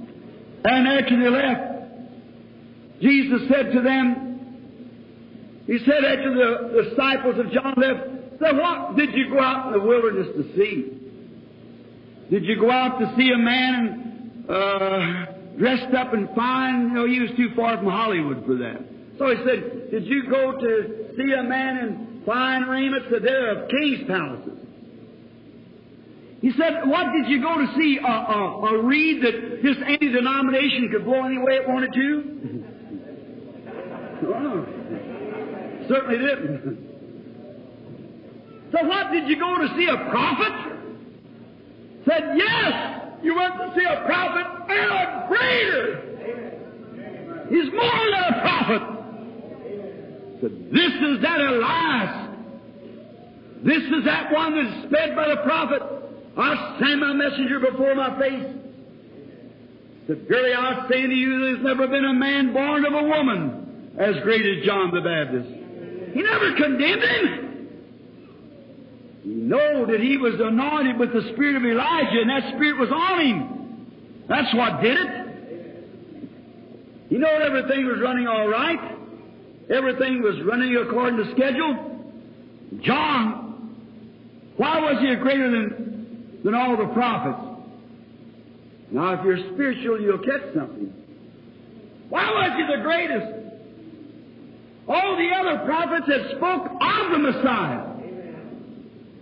And 0.65 0.89
after 0.89 1.21
they 1.23 1.29
left, 1.29 3.03
Jesus 3.03 3.49
said 3.49 3.73
to 3.73 3.83
them, 3.83 5.65
He 5.67 5.79
said 5.81 6.05
after 6.05 6.35
the 6.35 6.83
disciples 6.85 7.39
of 7.39 7.53
John 7.53 7.75
left, 7.77 8.41
said, 8.41 8.57
What 8.57 8.97
did 8.97 9.11
you 9.15 9.31
go 9.31 9.41
out 9.41 9.67
in 9.67 9.73
the 9.75 9.87
wilderness 9.87 10.29
to 10.35 10.57
see? 10.57 10.93
Did 12.31 12.45
you 12.45 12.59
go 12.59 12.71
out 12.71 12.99
to 13.01 13.15
see 13.17 13.31
a 13.33 13.39
man 13.39 14.45
uh, 14.49 15.36
dressed 15.59 15.95
up 15.95 16.13
and 16.13 16.29
fine? 16.35 16.89
You 16.89 16.95
know, 16.95 17.07
he 17.07 17.21
was 17.21 17.31
too 17.37 17.51
far 17.57 17.77
from 17.77 17.87
Hollywood 17.87 18.45
for 18.47 18.57
that. 18.57 18.81
So 19.19 19.31
he 19.31 19.37
said, 19.45 19.91
Did 19.91 20.07
you 20.07 20.29
go 20.29 20.53
to 20.53 21.15
see 21.17 21.33
a 21.33 21.43
man 21.43 21.79
in 21.79 22.23
fine 22.27 22.63
raiment? 22.63 23.05
Said, 23.11 23.23
They're 23.23 23.65
of 23.65 23.69
king's 23.71 24.07
palaces. 24.07 24.59
He 26.43 26.53
said, 26.53 26.87
What 26.87 27.07
did 27.13 27.29
you 27.31 27.41
go 27.41 27.59
to 27.59 27.67
see? 27.77 27.99
A, 27.99 28.07
a, 28.07 28.77
a 28.77 28.83
reed 28.83 29.23
that 29.25 29.63
just 29.63 29.81
any 29.87 30.13
denomination 30.13 30.91
could 30.93 31.05
blow 31.05 31.25
any 31.25 31.39
way 31.39 31.55
it 31.55 31.69
wanted 31.69 31.93
to? 31.95 32.65
oh, 34.27 34.67
certainly 35.89 36.19
didn't. 36.19 36.79
so, 38.73 38.87
what 38.87 39.13
did 39.13 39.29
you 39.29 39.39
go 39.39 39.59
to 39.59 39.69
see? 39.77 39.87
A 39.87 40.11
prophet? 40.11 40.53
Said, 42.07 42.37
Yes, 42.37 43.06
you 43.23 43.35
went 43.35 43.55
to 43.55 43.73
see 43.77 43.85
a 43.85 44.05
prophet 44.07 44.47
and 44.69 44.93
a 44.93 45.27
greater. 45.29 46.07
He's 47.49 47.73
more 47.73 48.05
than 48.11 48.25
a 48.25 48.41
prophet. 48.41 48.83
Said, 50.41 50.71
This 50.73 50.93
is 50.93 51.23
that 51.23 51.41
Elias. 51.41 52.27
This 53.65 53.83
is 53.83 54.05
that 54.05 54.33
one 54.33 54.55
that's 54.55 54.87
sped 54.89 55.17
by 55.17 55.29
the 55.29 55.37
prophet. 55.43 55.83
I 56.37 56.79
send 56.79 57.01
my 57.01 57.13
messenger 57.15 57.61
before 57.61 57.95
my 57.95 58.19
face. 58.19 58.47
Said, 60.07 60.27
Verily 60.29 60.53
I 60.53 60.87
say 60.91 61.07
to 61.07 61.15
you, 61.15 61.41
there's 61.41 61.65
never 61.65 61.89
been 61.89 62.05
a 62.05 62.13
man 62.13 62.53
born 62.53 62.85
of 62.85 62.93
a 62.93 63.03
woman 63.03 63.93
as 63.99 64.15
great 64.23 64.45
as 64.45 64.65
John 64.65 64.93
the 64.93 65.01
Baptist. 65.01 65.49
He 66.15 66.23
never 66.23 66.55
condemned 66.55 67.03
him. 67.03 67.46
He 69.27 69.35
knew 69.35 69.87
that 69.91 69.99
he 70.01 70.17
was 70.17 70.35
anointed 70.39 70.99
with 70.99 71.13
the 71.13 71.23
spirit 71.33 71.57
of 71.57 71.65
Elijah, 71.65 72.21
and 72.21 72.31
that 72.31 72.55
spirit 72.55 72.79
was 72.79 72.91
on 72.95 73.21
him. 73.27 74.27
That's 74.29 74.55
what 74.55 74.81
did 74.81 74.97
it. 74.97 76.29
He 77.09 77.19
knew 77.19 77.27
everything 77.27 77.87
was 77.87 77.99
running 78.01 78.29
all 78.29 78.47
right. 78.47 78.79
Everything 79.69 80.23
was 80.23 80.41
running 80.45 80.77
according 80.77 81.25
to 81.25 81.31
schedule. 81.33 82.05
John, 82.83 83.75
why 84.57 84.81
was 84.81 85.01
he 85.01 85.15
greater 85.17 85.51
than 85.51 85.87
than 86.47 86.55
all 86.55 86.77
the 86.77 86.87
prophets. 86.95 87.43
Now, 88.93 89.15
if 89.15 89.25
you're 89.25 89.53
spiritual, 89.53 90.01
you'll 90.01 90.19
catch 90.19 90.55
something. 90.55 90.95
Why 92.09 92.31
was 92.31 92.53
he 92.57 92.77
the 92.77 92.83
greatest? 92.85 93.27
All 94.87 95.17
the 95.17 95.29
other 95.35 95.65
prophets 95.67 96.07
had 96.07 96.37
spoke 96.37 96.67
of 96.67 97.11
the 97.11 97.19
Messiah. 97.19 97.86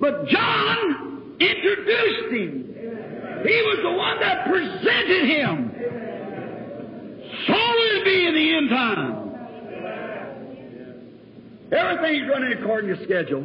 But 0.00 0.26
John 0.28 1.36
introduced 1.40 2.32
him. 2.32 2.64
He 3.46 3.62
was 3.62 3.78
the 3.82 3.92
one 3.92 4.20
that 4.20 4.46
presented 4.46 5.24
him. 5.28 5.70
So 7.46 7.52
will 7.52 8.00
it 8.00 8.04
be 8.04 8.26
in 8.26 8.34
the 8.34 8.54
end 8.56 8.70
time. 8.70 9.24
Everything's 11.72 12.28
running 12.28 12.52
according 12.58 12.96
to 12.96 13.04
schedule. 13.04 13.42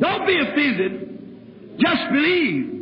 Don't 0.00 0.26
be 0.26 0.38
offended. 0.38 1.78
Just 1.78 2.10
believe. 2.12 2.80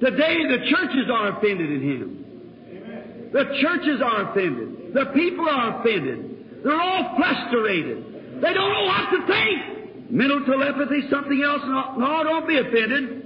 Today 0.00 0.36
the 0.48 0.58
churches 0.70 1.10
are 1.12 1.36
offended 1.36 1.70
in 1.70 1.82
Him. 1.82 3.30
The 3.32 3.44
churches 3.60 4.00
are 4.02 4.30
offended. 4.30 4.94
The 4.94 5.06
people 5.14 5.48
are 5.48 5.80
offended. 5.80 6.62
They're 6.64 6.80
all 6.80 7.16
frustrated. 7.16 8.40
They 8.40 8.54
don't 8.54 8.72
know 8.72 8.84
what 8.84 9.10
to 9.10 9.26
think. 9.26 9.77
Mental 10.10 10.44
telepathy, 10.44 11.08
something 11.10 11.42
else. 11.42 11.62
No, 11.64 11.94
no 11.96 12.24
don't 12.24 12.48
be 12.48 12.58
offended. 12.58 13.24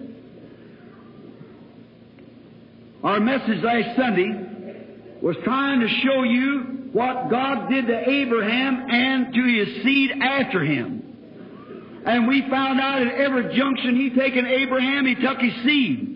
Our 3.05 3.21
message 3.21 3.63
last 3.63 3.97
Sunday 3.97 5.19
was 5.21 5.37
trying 5.45 5.81
to 5.81 5.89
show 5.89 6.23
you 6.25 6.91
what 6.93 7.31
God 7.31 7.69
did 7.69 7.87
to 7.87 8.11
Abraham 8.11 8.87
and 8.91 9.33
to 9.35 9.43
his 9.43 9.83
seed 9.83 10.11
after 10.21 10.65
him. 10.65 12.03
And 12.05 12.27
we 12.27 12.49
found 12.51 12.81
out 12.81 13.03
at 13.03 13.15
every 13.15 13.57
junction 13.57 13.97
he 13.97 14.11
taken 14.11 14.45
Abraham, 14.47 15.07
he 15.07 15.15
took 15.15 15.39
his 15.39 15.55
seed. 15.65 16.09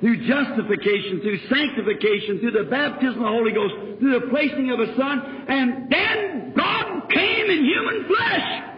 Through 0.00 0.26
justification, 0.26 1.20
through 1.20 1.38
sanctification, 1.48 2.40
through 2.40 2.52
the 2.52 2.70
baptism 2.70 3.18
of 3.18 3.24
the 3.24 3.28
Holy 3.28 3.52
Ghost, 3.52 4.00
through 4.00 4.20
the 4.20 4.26
placing 4.28 4.70
of 4.70 4.80
a 4.80 4.96
Son, 4.96 5.44
and 5.48 5.92
then 5.92 6.54
God 6.56 7.10
came 7.10 7.50
in 7.50 7.64
human 7.64 8.06
flesh. 8.06 8.69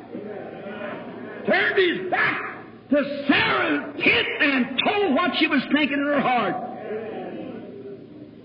Turned 1.47 1.79
his 1.79 2.11
back 2.11 2.41
to 2.91 3.25
Sarah 3.29 3.93
hit 3.97 4.27
and 4.41 4.81
told 4.85 5.15
what 5.15 5.31
she 5.39 5.47
was 5.47 5.63
thinking 5.73 5.99
in 5.99 6.07
her 6.07 6.21
heart. 6.21 6.55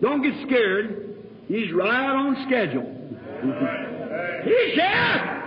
Don't 0.02 0.22
get 0.22 0.34
scared. 0.48 1.16
He's 1.48 1.72
right 1.74 2.10
on 2.10 2.46
schedule. 2.48 2.94
He's 4.44 4.74
here. 4.76 5.38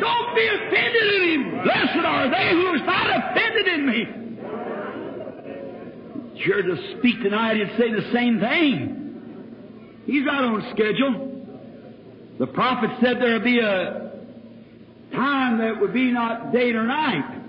Don't 0.00 0.34
be 0.34 0.46
offended 0.48 1.14
in 1.14 1.22
him. 1.30 1.62
Blessed 1.62 2.04
are 2.04 2.30
they 2.30 2.50
who 2.50 2.74
is 2.74 2.82
not 2.84 3.06
offended 3.10 3.66
in 3.68 3.86
me. 3.86 4.06
Sure 6.44 6.62
to 6.62 6.76
speak 6.98 7.22
tonight, 7.22 7.56
he'd 7.56 7.76
say 7.78 7.90
the 7.92 8.10
same 8.12 8.40
thing. 8.40 8.98
He's 10.06 10.26
right 10.26 10.42
on 10.42 10.62
schedule. 10.74 11.28
The 12.38 12.46
prophet 12.48 12.90
said 13.00 13.18
there'd 13.20 13.44
be 13.44 13.60
a 13.60 14.01
time 15.12 15.58
that 15.58 15.80
would 15.80 15.92
be 15.92 16.10
not 16.10 16.52
day 16.52 16.72
nor 16.72 16.86
night, 16.86 17.42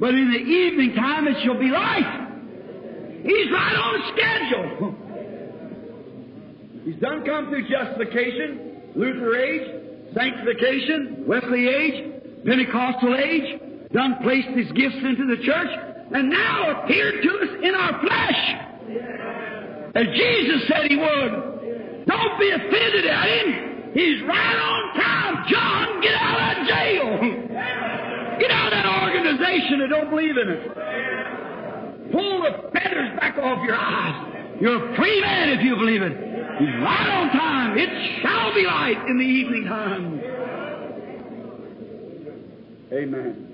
but 0.00 0.14
in 0.14 0.32
the 0.32 0.38
evening 0.38 0.94
time 0.94 1.26
it 1.28 1.36
shall 1.44 1.58
be 1.58 1.68
light. 1.68 2.20
He's 3.22 3.50
right 3.50 3.76
on 3.76 4.02
schedule. 4.12 4.94
He's 6.84 7.00
done 7.00 7.24
come 7.24 7.48
through 7.48 7.66
justification, 7.66 8.82
Luther 8.94 9.36
age, 9.36 10.14
sanctification, 10.14 11.24
Wesley 11.26 11.66
age, 11.66 12.44
Pentecostal 12.44 13.16
age, 13.16 13.60
done 13.92 14.16
placed 14.22 14.48
His 14.48 14.70
gifts 14.72 15.00
into 15.02 15.26
the 15.26 15.42
church, 15.42 15.70
and 16.14 16.28
now 16.28 16.82
appeared 16.82 17.22
to 17.22 17.30
us 17.30 17.48
in 17.62 17.74
our 17.74 18.00
flesh. 18.00 18.64
As 19.94 20.06
Jesus 20.14 20.68
said 20.68 20.90
He 20.90 20.96
would. 20.96 21.54
Don't 22.06 22.38
be 22.38 22.50
offended 22.50 23.06
at 23.06 23.28
Him. 23.28 23.73
He's 23.94 24.22
right 24.26 24.56
on 24.58 25.00
time. 25.00 25.44
John, 25.48 26.00
get 26.02 26.14
out 26.14 26.58
of 26.58 26.66
jail. 26.66 27.20
Get 28.40 28.50
out 28.50 28.66
of 28.66 28.72
that 28.72 28.86
organization 29.04 29.78
that 29.78 29.88
don't 29.88 30.10
believe 30.10 30.36
in 30.36 30.48
it. 30.48 32.12
Pull 32.12 32.42
the 32.42 32.70
feathers 32.72 33.18
back 33.20 33.38
off 33.38 33.64
your 33.64 33.76
eyes. 33.76 34.32
You're 34.60 34.92
a 34.92 34.96
free 34.96 35.20
man 35.20 35.48
if 35.50 35.64
you 35.64 35.76
believe 35.76 36.02
it. 36.02 36.12
He's 36.58 36.74
right 36.82 37.08
on 37.08 37.30
time. 37.30 37.78
It 37.78 37.88
shall 38.22 38.54
be 38.54 38.64
light 38.64 39.06
in 39.08 39.18
the 39.18 39.24
evening 39.24 39.64
time. 39.64 40.20
Amen. 42.92 43.50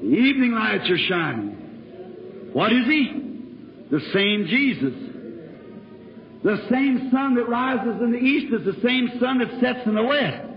The 0.00 0.06
evening 0.06 0.52
lights 0.52 0.88
are 0.90 0.98
shining. 1.08 2.50
What 2.52 2.72
is 2.72 2.86
he? 2.86 3.12
The 3.90 4.00
same 4.12 4.46
Jesus. 4.48 5.03
The 6.44 6.64
same 6.70 7.10
sun 7.10 7.34
that 7.34 7.48
rises 7.48 8.00
in 8.00 8.12
the 8.12 8.18
east 8.18 8.52
is 8.52 8.64
the 8.64 8.80
same 8.86 9.10
sun 9.18 9.38
that 9.38 9.50
sets 9.60 9.86
in 9.86 9.94
the 9.94 10.04
west. 10.04 10.48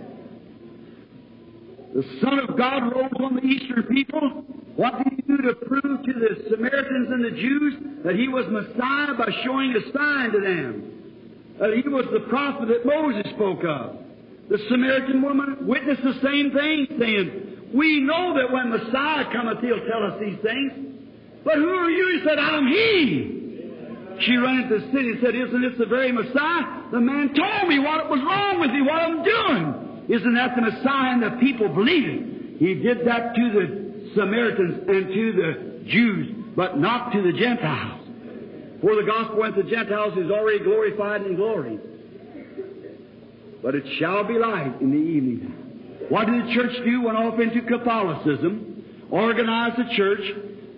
The 1.96 2.04
Son 2.22 2.40
of 2.40 2.58
God 2.58 2.94
rose 2.94 3.12
on 3.24 3.38
the 3.38 3.42
eastern 3.42 3.84
people. 3.84 4.46
What 4.76 4.98
did 4.98 5.14
he 5.16 5.22
do 5.24 5.38
to 5.38 5.56
prove 5.56 6.04
to 6.04 6.14
the 6.14 6.50
Samaritans 6.52 7.08
and 7.10 7.26
the 7.26 7.32
Jews 7.32 7.74
that 8.04 8.16
he 8.16 8.28
was 8.28 8.46
Messiah 8.50 9.16
by 9.16 9.32
showing 9.44 9.74
a 9.74 9.92
sign 9.98 10.32
to 10.32 10.40
them? 10.40 10.98
that 11.60 11.74
he 11.74 11.88
was 11.90 12.06
the 12.14 12.22
prophet 12.30 12.68
that 12.68 12.86
Moses 12.86 13.32
spoke 13.34 13.64
of. 13.64 13.98
The 14.50 14.60
Samaritan 14.70 15.22
woman 15.22 15.68
witnessed 15.68 16.04
the 16.04 16.20
same 16.24 16.52
thing, 16.52 16.88
saying, 17.00 17.72
We 17.74 18.02
know 18.02 18.36
that 18.36 18.52
when 18.52 18.70
Messiah 18.70 19.26
cometh, 19.34 19.60
he'll 19.60 19.86
tell 19.88 20.04
us 20.04 20.20
these 20.20 20.38
things. 20.42 20.72
But 21.44 21.56
who 21.56 21.70
are 21.70 21.90
you? 21.90 22.20
He 22.20 22.28
said, 22.28 22.40
I'm 22.40 22.68
he. 22.68 23.37
She 24.22 24.36
ran 24.38 24.62
into 24.64 24.80
the 24.80 24.92
city 24.92 25.12
and 25.12 25.20
said, 25.22 25.36
Isn't 25.36 25.62
this 25.62 25.78
the 25.78 25.86
very 25.86 26.12
Messiah? 26.12 26.90
The 26.92 27.00
man 27.00 27.34
told 27.34 27.70
me 27.70 27.80
what 27.80 28.10
was 28.10 28.20
wrong 28.20 28.60
with 28.60 28.72
me, 28.72 28.82
what 28.82 29.02
I'm 29.02 29.24
doing. 29.24 30.06
Isn't 30.10 30.34
that 30.36 30.56
the 30.56 30.62
Messiah? 30.62 31.14
And 31.14 31.24
the 31.24 31.38
people 31.40 31.70
believed 31.70 32.08
it. 32.08 32.60
He 32.60 32.74
did 32.76 33.06
that 33.06 33.36
to 33.36 33.52
the 33.54 34.12
Samaritans 34.16 34.84
and 34.88 35.14
to 35.14 35.32
the 35.34 35.90
Jews, 35.90 36.54
but 36.56 36.80
not 36.80 37.12
to 37.12 37.22
the 37.22 37.38
Gentiles. 37.38 38.02
For 38.82 38.96
the 38.96 39.04
gospel 39.04 39.40
went 39.40 39.56
to 39.56 39.64
Gentiles 39.64 40.18
is 40.18 40.32
already 40.32 40.64
glorified 40.64 41.22
in 41.24 41.36
glory. 41.36 41.80
But 43.62 43.76
it 43.76 43.84
shall 44.00 44.24
be 44.24 44.38
light 44.38 44.82
in 44.82 44.92
the 44.92 44.98
evening. 44.98 45.54
What 46.10 46.28
did 46.28 46.48
the 46.48 46.54
church 46.54 46.74
do? 46.86 47.02
Went 47.02 47.18
off 47.18 47.40
into 47.40 47.62
Catholicism, 47.64 49.08
organized 49.12 49.78
the 49.78 49.96
church, 49.96 50.22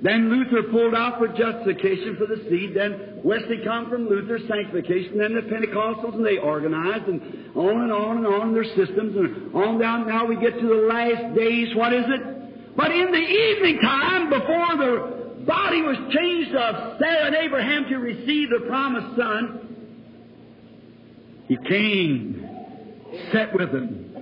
then 0.01 0.29
Luther 0.29 0.69
pulled 0.71 0.95
out 0.95 1.19
for 1.19 1.27
justification 1.27 2.15
for 2.17 2.25
the 2.25 2.41
seed. 2.49 2.73
Then 2.73 3.19
Wesley 3.23 3.59
come 3.65 3.89
from 3.89 4.07
Luther's 4.07 4.47
sanctification. 4.47 5.17
Then 5.17 5.35
the 5.35 5.41
Pentecostals 5.41 6.15
and 6.15 6.25
they 6.25 6.37
organized 6.37 7.05
and 7.05 7.21
on 7.55 7.81
and 7.81 7.91
on 7.91 8.17
and 8.17 8.27
on 8.27 8.53
their 8.53 8.63
systems 8.63 9.15
and 9.17 9.53
on 9.53 9.77
down. 9.77 10.07
Now 10.07 10.25
we 10.25 10.37
get 10.39 10.57
to 10.57 10.67
the 10.67 10.87
last 10.87 11.35
days. 11.35 11.75
What 11.75 11.93
is 11.93 12.05
it? 12.07 12.77
But 12.77 12.91
in 12.91 13.11
the 13.11 13.17
evening 13.17 13.79
time, 13.81 14.29
before 14.29 14.77
the 14.77 15.43
body 15.45 15.81
was 15.81 15.97
changed 16.15 16.55
of 16.55 16.97
Sarah 16.99 17.27
and 17.27 17.35
Abraham 17.35 17.83
to 17.89 17.97
receive 17.97 18.49
the 18.51 18.65
promised 18.67 19.17
son, 19.17 19.65
he 21.49 21.57
came, 21.67 22.47
sat 23.33 23.53
with 23.53 23.73
them, 23.73 24.15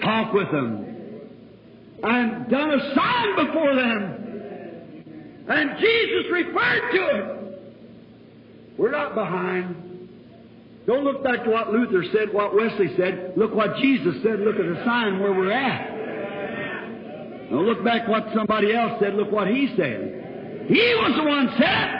talked 0.00 0.32
with 0.32 0.50
them, 0.50 0.86
and 2.02 2.48
done 2.48 2.70
a 2.70 2.94
sign 2.94 3.46
before 3.46 3.74
them. 3.74 4.27
And 5.48 5.78
Jesus 5.78 6.30
referred 6.30 6.90
to 6.92 7.06
it. 7.06 7.60
We're 8.76 8.90
not 8.90 9.14
behind. 9.14 10.08
Don't 10.86 11.04
look 11.04 11.24
back 11.24 11.44
to 11.44 11.50
what 11.50 11.72
Luther 11.72 12.04
said, 12.12 12.32
what 12.32 12.54
Wesley 12.54 12.94
said. 12.96 13.32
Look 13.36 13.54
what 13.54 13.76
Jesus 13.76 14.22
said. 14.22 14.40
Look 14.40 14.56
at 14.56 14.66
the 14.66 14.82
sign 14.84 15.18
where 15.20 15.32
we're 15.32 15.52
at. 15.52 17.50
Don't 17.50 17.66
look 17.66 17.82
back 17.82 18.06
what 18.08 18.26
somebody 18.34 18.74
else 18.74 19.00
said. 19.00 19.14
Look 19.14 19.32
what 19.32 19.48
he 19.48 19.74
said. 19.76 20.66
He 20.68 20.94
was 20.96 21.12
the 21.16 21.24
one 21.24 21.54
said. 21.58 21.94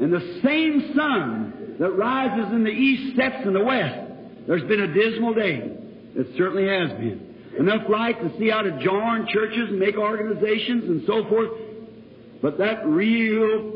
And 0.00 0.12
the 0.12 0.40
same 0.42 0.92
sun 0.96 1.76
that 1.78 1.90
rises 1.90 2.52
in 2.52 2.64
the 2.64 2.70
east 2.70 3.16
sets 3.16 3.46
in 3.46 3.52
the 3.52 3.62
west. 3.62 3.98
There's 4.46 4.64
been 4.64 4.80
a 4.80 4.92
dismal 4.92 5.34
day. 5.34 5.70
It 6.14 6.28
certainly 6.36 6.66
has 6.66 6.90
been. 6.98 7.34
Enough 7.58 7.88
light 7.90 8.20
to 8.20 8.38
see 8.38 8.48
how 8.48 8.62
to 8.62 8.82
join 8.82 9.26
churches 9.28 9.68
and 9.68 9.78
make 9.78 9.96
organizations 9.96 10.84
and 10.84 11.02
so 11.06 11.28
forth. 11.28 11.50
But 12.42 12.58
that 12.58 12.84
real 12.84 13.72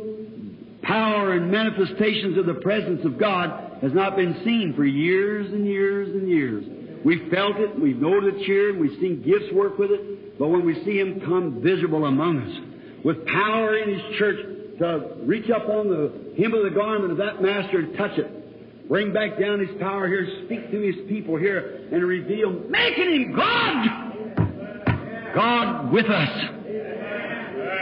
power 0.82 1.32
and 1.32 1.50
manifestations 1.50 2.36
of 2.36 2.46
the 2.46 2.54
presence 2.54 3.04
of 3.04 3.18
God 3.18 3.78
has 3.80 3.92
not 3.92 4.16
been 4.16 4.40
seen 4.44 4.74
for 4.76 4.84
years 4.84 5.52
and 5.52 5.64
years 5.64 6.08
and 6.08 6.28
years. 6.28 6.64
We've 7.04 7.30
felt 7.30 7.56
it, 7.56 7.78
we've 7.78 8.00
known 8.00 8.24
it 8.24 8.44
here, 8.44 8.76
we've 8.76 8.98
seen 9.00 9.22
gifts 9.22 9.52
work 9.52 9.78
with 9.78 9.90
it, 9.92 10.38
but 10.38 10.48
when 10.48 10.64
we 10.66 10.74
see 10.84 10.98
Him 10.98 11.20
come 11.20 11.62
visible 11.62 12.04
among 12.04 12.40
us, 12.40 13.04
with 13.04 13.24
power 13.26 13.76
in 13.78 13.94
His 13.94 14.18
church 14.18 14.38
to 14.78 15.16
reach 15.22 15.48
up 15.50 15.68
on 15.68 15.88
the 15.88 16.34
hem 16.36 16.52
of 16.52 16.64
the 16.64 16.70
garment 16.70 17.12
of 17.12 17.18
that 17.18 17.40
Master 17.40 17.78
and 17.78 17.96
touch 17.96 18.18
it, 18.18 18.88
bring 18.88 19.12
back 19.12 19.38
down 19.38 19.60
His 19.60 19.78
power 19.78 20.08
here, 20.08 20.26
speak 20.46 20.70
to 20.70 20.80
His 20.80 20.96
people 21.08 21.36
here, 21.36 21.88
and 21.92 22.02
reveal, 22.02 22.50
making 22.68 23.12
Him 23.12 23.36
God! 23.36 23.86
God 25.34 25.92
with 25.92 26.06
us. 26.06 26.55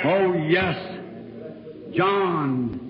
Oh, 0.04 0.34
yes. 0.34 0.76
John, 1.96 2.84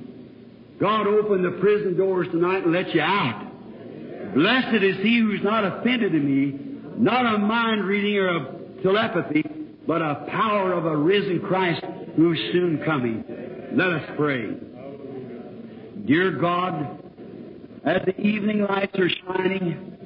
God 0.81 1.07
opened 1.07 1.45
the 1.45 1.61
prison 1.61 1.97
doors 1.97 2.27
tonight 2.33 2.65
and 2.65 2.73
let 2.73 2.93
you 2.93 3.01
out. 3.01 4.35
Blessed 4.35 4.83
is 4.83 4.97
he 4.97 5.21
who's 5.21 5.43
not 5.45 5.65
offended 5.65 6.15
in 6.15 6.27
me, 6.27 6.59
not 6.97 7.35
a 7.35 7.39
mind 7.39 7.85
reading 7.85 8.17
or 8.17 8.37
a 8.37 8.83
telepathy, 8.83 9.45
but 9.87 10.03
a 10.03 10.27
power 10.29 10.73
of 10.73 10.87
a 10.87 10.97
risen 10.97 11.41
Christ 11.41 11.85
who's 12.17 12.39
soon 12.53 12.83
coming. 12.85 13.23
Let 13.75 13.91
us 13.91 14.11
pray. 14.17 14.57
Dear 16.07 16.33
God, 16.33 17.01
as 17.85 18.03
the 18.07 18.21
evening 18.21 18.67
lights 18.69 18.99
are 18.99 19.09
shining, 19.09 19.97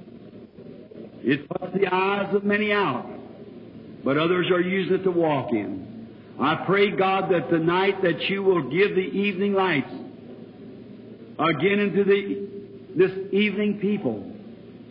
it 1.22 1.48
puts 1.48 1.72
the 1.74 1.86
eyes 1.86 2.34
of 2.34 2.44
many 2.44 2.72
out, 2.72 3.08
but 4.04 4.18
others 4.18 4.50
are 4.50 4.60
using 4.60 4.96
it 4.96 5.04
to 5.04 5.10
walk 5.10 5.52
in. 5.52 5.87
I 6.40 6.64
pray, 6.66 6.90
God, 6.90 7.30
that 7.32 7.50
tonight 7.50 8.02
that 8.02 8.22
you 8.28 8.42
will 8.42 8.62
give 8.70 8.94
the 8.94 9.00
evening 9.00 9.54
lights 9.54 9.90
again 11.38 11.80
into 11.80 12.04
the, 12.04 12.48
this 12.96 13.12
evening 13.32 13.78
people. 13.80 14.22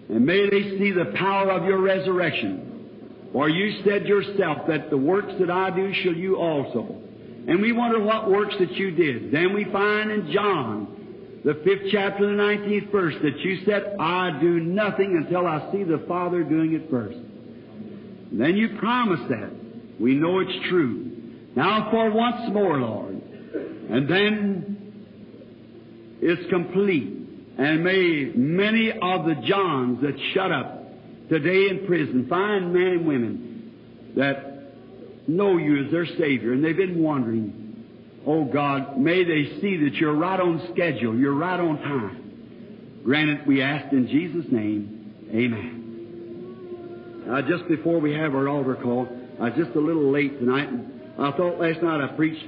And 0.09 0.25
may 0.25 0.49
they 0.49 0.77
see 0.77 0.91
the 0.91 1.13
power 1.17 1.51
of 1.51 1.65
your 1.65 1.79
resurrection. 1.79 3.29
For 3.33 3.49
you 3.49 3.83
said 3.83 4.05
yourself 4.05 4.67
that 4.67 4.89
the 4.89 4.97
works 4.97 5.33
that 5.39 5.49
I 5.49 5.69
do 5.69 5.93
shall 6.03 6.13
you 6.13 6.37
also. 6.37 7.01
And 7.47 7.61
we 7.61 7.71
wonder 7.71 8.01
what 8.01 8.29
works 8.29 8.55
that 8.59 8.71
you 8.73 8.91
did. 8.91 9.31
Then 9.31 9.53
we 9.53 9.65
find 9.65 10.11
in 10.11 10.31
John, 10.33 11.41
the 11.43 11.53
fifth 11.63 11.91
chapter, 11.91 12.25
the 12.25 12.33
nineteenth 12.33 12.91
verse, 12.91 13.15
that 13.23 13.39
you 13.39 13.63
said, 13.65 13.95
I 13.99 14.37
do 14.41 14.59
nothing 14.59 15.15
until 15.15 15.47
I 15.47 15.71
see 15.71 15.83
the 15.83 16.03
Father 16.07 16.43
doing 16.43 16.73
it 16.73 16.89
first. 16.89 17.17
And 17.17 18.39
then 18.41 18.55
you 18.57 18.77
promised 18.79 19.29
that. 19.29 19.51
We 19.99 20.13
know 20.15 20.39
it's 20.39 20.67
true. 20.69 21.16
Now 21.57 21.89
for 21.89 22.11
once 22.11 22.53
more, 22.53 22.77
Lord. 22.77 23.19
And 23.89 24.07
then 24.07 24.77
it's 26.21 26.47
complete. 26.51 27.11
And 27.57 27.83
may 27.83 28.31
many 28.35 28.91
of 28.91 29.25
the 29.25 29.33
Johns 29.43 29.99
that 30.03 30.13
shut 30.35 30.51
up 30.51 30.83
today 31.29 31.69
in 31.71 31.87
prison 31.87 32.27
find 32.29 32.71
men 32.71 32.83
and 32.83 33.07
women 33.07 34.13
that 34.15 35.27
know 35.27 35.57
you 35.57 35.83
as 35.83 35.91
their 35.91 36.05
Savior 36.05 36.53
and 36.53 36.63
they've 36.63 36.77
been 36.77 37.01
wondering, 37.01 37.83
oh 38.27 38.45
God, 38.45 38.99
may 38.99 39.23
they 39.23 39.59
see 39.59 39.77
that 39.77 39.95
you're 39.95 40.13
right 40.13 40.39
on 40.39 40.61
schedule, 40.75 41.17
you're 41.17 41.33
right 41.33 41.59
on 41.59 41.79
time. 41.79 43.01
Granted, 43.03 43.47
we 43.47 43.63
ask 43.63 43.91
in 43.91 44.07
Jesus' 44.07 44.45
name, 44.51 44.93
Amen. 45.31 47.23
Now, 47.25 47.41
just 47.41 47.67
before 47.67 47.99
we 47.99 48.13
have 48.13 48.35
our 48.35 48.47
altar 48.47 48.75
call, 48.75 49.07
I 49.39 49.49
was 49.49 49.53
just 49.57 49.75
a 49.75 49.79
little 49.79 50.11
late 50.11 50.37
tonight. 50.39 50.96
I 51.19 51.31
thought 51.31 51.59
last 51.59 51.81
night 51.81 52.01
I 52.01 52.07
preached. 52.15 52.45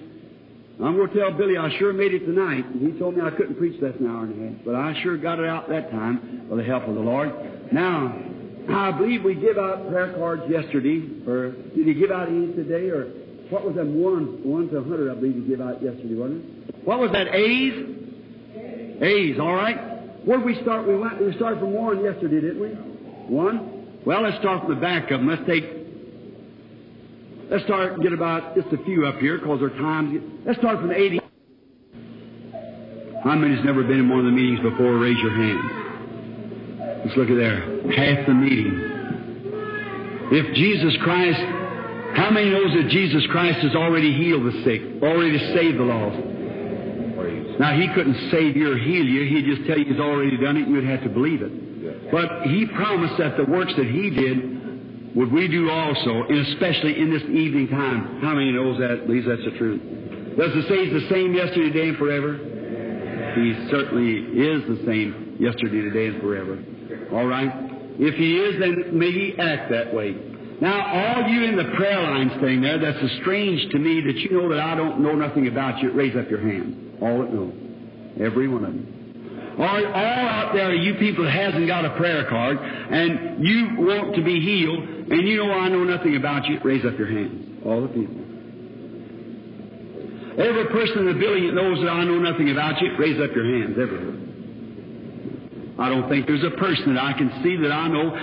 I'm 0.81 0.95
going 0.95 1.09
to 1.09 1.19
tell 1.19 1.31
Billy 1.33 1.57
I 1.57 1.69
sure 1.77 1.91
made 1.91 2.13
it 2.13 2.25
tonight. 2.25 2.63
He 2.79 2.97
told 2.97 3.17
me 3.17 3.21
I 3.21 3.31
couldn't 3.31 3.57
preach 3.57 3.81
less 3.81 3.93
than 3.99 4.05
an 4.05 4.15
hour 4.15 4.23
and 4.23 4.33
a 4.33 4.49
half, 4.49 4.65
but 4.65 4.75
I 4.75 4.93
sure 5.03 5.17
got 5.17 5.39
it 5.39 5.45
out 5.45 5.67
that 5.69 5.91
time 5.91 6.47
with 6.47 6.59
the 6.59 6.63
help 6.63 6.87
of 6.87 6.95
the 6.95 7.01
Lord. 7.01 7.73
Now, 7.73 8.15
I 8.69 8.91
believe 8.91 9.23
we 9.23 9.35
give 9.35 9.57
out 9.57 9.89
prayer 9.89 10.13
cards 10.13 10.43
yesterday, 10.47 11.01
or 11.27 11.51
did 11.75 11.87
he 11.87 11.93
give 11.95 12.11
out 12.11 12.29
any 12.29 12.53
today, 12.53 12.89
or 12.89 13.05
what 13.49 13.65
was 13.65 13.75
that 13.75 13.87
one, 13.87 14.43
one 14.43 14.69
to 14.69 14.77
a 14.77 14.83
hundred? 14.83 15.11
I 15.11 15.15
believe 15.15 15.35
he 15.35 15.41
gave 15.41 15.59
out 15.59 15.81
yesterday, 15.81 16.15
wasn't 16.15 16.45
it? 16.69 16.85
What 16.85 16.99
was 16.99 17.11
that? 17.11 17.27
A's. 17.33 17.73
A's. 19.01 19.39
All 19.39 19.53
right. 19.53 20.23
Where 20.23 20.37
did 20.37 20.45
we 20.45 20.61
start? 20.61 20.87
We 20.87 20.95
went. 20.95 21.19
We 21.19 21.33
started 21.35 21.59
from 21.59 21.73
one 21.73 22.03
yesterday, 22.03 22.41
didn't 22.41 22.61
we? 22.61 22.69
One. 23.33 24.01
Well, 24.05 24.21
let's 24.21 24.37
start 24.37 24.61
from 24.65 24.75
the 24.75 24.79
back 24.79 25.11
of 25.11 25.19
them. 25.19 25.27
Let's 25.27 25.45
take 25.47 25.78
Let's 27.49 27.63
start 27.63 27.93
and 27.93 28.03
get 28.03 28.13
about 28.13 28.53
just 28.53 28.67
a 28.67 28.77
few 28.85 29.07
up 29.07 29.17
here 29.17 29.39
because 29.39 29.59
our 29.59 29.69
time. 29.69 30.43
Let's 30.45 30.59
start 30.59 30.77
from 30.77 30.91
80. 30.91 31.19
How 33.23 33.33
many's 33.35 33.65
never 33.65 33.81
been 33.81 34.05
in 34.05 34.09
one 34.09 34.19
of 34.19 34.25
the 34.25 34.31
meetings 34.31 34.59
before? 34.61 34.99
Raise 34.99 35.17
your 35.17 35.33
hand. 35.33 37.01
Let's 37.03 37.17
look 37.17 37.29
at 37.29 37.35
there. 37.35 37.65
Half 37.89 38.27
the 38.27 38.35
meeting. 38.35 38.69
If 40.31 40.53
Jesus 40.53 40.95
Christ, 41.01 41.41
how 42.13 42.29
many 42.29 42.51
knows 42.51 42.71
that 42.75 42.87
Jesus 42.89 43.25
Christ 43.31 43.57
has 43.65 43.73
already 43.75 44.13
healed 44.13 44.45
the 44.45 44.61
sick, 44.63 45.01
already 45.01 45.39
saved 45.55 45.79
the 45.79 45.89
lost? 45.89 46.21
Now, 47.59 47.73
He 47.73 47.89
couldn't 47.95 48.29
save 48.29 48.55
you 48.55 48.73
or 48.73 48.77
heal 48.77 49.05
you. 49.05 49.25
He'd 49.25 49.55
just 49.55 49.67
tell 49.67 49.79
you 49.79 49.85
He's 49.85 49.99
already 49.99 50.37
done 50.37 50.55
it, 50.55 50.67
and 50.67 50.75
you'd 50.75 50.85
have 50.85 51.01
to 51.01 51.09
believe 51.09 51.41
it. 51.41 52.11
But 52.11 52.43
He 52.43 52.67
promised 52.67 53.17
that 53.17 53.37
the 53.37 53.45
works 53.45 53.73
that 53.75 53.87
He 53.87 54.11
did 54.11 54.58
would 55.15 55.31
we 55.31 55.47
do 55.47 55.69
also, 55.69 56.23
especially 56.29 56.99
in 56.99 57.11
this 57.11 57.23
evening 57.23 57.67
time? 57.69 58.21
How 58.21 58.33
many 58.33 58.51
knows 58.51 58.77
that, 58.79 59.05
believes 59.07 59.27
that's 59.27 59.43
the 59.43 59.57
truth? 59.57 59.81
Does 60.37 60.51
it 60.55 60.69
say 60.69 60.85
He's 60.85 60.93
the 60.93 61.09
same 61.09 61.33
yesterday, 61.33 61.69
today, 61.73 61.89
and 61.89 61.97
forever? 61.97 62.37
He 63.35 63.67
certainly 63.69 64.21
is 64.37 64.61
the 64.69 64.85
same 64.85 65.37
yesterday, 65.39 65.81
today, 65.81 66.07
and 66.07 66.21
forever. 66.21 66.59
All 67.11 67.25
right? 67.25 67.49
If 67.99 68.15
He 68.15 68.37
is, 68.37 68.59
then 68.59 68.97
may 68.97 69.11
He 69.11 69.35
act 69.39 69.71
that 69.71 69.93
way. 69.93 70.15
Now, 70.61 70.75
all 70.75 71.29
you 71.29 71.43
in 71.45 71.55
the 71.55 71.71
prayer 71.75 72.01
line 72.01 72.31
staying 72.37 72.61
there, 72.61 72.77
that's 72.79 72.97
as 73.01 73.11
strange 73.21 73.71
to 73.71 73.79
me 73.79 74.01
that 74.01 74.15
you 74.17 74.31
know 74.31 74.49
that 74.49 74.59
I 74.59 74.75
don't 74.75 74.99
know 74.99 75.15
nothing 75.15 75.47
about 75.47 75.81
you. 75.81 75.91
Raise 75.91 76.15
up 76.15 76.29
your 76.29 76.41
hand. 76.41 76.99
All 77.01 77.19
that 77.19 77.33
know. 77.33 77.51
Every 78.19 78.47
one 78.47 78.65
of 78.65 78.75
you. 78.75 78.99
Or 79.57 79.67
all 79.67 80.27
out 80.27 80.53
there, 80.53 80.73
you 80.73 80.95
people 80.95 81.25
that 81.25 81.33
hasn't 81.33 81.67
got 81.67 81.83
a 81.83 81.95
prayer 81.97 82.25
card, 82.29 82.57
and 82.59 83.45
you 83.45 83.75
want 83.79 84.15
to 84.15 84.23
be 84.23 84.39
healed, 84.39 84.98
and 85.09 85.27
you 85.27 85.37
know 85.37 85.51
I 85.51 85.69
know 85.69 85.83
nothing 85.83 86.15
about 86.15 86.45
you, 86.45 86.59
raise 86.63 86.85
up 86.85 86.97
your 86.97 87.07
hands. 87.07 87.65
All 87.65 87.81
the 87.81 87.87
people. 87.87 88.15
Every 90.39 90.67
person 90.71 90.99
in 90.99 91.07
the 91.07 91.19
building 91.19 91.47
that 91.47 91.53
knows 91.53 91.79
that 91.81 91.89
I 91.89 92.03
know 92.05 92.19
nothing 92.19 92.49
about 92.51 92.79
you, 92.81 92.95
raise 92.97 93.19
up 93.19 93.35
your 93.35 93.45
hands. 93.45 93.77
Everyone. 93.79 95.75
I 95.79 95.89
don't 95.89 96.07
think 96.09 96.27
there's 96.27 96.43
a 96.43 96.51
person 96.57 96.93
that 96.95 97.03
I 97.03 97.13
can 97.13 97.31
see 97.43 97.55
that 97.57 97.71
I 97.71 97.87
know. 97.87 98.15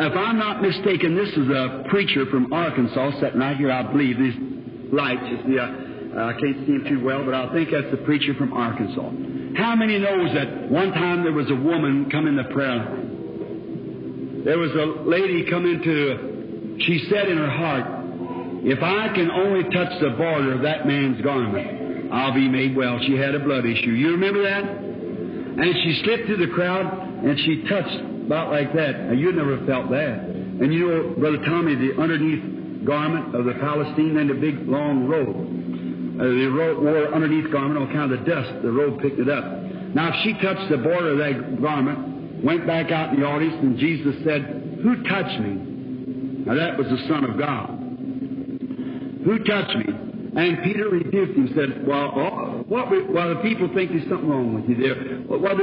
If 0.00 0.16
I'm 0.16 0.38
not 0.38 0.62
mistaken, 0.62 1.16
this 1.16 1.30
is 1.30 1.48
a 1.48 1.84
preacher 1.88 2.26
from 2.26 2.52
Arkansas 2.52 3.20
sitting 3.20 3.40
right 3.40 3.56
here, 3.56 3.72
I 3.72 3.82
believe. 3.82 4.16
These 4.18 4.92
lights, 4.92 5.24
you 5.26 5.38
see, 5.44 5.58
I, 5.58 6.32
can't 6.38 6.66
see 6.66 6.72
him 6.72 6.84
too 6.88 7.04
well, 7.04 7.24
but 7.24 7.34
I 7.34 7.52
think 7.52 7.70
that's 7.72 7.90
the 7.90 8.04
preacher 8.04 8.34
from 8.34 8.52
Arkansas. 8.52 9.10
How 9.56 9.74
many 9.74 9.98
knows 9.98 10.32
that 10.34 10.70
one 10.70 10.92
time 10.92 11.24
there 11.24 11.32
was 11.32 11.50
a 11.50 11.56
woman 11.56 12.08
come 12.10 12.28
in 12.28 12.36
the 12.36 12.44
prayer 12.44 12.76
line? 12.76 13.07
There 14.44 14.58
was 14.58 14.70
a 14.72 15.08
lady 15.08 15.48
come 15.50 15.66
into, 15.66 16.78
she 16.80 17.06
said 17.10 17.28
in 17.28 17.38
her 17.38 17.50
heart, 17.50 17.98
if 18.64 18.82
I 18.82 19.14
can 19.14 19.30
only 19.30 19.64
touch 19.64 20.00
the 20.00 20.10
border 20.10 20.54
of 20.54 20.62
that 20.62 20.86
man's 20.86 21.20
garment, 21.22 22.12
I'll 22.12 22.34
be 22.34 22.48
made 22.48 22.76
well. 22.76 22.98
She 23.06 23.16
had 23.16 23.34
a 23.34 23.40
blood 23.40 23.66
issue. 23.66 23.90
You 23.90 24.12
remember 24.12 24.42
that? 24.42 24.64
And 24.64 25.74
she 25.82 26.02
slipped 26.04 26.26
through 26.26 26.44
the 26.46 26.52
crowd 26.54 26.86
and 26.86 27.38
she 27.40 27.66
touched 27.68 27.98
about 28.26 28.50
like 28.50 28.72
that. 28.74 29.10
Now 29.10 29.12
you 29.12 29.32
never 29.32 29.64
felt 29.66 29.90
that. 29.90 30.26
And 30.26 30.72
you 30.72 30.88
know, 30.88 31.14
Brother 31.18 31.38
Tommy, 31.44 31.74
the 31.74 32.00
underneath 32.00 32.84
garment 32.84 33.34
of 33.34 33.44
the 33.44 33.54
Palestine 33.54 34.16
and 34.16 34.30
the 34.30 34.34
big 34.34 34.68
long 34.68 35.06
robe. 35.06 35.36
Uh, 36.18 36.24
the 36.24 36.46
robe 36.46 36.82
wore 36.82 37.14
underneath 37.14 37.50
garment 37.52 37.78
on 37.78 37.90
account 37.90 38.12
of 38.12 38.20
the 38.20 38.26
dust. 38.26 38.62
The 38.62 38.70
robe 38.70 39.00
picked 39.00 39.18
it 39.18 39.28
up. 39.28 39.44
Now, 39.94 40.10
if 40.10 40.16
she 40.24 40.34
touched 40.42 40.70
the 40.70 40.78
border 40.78 41.12
of 41.12 41.18
that 41.18 41.62
garment, 41.62 42.17
went 42.42 42.66
back 42.66 42.90
out 42.90 43.14
in 43.14 43.20
the 43.20 43.26
audience, 43.26 43.56
and 43.62 43.78
Jesus 43.78 44.14
said, 44.24 44.80
Who 44.82 45.02
touched 45.04 45.40
me? 45.40 46.44
Now, 46.46 46.54
that 46.54 46.78
was 46.78 46.86
the 46.88 47.08
Son 47.08 47.24
of 47.24 47.38
God. 47.38 47.68
Who 49.24 49.38
touched 49.44 49.76
me? 49.76 49.94
And 50.36 50.62
Peter 50.62 50.88
rebuked 50.88 51.36
him, 51.36 51.46
and 51.46 51.56
said, 51.56 51.86
Well, 51.86 52.12
oh, 52.14 52.64
what, 52.68 52.90
well, 53.10 53.34
the 53.34 53.40
people 53.42 53.68
think 53.74 53.90
there's 53.90 54.08
something 54.08 54.28
wrong 54.28 54.54
with 54.54 54.68
you 54.68 54.76
there. 54.76 55.22
Well, 55.26 55.40
well 55.40 55.58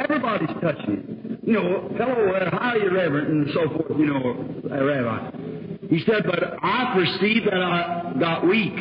everybody's 0.00 0.48
touching 0.60 1.38
you. 1.44 1.52
You 1.52 1.52
know, 1.52 1.94
fellow, 1.96 2.32
uh, 2.34 2.50
highly 2.50 2.88
reverent 2.88 3.28
and 3.28 3.46
so 3.54 3.68
forth, 3.70 3.98
you 3.98 4.06
know, 4.06 4.44
uh, 4.68 4.84
Rabbi. 4.84 5.30
He 5.88 6.02
said, 6.04 6.24
But 6.26 6.58
I 6.60 6.92
perceived 6.94 7.46
that 7.46 7.62
I 7.62 8.14
got 8.18 8.46
weak. 8.46 8.74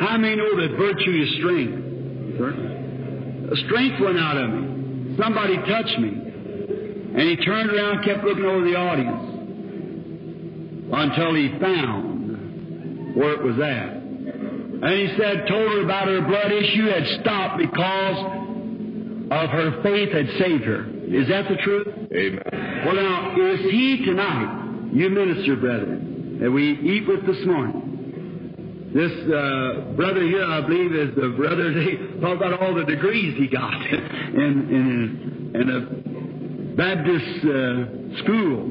How 0.00 0.16
many 0.16 0.36
know 0.36 0.56
that 0.56 0.76
virtue 0.76 1.22
is 1.22 1.34
strength? 1.38 1.84
Strength 3.66 4.00
went 4.00 4.18
out 4.18 4.36
of 4.36 4.50
me. 4.50 5.16
Somebody 5.22 5.56
touched 5.56 5.98
me. 6.00 6.27
And 7.14 7.20
he 7.20 7.36
turned 7.36 7.70
around 7.70 8.04
kept 8.04 8.24
looking 8.24 8.44
over 8.44 8.64
the 8.64 8.76
audience 8.76 9.38
until 10.92 11.34
he 11.34 11.48
found 11.58 13.16
where 13.16 13.32
it 13.32 13.42
was 13.42 13.58
at. 13.58 13.98
And 14.80 14.94
he 14.94 15.16
said, 15.16 15.46
told 15.48 15.72
her 15.72 15.82
about 15.82 16.06
her 16.06 16.20
blood 16.20 16.52
issue 16.52 16.86
had 16.86 17.20
stopped 17.20 17.58
because 17.58 18.18
of 19.30 19.50
her 19.50 19.82
faith 19.82 20.12
had 20.12 20.28
saved 20.38 20.64
her. 20.64 20.86
Is 21.08 21.28
that 21.28 21.48
the 21.48 21.56
truth? 21.56 21.88
Amen. 22.12 22.82
Well, 22.84 22.94
now, 22.94 23.34
is 23.34 23.60
he 23.70 24.04
tonight, 24.04 24.90
you 24.92 25.10
minister 25.10 25.56
brethren, 25.56 26.38
that 26.40 26.50
we 26.50 26.78
eat 26.78 27.08
with 27.08 27.26
this 27.26 27.44
morning? 27.44 28.90
This 28.94 29.12
uh, 29.12 29.92
brother 29.96 30.22
here, 30.22 30.44
I 30.44 30.62
believe, 30.62 30.94
is 30.94 31.14
the 31.14 31.34
brother. 31.36 31.74
They 31.74 32.20
talk 32.20 32.36
about 32.36 32.62
all 32.62 32.74
the 32.74 32.84
degrees 32.84 33.36
he 33.36 33.46
got 33.48 33.74
in 33.92 35.52
in, 35.52 35.52
in 35.54 35.68
a 35.68 36.07
Baptist 36.78 37.42
uh, 37.42 38.22
school, 38.22 38.70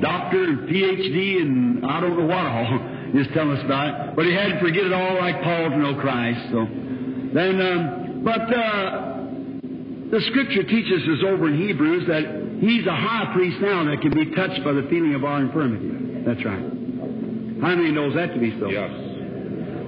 doctor 0.00 0.44
and 0.44 0.68
PhD, 0.70 1.42
and 1.42 1.84
I 1.84 2.00
don't 2.00 2.16
know 2.16 2.26
what 2.26 2.46
all. 2.46 2.88
Just 3.14 3.34
telling 3.34 3.58
us 3.58 3.64
about 3.64 3.88
it. 3.90 4.16
But 4.16 4.26
he 4.26 4.32
had 4.32 4.48
to 4.54 4.60
forget 4.60 4.86
it 4.86 4.92
all, 4.92 5.18
like 5.18 5.42
Paul 5.42 5.70
to 5.70 5.76
know 5.76 6.00
Christ. 6.00 6.40
So 6.50 6.64
then, 7.34 7.60
um, 7.60 8.22
but 8.24 8.46
uh, 8.46 9.12
the 10.08 10.20
Scripture 10.30 10.62
teaches 10.62 11.02
us 11.02 11.24
over 11.26 11.48
in 11.48 11.58
Hebrews 11.58 12.06
that 12.06 12.60
he's 12.60 12.86
a 12.86 12.94
high 12.94 13.34
priest 13.34 13.60
now 13.60 13.84
that 13.90 14.00
can 14.00 14.14
be 14.14 14.34
touched 14.36 14.62
by 14.62 14.72
the 14.72 14.86
feeling 14.88 15.14
of 15.14 15.24
our 15.24 15.42
infirmity. 15.42 16.22
That's 16.24 16.44
right. 16.46 16.62
How 17.60 17.74
many 17.74 17.90
knows 17.90 18.14
that 18.14 18.32
to 18.34 18.38
be 18.38 18.56
so? 18.60 18.70
Yes. 18.70 18.88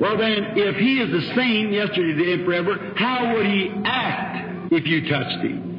Well, 0.00 0.18
then, 0.18 0.58
if 0.58 0.74
he 0.76 0.98
is 0.98 1.08
the 1.08 1.34
same 1.36 1.72
yesterday, 1.72 2.18
today, 2.18 2.32
and 2.32 2.44
forever, 2.44 2.92
how 2.96 3.32
would 3.32 3.46
he 3.46 3.70
act 3.84 4.72
if 4.72 4.84
you 4.86 5.08
touched 5.08 5.38
him? 5.38 5.73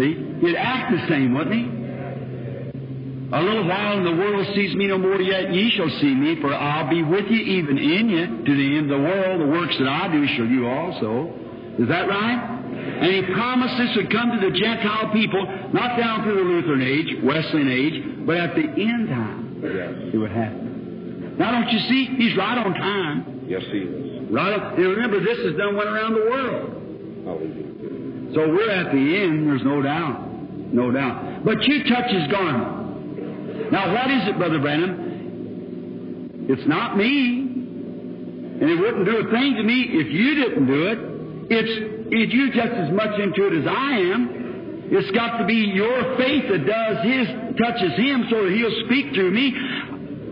See? 0.00 0.14
He'd 0.40 0.56
act 0.56 0.90
the 0.92 1.06
same, 1.08 1.34
wouldn't 1.34 1.54
he? 1.54 1.66
A 3.32 3.40
little 3.40 3.68
while 3.68 3.96
and 3.98 4.06
the 4.06 4.16
world 4.16 4.44
sees 4.56 4.74
me 4.74 4.86
no 4.88 4.98
more, 4.98 5.20
yet 5.20 5.52
ye 5.54 5.70
shall 5.76 5.88
see 6.00 6.14
me, 6.14 6.40
for 6.40 6.52
I'll 6.52 6.88
be 6.90 7.02
with 7.04 7.26
you 7.30 7.38
even 7.38 7.78
in 7.78 8.08
you 8.08 8.26
to 8.44 8.56
the 8.56 8.78
end 8.78 8.90
of 8.90 8.98
the 8.98 9.04
world. 9.04 9.40
The 9.40 9.46
works 9.46 9.76
that 9.78 9.86
I 9.86 10.08
do 10.10 10.26
shall 10.34 10.46
you 10.46 10.66
also. 10.66 11.30
Is 11.78 11.86
that 11.88 12.08
right? 12.08 12.56
And 13.00 13.12
he 13.14 13.32
promised 13.32 13.78
this 13.78 13.94
would 13.96 14.10
come 14.10 14.32
to 14.32 14.50
the 14.50 14.50
Gentile 14.58 15.12
people, 15.12 15.46
not 15.72 15.96
down 15.96 16.24
through 16.24 16.36
the 16.36 16.42
Lutheran 16.42 16.82
age, 16.82 17.22
Wesleyan 17.22 17.70
age, 17.70 18.26
but 18.26 18.36
at 18.36 18.54
the 18.56 18.62
end 18.62 19.08
time 19.08 19.60
Yes. 19.62 20.14
it 20.14 20.16
would 20.18 20.32
happen. 20.32 21.36
Now 21.38 21.52
don't 21.52 21.70
you 21.70 21.78
see? 21.88 22.06
He's 22.16 22.36
right 22.36 22.58
on 22.58 22.74
time. 22.74 23.44
Yes, 23.46 23.62
he 23.70 23.78
is. 23.78 24.30
Right 24.30 24.52
on. 24.58 24.74
And 24.74 24.88
remember, 24.88 25.20
this 25.20 25.38
is 25.38 25.56
done 25.56 25.76
went 25.76 25.88
around 25.88 26.14
the 26.14 26.26
world. 26.30 27.24
Hallelujah. 27.24 27.69
So 28.34 28.48
we're 28.48 28.70
at 28.70 28.92
the 28.92 29.16
end, 29.22 29.46
there's 29.48 29.64
no 29.64 29.82
doubt. 29.82 30.30
No 30.72 30.90
doubt. 30.92 31.44
But 31.44 31.62
you 31.64 31.82
touch 31.84 32.10
his 32.10 32.30
garment. 32.30 33.72
Now, 33.72 33.92
what 33.92 34.10
is 34.10 34.28
it, 34.28 34.38
Brother 34.38 34.60
Branham? 34.60 36.46
It's 36.48 36.66
not 36.66 36.96
me. 36.96 37.40
And 38.60 38.70
it 38.70 38.78
wouldn't 38.78 39.04
do 39.06 39.16
a 39.18 39.30
thing 39.30 39.54
to 39.56 39.62
me 39.62 39.86
if 39.90 40.12
you 40.12 40.34
didn't 40.34 40.66
do 40.66 40.86
it. 40.86 40.98
It's, 41.50 41.74
it's 42.12 42.32
you 42.32 42.52
just 42.52 42.72
as 42.72 42.92
much 42.92 43.18
into 43.18 43.46
it 43.46 43.58
as 43.62 43.66
I 43.66 43.98
am. 44.14 44.40
It's 44.92 45.10
got 45.12 45.38
to 45.38 45.44
be 45.46 45.70
your 45.74 46.16
faith 46.18 46.50
that 46.50 46.66
does 46.66 46.98
his, 47.06 47.26
touches 47.58 47.94
him 47.98 48.26
so 48.30 48.44
that 48.44 48.52
he'll 48.52 48.86
speak 48.86 49.14
through 49.14 49.30
me. 49.30 49.54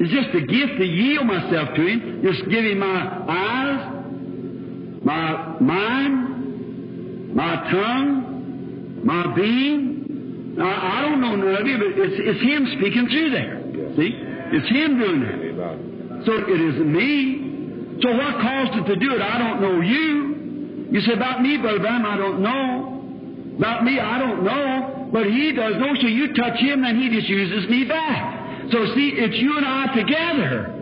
It's 0.01 0.13
just 0.13 0.35
a 0.35 0.41
gift 0.47 0.79
to 0.79 0.85
yield 0.85 1.27
myself 1.27 1.75
to 1.75 1.83
him. 1.87 2.23
Just 2.23 2.45
give 2.51 2.65
him 2.65 2.79
my 2.79 3.23
eyes, 3.27 3.81
my 5.03 5.59
mind, 5.59 6.38
my 7.39 7.55
tongue, 7.71 8.99
my 9.07 9.33
being. 9.37 10.59
Now, 10.59 10.75
I 10.75 11.07
don't 11.07 11.21
know 11.23 11.37
none 11.37 11.55
of 11.55 11.67
you, 11.71 11.79
but 11.79 11.95
it's, 11.95 12.19
it's 12.19 12.43
him 12.43 12.67
speaking 12.75 13.07
through 13.07 13.31
there. 13.31 13.63
See? 13.95 14.11
It's 14.59 14.67
him 14.67 14.99
doing 14.99 15.23
that. 15.23 16.27
So 16.27 16.35
it 16.35 16.59
isn't 16.59 16.91
me. 16.91 18.03
So 18.03 18.11
what 18.11 18.43
caused 18.43 18.83
it 18.83 18.91
to 18.91 18.97
do 18.99 19.15
it? 19.15 19.23
I 19.23 19.39
don't 19.39 19.63
know 19.63 19.79
you. 19.79 20.91
You 20.91 21.01
say 21.07 21.15
about 21.15 21.41
me, 21.41 21.59
Brother 21.59 21.79
Branham, 21.79 22.11
I 22.11 22.17
don't 22.19 22.43
know. 22.43 23.55
About 23.57 23.85
me, 23.85 24.01
I 24.01 24.19
don't 24.19 24.43
know. 24.43 25.09
But 25.13 25.27
he 25.31 25.53
does 25.55 25.79
know. 25.79 25.95
So 25.95 26.09
you 26.11 26.35
touch 26.35 26.59
him, 26.59 26.83
and 26.83 26.99
he 26.99 27.09
just 27.09 27.29
uses 27.29 27.71
me 27.71 27.85
back. 27.87 28.67
So 28.73 28.83
see, 28.99 29.15
it's 29.15 29.39
you 29.39 29.57
and 29.57 29.65
I 29.65 29.95
together. 29.95 30.75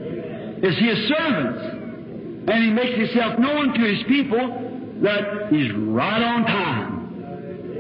It's 0.65 0.79
his 0.81 1.05
servants. 1.13 2.49
And 2.49 2.65
he 2.65 2.71
makes 2.73 2.97
himself 2.97 3.39
known 3.39 3.75
to 3.77 3.83
his 3.85 4.03
people 4.09 4.66
that 5.03 5.49
he's 5.51 5.73
right 5.75 6.23
on 6.23 6.45
time. 6.45 7.07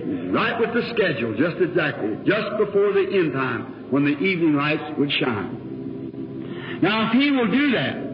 He's 0.06 0.32
right 0.32 0.58
with 0.60 0.74
the 0.74 0.82
schedule, 0.94 1.34
just 1.36 1.60
exactly. 1.62 2.16
Just 2.24 2.58
before 2.58 2.92
the 2.92 3.06
end 3.12 3.32
time, 3.32 3.90
when 3.90 4.04
the 4.04 4.18
evening 4.18 4.54
lights 4.54 4.82
would 4.98 5.10
shine. 5.12 6.78
Now, 6.82 7.08
if 7.08 7.12
he 7.20 7.30
will 7.30 7.50
do 7.50 7.70
that, 7.72 8.06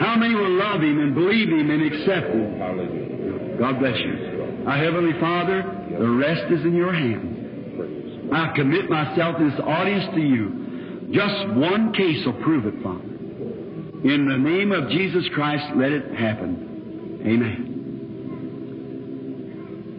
how 0.00 0.16
many 0.16 0.34
will 0.34 0.50
love 0.50 0.82
him 0.82 0.98
and 0.98 1.14
believe 1.14 1.48
him 1.48 1.70
and 1.70 1.92
accept 1.92 2.26
him? 2.32 3.58
God 3.58 3.78
bless 3.78 3.98
you. 3.98 4.64
Our 4.66 4.78
Heavenly 4.78 5.18
Father, 5.20 5.62
the 5.98 6.08
rest 6.08 6.50
is 6.50 6.64
in 6.64 6.74
your 6.74 6.92
hands. 6.92 8.32
I 8.32 8.52
commit 8.56 8.88
myself 8.88 9.36
in 9.38 9.50
this 9.50 9.60
audience 9.60 10.14
to 10.14 10.20
you. 10.20 11.08
Just 11.12 11.48
one 11.56 11.92
case 11.92 12.24
will 12.24 12.40
prove 12.42 12.66
it, 12.66 12.82
Father. 12.82 13.02
In 13.02 14.26
the 14.28 14.38
name 14.38 14.72
of 14.72 14.88
Jesus 14.90 15.24
Christ, 15.34 15.64
let 15.76 15.92
it 15.92 16.14
happen. 16.14 17.20
Amen. 17.26 17.69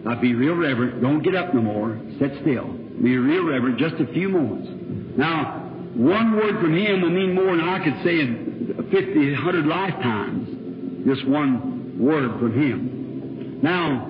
Now 0.04 0.20
be 0.20 0.34
real 0.34 0.56
reverent. 0.56 1.00
Don't 1.00 1.22
get 1.22 1.34
up 1.34 1.54
no 1.54 1.62
more. 1.62 2.00
Sit 2.18 2.32
still. 2.42 2.66
Be 3.02 3.16
real 3.16 3.44
reverent 3.46 3.78
just 3.78 3.94
a 3.96 4.12
few 4.12 4.28
moments. 4.28 5.16
Now, 5.16 5.70
one 5.94 6.36
word 6.36 6.60
from 6.60 6.76
him 6.76 7.02
will 7.02 7.10
mean 7.10 7.34
more 7.34 7.56
than 7.56 7.68
I 7.68 7.82
could 7.84 8.02
say 8.04 8.20
in 8.20 8.88
50, 8.90 9.32
100 9.32 9.66
lifetimes. 9.66 11.06
Just 11.06 11.28
one 11.28 11.98
word 11.98 12.38
from 12.38 12.52
him. 12.52 13.60
Now, 13.62 14.08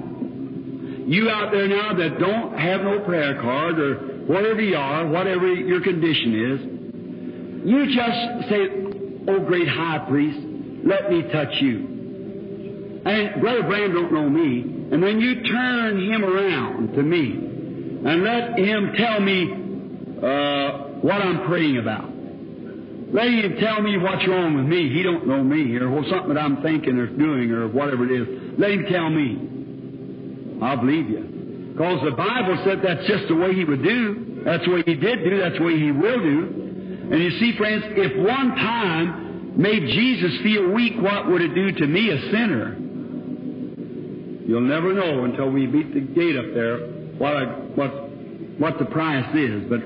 you 1.06 1.28
out 1.30 1.50
there 1.52 1.68
now 1.68 1.94
that 1.94 2.18
don't 2.18 2.56
have 2.56 2.82
no 2.82 3.00
prayer 3.00 3.40
card 3.40 3.78
or 3.78 3.94
whatever 4.26 4.60
you 4.60 4.76
are, 4.76 5.06
whatever 5.08 5.52
your 5.52 5.82
condition 5.82 6.52
is, 6.52 6.60
you 7.68 7.86
just 7.86 8.48
say, 8.48 8.82
Oh 9.28 9.44
great 9.44 9.68
high 9.68 10.06
priest, 10.08 10.38
let 10.84 11.10
me 11.10 11.22
touch 11.32 11.54
you. 11.60 11.91
And 13.04 13.40
Brother 13.40 13.62
Branham 13.64 13.94
don't 13.94 14.12
know 14.12 14.28
me, 14.28 14.60
and 14.92 15.02
then 15.02 15.20
you 15.20 15.42
turn 15.42 16.00
him 16.00 16.24
around 16.24 16.94
to 16.94 17.02
me 17.02 17.52
and 18.04 18.24
let 18.24 18.58
him 18.58 18.92
tell 18.96 19.20
me 19.20 19.44
uh, 20.18 21.00
what 21.02 21.22
I'm 21.22 21.46
praying 21.46 21.78
about. 21.78 22.10
Let 23.12 23.28
him 23.28 23.56
tell 23.60 23.82
me 23.82 23.98
what's 23.98 24.26
wrong 24.26 24.56
with 24.56 24.66
me. 24.66 24.92
He 24.92 25.02
don't 25.02 25.26
know 25.26 25.42
me 25.42 25.76
or 25.76 25.90
well, 25.90 26.04
something 26.10 26.34
that 26.34 26.40
I'm 26.40 26.62
thinking 26.62 26.98
or 26.98 27.06
doing 27.06 27.50
or 27.52 27.68
whatever 27.68 28.04
it 28.04 28.10
is. 28.10 28.58
Let 28.58 28.70
him 28.70 28.86
tell 28.90 29.10
me. 29.10 30.64
I'll 30.64 30.78
believe 30.78 31.10
you. 31.10 31.72
Because 31.72 32.02
the 32.04 32.16
Bible 32.16 32.60
said 32.64 32.80
that's 32.82 33.06
just 33.06 33.28
the 33.28 33.34
way 33.36 33.54
he 33.54 33.64
would 33.64 33.82
do. 33.82 34.42
That's 34.44 34.64
the 34.64 34.72
way 34.72 34.82
he 34.84 34.94
did 34.94 35.24
do. 35.24 35.38
That's 35.38 35.58
the 35.58 35.64
way 35.64 35.78
he 35.78 35.92
will 35.92 36.20
do. 36.20 37.08
And 37.12 37.22
you 37.22 37.30
see, 37.38 37.56
friends, 37.56 37.84
if 37.88 38.16
one 38.26 38.56
time 38.56 39.60
made 39.60 39.82
Jesus 39.82 40.42
feel 40.42 40.70
weak, 40.70 40.94
what 40.98 41.28
would 41.28 41.42
it 41.42 41.54
do 41.54 41.72
to 41.72 41.86
me, 41.86 42.10
a 42.10 42.20
sinner? 42.30 42.76
You'll 44.46 44.60
never 44.60 44.92
know 44.92 45.24
until 45.24 45.50
we 45.50 45.66
beat 45.66 45.94
the 45.94 46.00
gate 46.00 46.36
up 46.36 46.52
there 46.54 46.78
what 47.18 47.76
what 47.76 48.08
what 48.58 48.78
the 48.78 48.86
price 48.86 49.34
is. 49.34 49.68
But 49.68 49.80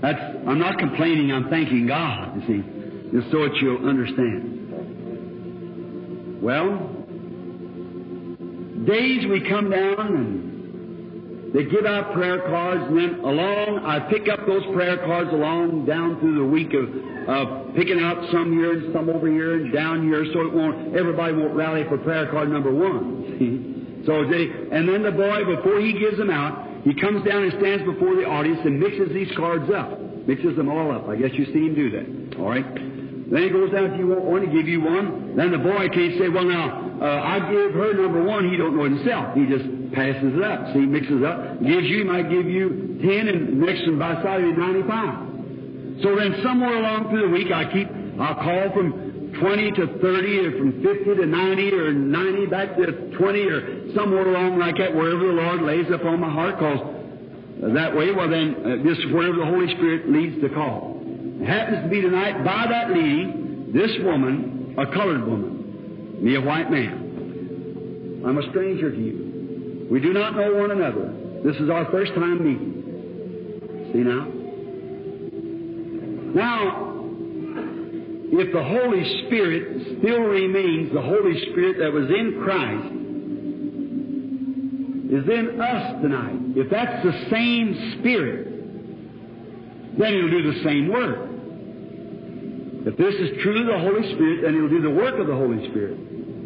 that's 0.00 0.20
I'm 0.46 0.58
not 0.58 0.78
complaining. 0.78 1.32
I'm 1.32 1.50
thanking 1.50 1.86
God. 1.86 2.36
You 2.36 2.46
see, 2.46 2.62
just 3.12 3.30
so 3.30 3.48
that 3.48 3.56
you'll 3.56 3.86
understand. 3.88 4.58
Well, 6.42 6.78
days 8.86 9.26
we 9.26 9.46
come 9.48 9.70
down 9.70 10.16
and 10.16 10.50
they 11.52 11.64
give 11.64 11.84
out 11.84 12.14
prayer 12.14 12.40
cards, 12.48 12.84
and 12.88 12.96
then 12.96 13.20
along 13.20 13.82
I 13.84 13.98
pick 14.08 14.28
up 14.28 14.46
those 14.46 14.64
prayer 14.72 14.96
cards 14.98 15.30
along 15.32 15.84
down 15.84 16.18
through 16.20 16.38
the 16.38 16.44
week 16.46 16.72
of 16.72 16.88
of 17.30 17.74
picking 17.76 18.00
out 18.00 18.30
some 18.32 18.52
here 18.52 18.72
and 18.72 18.92
some 18.92 19.08
over 19.08 19.30
here 19.30 19.54
and 19.54 19.72
down 19.72 20.02
here, 20.02 20.26
so 20.32 20.40
it 20.40 20.52
won't 20.52 20.96
everybody 20.96 21.32
won't 21.32 21.54
rally 21.54 21.84
for 21.88 21.98
prayer 21.98 22.28
card 22.30 22.50
number 22.50 22.72
one. 22.72 23.76
So 24.06 24.24
they, 24.24 24.48
and 24.72 24.88
then 24.88 25.02
the 25.02 25.12
boy, 25.12 25.44
before 25.44 25.78
he 25.78 25.92
gives 25.92 26.16
them 26.16 26.30
out, 26.30 26.66
he 26.84 26.94
comes 26.94 27.22
down 27.28 27.42
and 27.42 27.52
stands 27.60 27.84
before 27.84 28.16
the 28.16 28.24
audience 28.24 28.60
and 28.64 28.80
mixes 28.80 29.12
these 29.12 29.28
cards 29.36 29.70
up. 29.70 30.00
Mixes 30.26 30.56
them 30.56 30.70
all 30.70 30.90
up. 30.90 31.06
I 31.06 31.16
guess 31.16 31.30
you 31.34 31.44
see 31.52 31.68
him 31.68 31.74
do 31.74 31.90
that. 31.90 32.38
All 32.40 32.48
right? 32.48 32.64
Then 33.30 33.42
he 33.42 33.50
goes 33.50 33.70
down, 33.70 33.92
if 33.92 33.98
you 33.98 34.06
want 34.06 34.24
one, 34.24 34.40
to 34.40 34.46
give 34.46 34.66
you 34.66 34.80
one. 34.80 35.36
Then 35.36 35.52
the 35.52 35.58
boy 35.58 35.88
can't 35.92 36.18
say, 36.18 36.28
well, 36.28 36.44
now, 36.44 36.98
uh, 37.00 37.20
I 37.20 37.38
give 37.52 37.74
her 37.74 37.92
number 37.92 38.24
one. 38.24 38.50
He 38.50 38.56
don't 38.56 38.74
know 38.74 38.84
himself. 38.84 39.36
He 39.36 39.44
just 39.44 39.68
passes 39.92 40.34
it 40.34 40.42
up. 40.42 40.72
See, 40.72 40.80
mixes 40.80 41.22
up. 41.22 41.60
Gives 41.60 41.86
you, 41.86 41.98
he 41.98 42.04
might 42.04 42.30
give 42.30 42.46
you 42.46 42.98
10, 43.04 43.28
and 43.28 43.60
next 43.60 43.86
one 43.86 43.98
by 43.98 44.14
side 44.22 44.42
95. 44.42 45.29
So 46.02 46.16
then 46.16 46.40
somewhere 46.42 46.76
along 46.76 47.10
through 47.10 47.22
the 47.22 47.28
week, 47.28 47.52
I 47.52 47.70
keep, 47.72 47.88
I'll 48.18 48.34
call 48.34 48.72
from 48.72 49.32
20 49.38 49.70
to 49.72 49.86
30 50.00 50.38
or 50.46 50.58
from 50.58 50.82
50 50.82 51.04
to 51.16 51.26
90 51.26 51.72
or 51.74 51.92
90 51.92 52.46
back 52.46 52.76
to 52.76 53.16
20 53.16 53.40
or 53.46 53.94
somewhere 53.94 54.28
along 54.28 54.58
like 54.58 54.76
that, 54.78 54.94
wherever 54.94 55.26
the 55.26 55.32
Lord 55.32 55.62
lays 55.62 55.86
upon 55.92 56.20
my 56.20 56.30
heart, 56.30 56.58
calls. 56.58 56.80
that 57.62 57.94
way, 57.94 58.12
well 58.12 58.28
then, 58.28 58.56
uh, 58.64 58.76
just 58.82 59.12
wherever 59.12 59.36
the 59.36 59.46
Holy 59.46 59.68
Spirit 59.76 60.10
leads 60.10 60.40
the 60.40 60.48
call. 60.48 61.00
It 61.04 61.46
happens 61.46 61.84
to 61.84 61.88
be 61.88 62.00
tonight, 62.00 62.44
by 62.44 62.66
that 62.68 62.90
leading, 62.90 63.72
this 63.72 63.90
woman, 64.02 64.74
a 64.78 64.86
colored 64.86 65.26
woman, 65.26 66.24
me 66.24 66.36
a 66.36 66.40
white 66.40 66.70
man. 66.70 68.22
I'm 68.26 68.38
a 68.38 68.50
stranger 68.50 68.90
to 68.90 68.98
you. 68.98 69.88
We 69.90 70.00
do 70.00 70.12
not 70.12 70.36
know 70.36 70.54
one 70.54 70.70
another. 70.70 71.12
This 71.44 71.56
is 71.56 71.70
our 71.70 71.90
first 71.90 72.14
time 72.14 72.44
meeting. 72.44 73.90
See 73.92 73.98
now? 74.00 74.39
Now, 76.34 76.90
if 78.32 78.52
the 78.52 78.62
Holy 78.62 79.26
Spirit 79.26 79.98
still 79.98 80.20
remains 80.20 80.92
the 80.94 81.02
Holy 81.02 81.34
Spirit 81.50 81.78
that 81.78 81.92
was 81.92 82.08
in 82.08 82.40
Christ, 82.44 82.86
is 85.10 85.26
in 85.28 85.60
us 85.60 86.02
tonight, 86.02 86.38
if 86.54 86.70
that's 86.70 87.02
the 87.02 87.12
same 87.30 87.98
Spirit, 87.98 88.46
then 89.98 90.12
He'll 90.14 90.30
do 90.30 90.52
the 90.52 90.62
same 90.62 90.88
work. 90.88 91.28
If 92.86 92.96
this 92.96 93.14
is 93.16 93.42
truly 93.42 93.66
the 93.66 93.78
Holy 93.78 94.14
Spirit, 94.14 94.42
then 94.42 94.54
He'll 94.54 94.68
do 94.68 94.80
the 94.80 94.90
work 94.90 95.18
of 95.18 95.26
the 95.26 95.34
Holy 95.34 95.68
Spirit. 95.70 95.98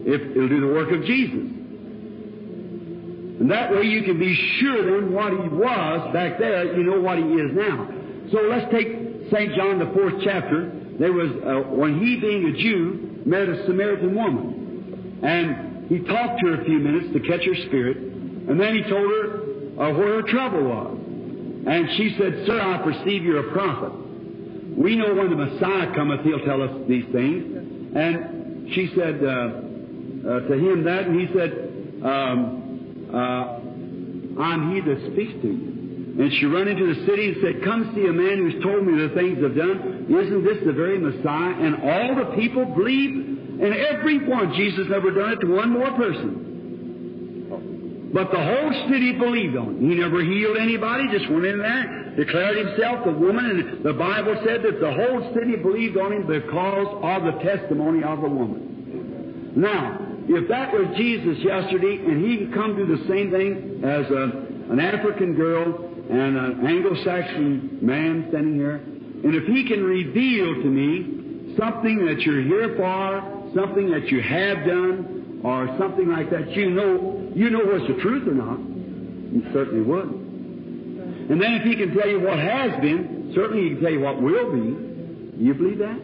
If 0.06 0.34
He'll 0.34 0.48
do 0.48 0.60
the 0.60 0.72
work 0.72 0.90
of 0.90 1.04
Jesus. 1.04 1.44
And 3.40 3.50
that 3.50 3.70
way 3.70 3.82
you 3.82 4.02
can 4.04 4.18
be 4.18 4.34
sure 4.58 5.00
then 5.00 5.12
what 5.12 5.30
He 5.32 5.48
was 5.48 6.12
back 6.14 6.38
there, 6.38 6.74
you 6.74 6.84
know 6.84 7.00
what 7.00 7.18
He 7.18 7.24
is 7.24 7.52
now. 7.52 7.86
So 8.32 8.40
let's 8.48 8.72
take 8.72 9.13
St. 9.30 9.54
John, 9.54 9.78
the 9.78 9.92
fourth 9.94 10.14
chapter. 10.24 10.70
There 10.98 11.12
was, 11.12 11.30
uh, 11.30 11.68
when 11.70 11.98
he 11.98 12.16
being 12.20 12.44
a 12.46 12.52
Jew, 12.52 13.22
met 13.26 13.48
a 13.48 13.64
Samaritan 13.66 14.14
woman. 14.14 15.20
And 15.22 15.88
he 15.88 15.98
talked 16.00 16.40
to 16.40 16.48
her 16.48 16.62
a 16.62 16.64
few 16.64 16.78
minutes 16.78 17.12
to 17.12 17.20
catch 17.20 17.44
her 17.44 17.54
spirit. 17.66 17.96
And 17.96 18.60
then 18.60 18.74
he 18.74 18.82
told 18.82 19.10
her 19.10 19.44
uh, 19.80 19.92
where 19.92 20.20
her 20.20 20.22
trouble 20.22 20.64
was. 20.64 20.98
And 21.66 21.88
she 21.96 22.14
said, 22.18 22.44
Sir, 22.46 22.60
I 22.60 22.82
perceive 22.82 23.24
you're 23.24 23.48
a 23.48 23.52
prophet. 23.52 23.92
We 24.76 24.96
know 24.96 25.14
when 25.14 25.30
the 25.30 25.36
Messiah 25.36 25.94
cometh, 25.94 26.20
he'll 26.22 26.44
tell 26.44 26.62
us 26.62 26.70
these 26.88 27.06
things. 27.12 27.96
And 27.96 28.72
she 28.74 28.92
said 28.94 29.22
uh, 29.24 29.28
uh, 29.28 30.40
to 30.48 30.54
him 30.54 30.84
that, 30.84 31.06
and 31.06 31.20
he 31.20 31.26
said, 31.34 31.52
um, 32.04 33.08
uh, 33.12 34.40
I'm 34.40 34.74
he 34.74 34.80
that 34.80 35.12
speaks 35.12 35.32
to 35.42 35.48
you. 35.48 35.83
And 36.14 36.32
she 36.38 36.46
run 36.46 36.68
into 36.68 36.94
the 36.94 37.06
city 37.06 37.34
and 37.34 37.36
said, 37.42 37.64
Come 37.64 37.90
see 37.94 38.06
a 38.06 38.12
man 38.12 38.38
who's 38.38 38.62
told 38.62 38.86
me 38.86 38.94
the 39.02 39.14
things 39.18 39.42
I've 39.42 39.56
done. 39.56 40.06
Isn't 40.06 40.44
this 40.44 40.58
the 40.64 40.72
very 40.72 40.98
Messiah? 40.98 41.58
And 41.58 41.82
all 41.82 42.14
the 42.14 42.36
people 42.38 42.64
believed, 42.66 43.58
and 43.58 43.74
every 43.74 44.22
one, 44.28 44.54
Jesus 44.54 44.86
never 44.88 45.10
done 45.10 45.32
it 45.32 45.40
to 45.42 45.50
one 45.50 45.70
more 45.70 45.90
person. 45.98 46.44
But 48.14 48.30
the 48.30 48.38
whole 48.38 48.88
city 48.88 49.10
believed 49.18 49.56
on 49.56 49.74
him. 49.74 49.90
He 49.90 49.96
never 49.96 50.22
healed 50.22 50.56
anybody, 50.56 51.10
just 51.10 51.28
went 51.32 51.46
in 51.46 51.58
there, 51.58 52.14
declared 52.14 52.58
himself 52.58 53.04
the 53.04 53.10
woman, 53.10 53.44
and 53.44 53.82
the 53.82 53.92
Bible 53.92 54.40
said 54.46 54.62
that 54.62 54.78
the 54.78 54.92
whole 54.94 55.34
city 55.34 55.56
believed 55.56 55.98
on 55.98 56.12
him 56.12 56.26
because 56.28 56.86
of 57.02 57.24
the 57.26 57.42
testimony 57.42 58.04
of 58.04 58.20
the 58.20 58.28
woman. 58.28 59.50
Now, 59.56 59.98
if 60.28 60.48
that 60.48 60.72
was 60.72 60.96
Jesus 60.96 61.42
yesterday, 61.42 61.98
and 62.06 62.24
he 62.24 62.38
could 62.38 62.54
come 62.54 62.76
do 62.76 62.86
the 62.86 63.02
same 63.08 63.32
thing 63.32 63.82
as 63.82 64.06
a, 64.06 64.46
an 64.70 64.78
African 64.78 65.34
girl 65.34 65.90
and 66.10 66.36
an 66.36 66.66
Anglo-Saxon 66.66 67.78
man 67.80 68.26
standing 68.28 68.54
here, 68.54 68.76
and 68.76 69.34
if 69.34 69.44
he 69.44 69.66
can 69.66 69.82
reveal 69.82 70.54
to 70.62 70.68
me 70.68 71.56
something 71.58 72.04
that 72.06 72.20
you're 72.22 72.42
here 72.42 72.76
for, 72.76 73.50
something 73.54 73.90
that 73.90 74.08
you 74.08 74.20
have 74.20 74.66
done, 74.66 75.40
or 75.44 75.68
something 75.78 76.08
like 76.08 76.30
that, 76.30 76.50
you 76.52 76.70
know, 76.70 77.30
you 77.34 77.50
know 77.50 77.60
what's 77.64 77.86
the 77.86 78.00
truth 78.00 78.28
or 78.28 78.34
not. 78.34 78.58
You 78.58 79.44
certainly 79.52 79.82
would. 79.82 80.08
And 81.30 81.40
then 81.40 81.54
if 81.54 81.62
he 81.64 81.76
can 81.76 81.94
tell 81.96 82.08
you 82.08 82.20
what 82.20 82.38
has 82.38 82.80
been, 82.80 83.32
certainly 83.34 83.64
he 83.64 83.74
can 83.74 83.82
tell 83.82 83.92
you 83.92 84.00
what 84.00 84.20
will 84.20 84.52
be. 84.52 85.42
You 85.42 85.54
believe 85.54 85.78
that? 85.78 86.00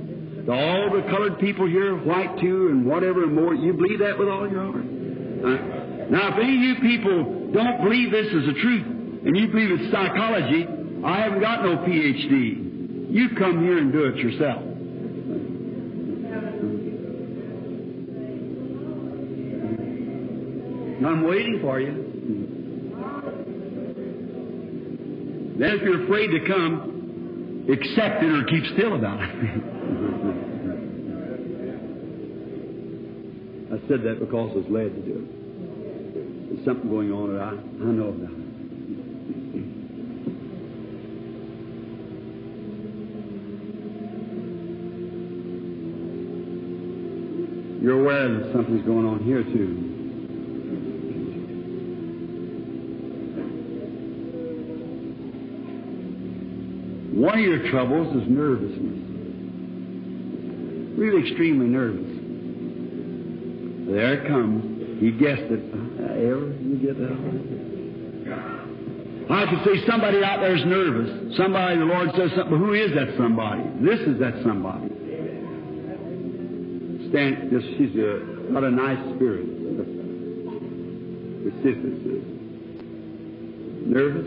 All 0.48 0.90
the 0.90 1.02
colored 1.10 1.38
people 1.38 1.66
here, 1.66 1.94
white 1.94 2.40
too, 2.40 2.68
and 2.68 2.86
whatever 2.86 3.24
and 3.24 3.34
more, 3.34 3.54
you 3.54 3.72
believe 3.72 3.98
that 4.00 4.18
with 4.18 4.28
all 4.28 4.48
your 4.48 4.64
heart? 4.64 4.84
Uh, 4.84 6.08
now, 6.10 6.32
if 6.32 6.38
any 6.42 6.56
of 6.56 6.62
you 6.62 6.74
people 6.80 7.52
don't 7.52 7.82
believe 7.82 8.10
this 8.10 8.26
is 8.26 8.46
the 8.46 8.60
truth, 8.60 8.99
and 9.24 9.36
you 9.36 9.48
believe 9.48 9.80
it's 9.80 9.92
psychology, 9.92 10.66
I 11.04 11.20
haven't 11.20 11.40
got 11.40 11.62
no 11.62 11.76
PhD. 11.78 13.12
You 13.12 13.30
come 13.38 13.62
here 13.62 13.78
and 13.78 13.92
do 13.92 14.04
it 14.04 14.16
yourself. 14.16 14.62
I'm 21.04 21.24
waiting 21.24 21.58
for 21.60 21.80
you. 21.80 22.10
Then 25.58 25.70
if 25.72 25.82
you're 25.82 26.04
afraid 26.04 26.28
to 26.28 26.46
come, 26.46 27.66
accept 27.70 28.22
it 28.22 28.30
or 28.30 28.44
keep 28.44 28.64
still 28.74 28.94
about 28.94 29.20
it. 29.20 29.30
I 33.72 33.88
said 33.88 34.02
that 34.02 34.20
because 34.20 34.50
I 34.52 34.56
was 34.56 34.66
led 34.70 34.94
to 34.94 35.02
do 35.02 35.16
it. 35.20 36.54
There's 36.54 36.64
something 36.64 36.88
going 36.90 37.12
on 37.12 37.34
that 37.34 37.42
I, 37.42 37.50
I 37.50 37.92
know 37.92 38.08
about. 38.08 38.39
You're 47.80 48.00
aware 48.00 48.28
that 48.28 48.52
something's 48.52 48.84
going 48.84 49.06
on 49.06 49.24
here 49.24 49.42
too. 49.42 49.90
One 57.20 57.38
of 57.38 57.44
your 57.44 57.70
troubles 57.70 58.14
is 58.16 58.28
nervousness. 58.28 58.98
Really 60.98 61.28
extremely 61.28 61.66
nervous. 61.66 62.06
There 63.88 64.14
it 64.14 64.28
comes. 64.28 65.02
You 65.02 65.12
guessed 65.12 65.50
it. 65.50 65.60
Uh, 65.72 66.12
Ever 66.20 66.52
you 66.60 66.76
get 66.76 66.98
that? 66.98 67.16
I 69.30 69.46
could 69.48 69.64
say 69.64 69.86
somebody 69.86 70.22
out 70.22 70.40
there 70.40 70.54
is 70.56 70.64
nervous. 70.66 71.36
Somebody, 71.36 71.78
the 71.78 71.84
Lord 71.84 72.10
says 72.16 72.30
something. 72.36 72.50
But 72.50 72.58
Who 72.58 72.74
is 72.74 72.92
that 72.94 73.16
somebody? 73.16 73.62
This 73.80 74.00
is 74.00 74.18
that 74.20 74.42
somebody. 74.42 74.90
Stand, 77.10 77.50
just, 77.50 77.66
she's 77.76 77.94
a, 77.96 78.52
got 78.52 78.64
a 78.64 78.70
nice 78.70 79.14
spirit. 79.16 79.46
Sister 81.62 81.90
Nervous? 83.86 84.26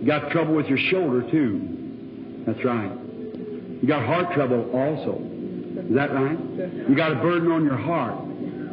You 0.00 0.06
got 0.06 0.30
trouble 0.30 0.54
with 0.54 0.66
your 0.66 0.78
shoulder, 0.78 1.22
too. 1.30 2.42
That's 2.46 2.64
right. 2.64 2.90
You 2.90 3.86
got 3.86 4.04
heart 4.06 4.34
trouble 4.34 4.70
also. 4.72 5.20
Is 5.88 5.94
that 5.94 6.12
right? 6.12 6.38
You 6.88 6.94
got 6.96 7.12
a 7.12 7.16
burden 7.16 7.50
on 7.52 7.64
your 7.64 7.76
heart. 7.76 8.14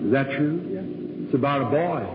Is 0.06 0.12
that 0.12 0.32
true? 0.32 1.26
It's 1.26 1.34
about 1.36 1.62
a 1.62 1.66
boy. 1.66 2.08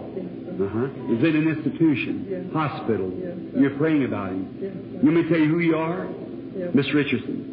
Uh-huh. 0.56 0.86
He's 1.08 1.22
in 1.22 1.36
an 1.36 1.48
institution, 1.48 2.50
hospital. 2.52 3.12
You're 3.54 3.76
praying 3.76 4.04
about 4.04 4.30
him. 4.30 5.00
You 5.02 5.10
may 5.10 5.28
tell 5.28 5.38
you 5.38 5.48
who 5.48 5.58
you 5.58 5.76
are? 5.76 6.06
Miss 6.56 6.92
Richardson. 6.94 7.52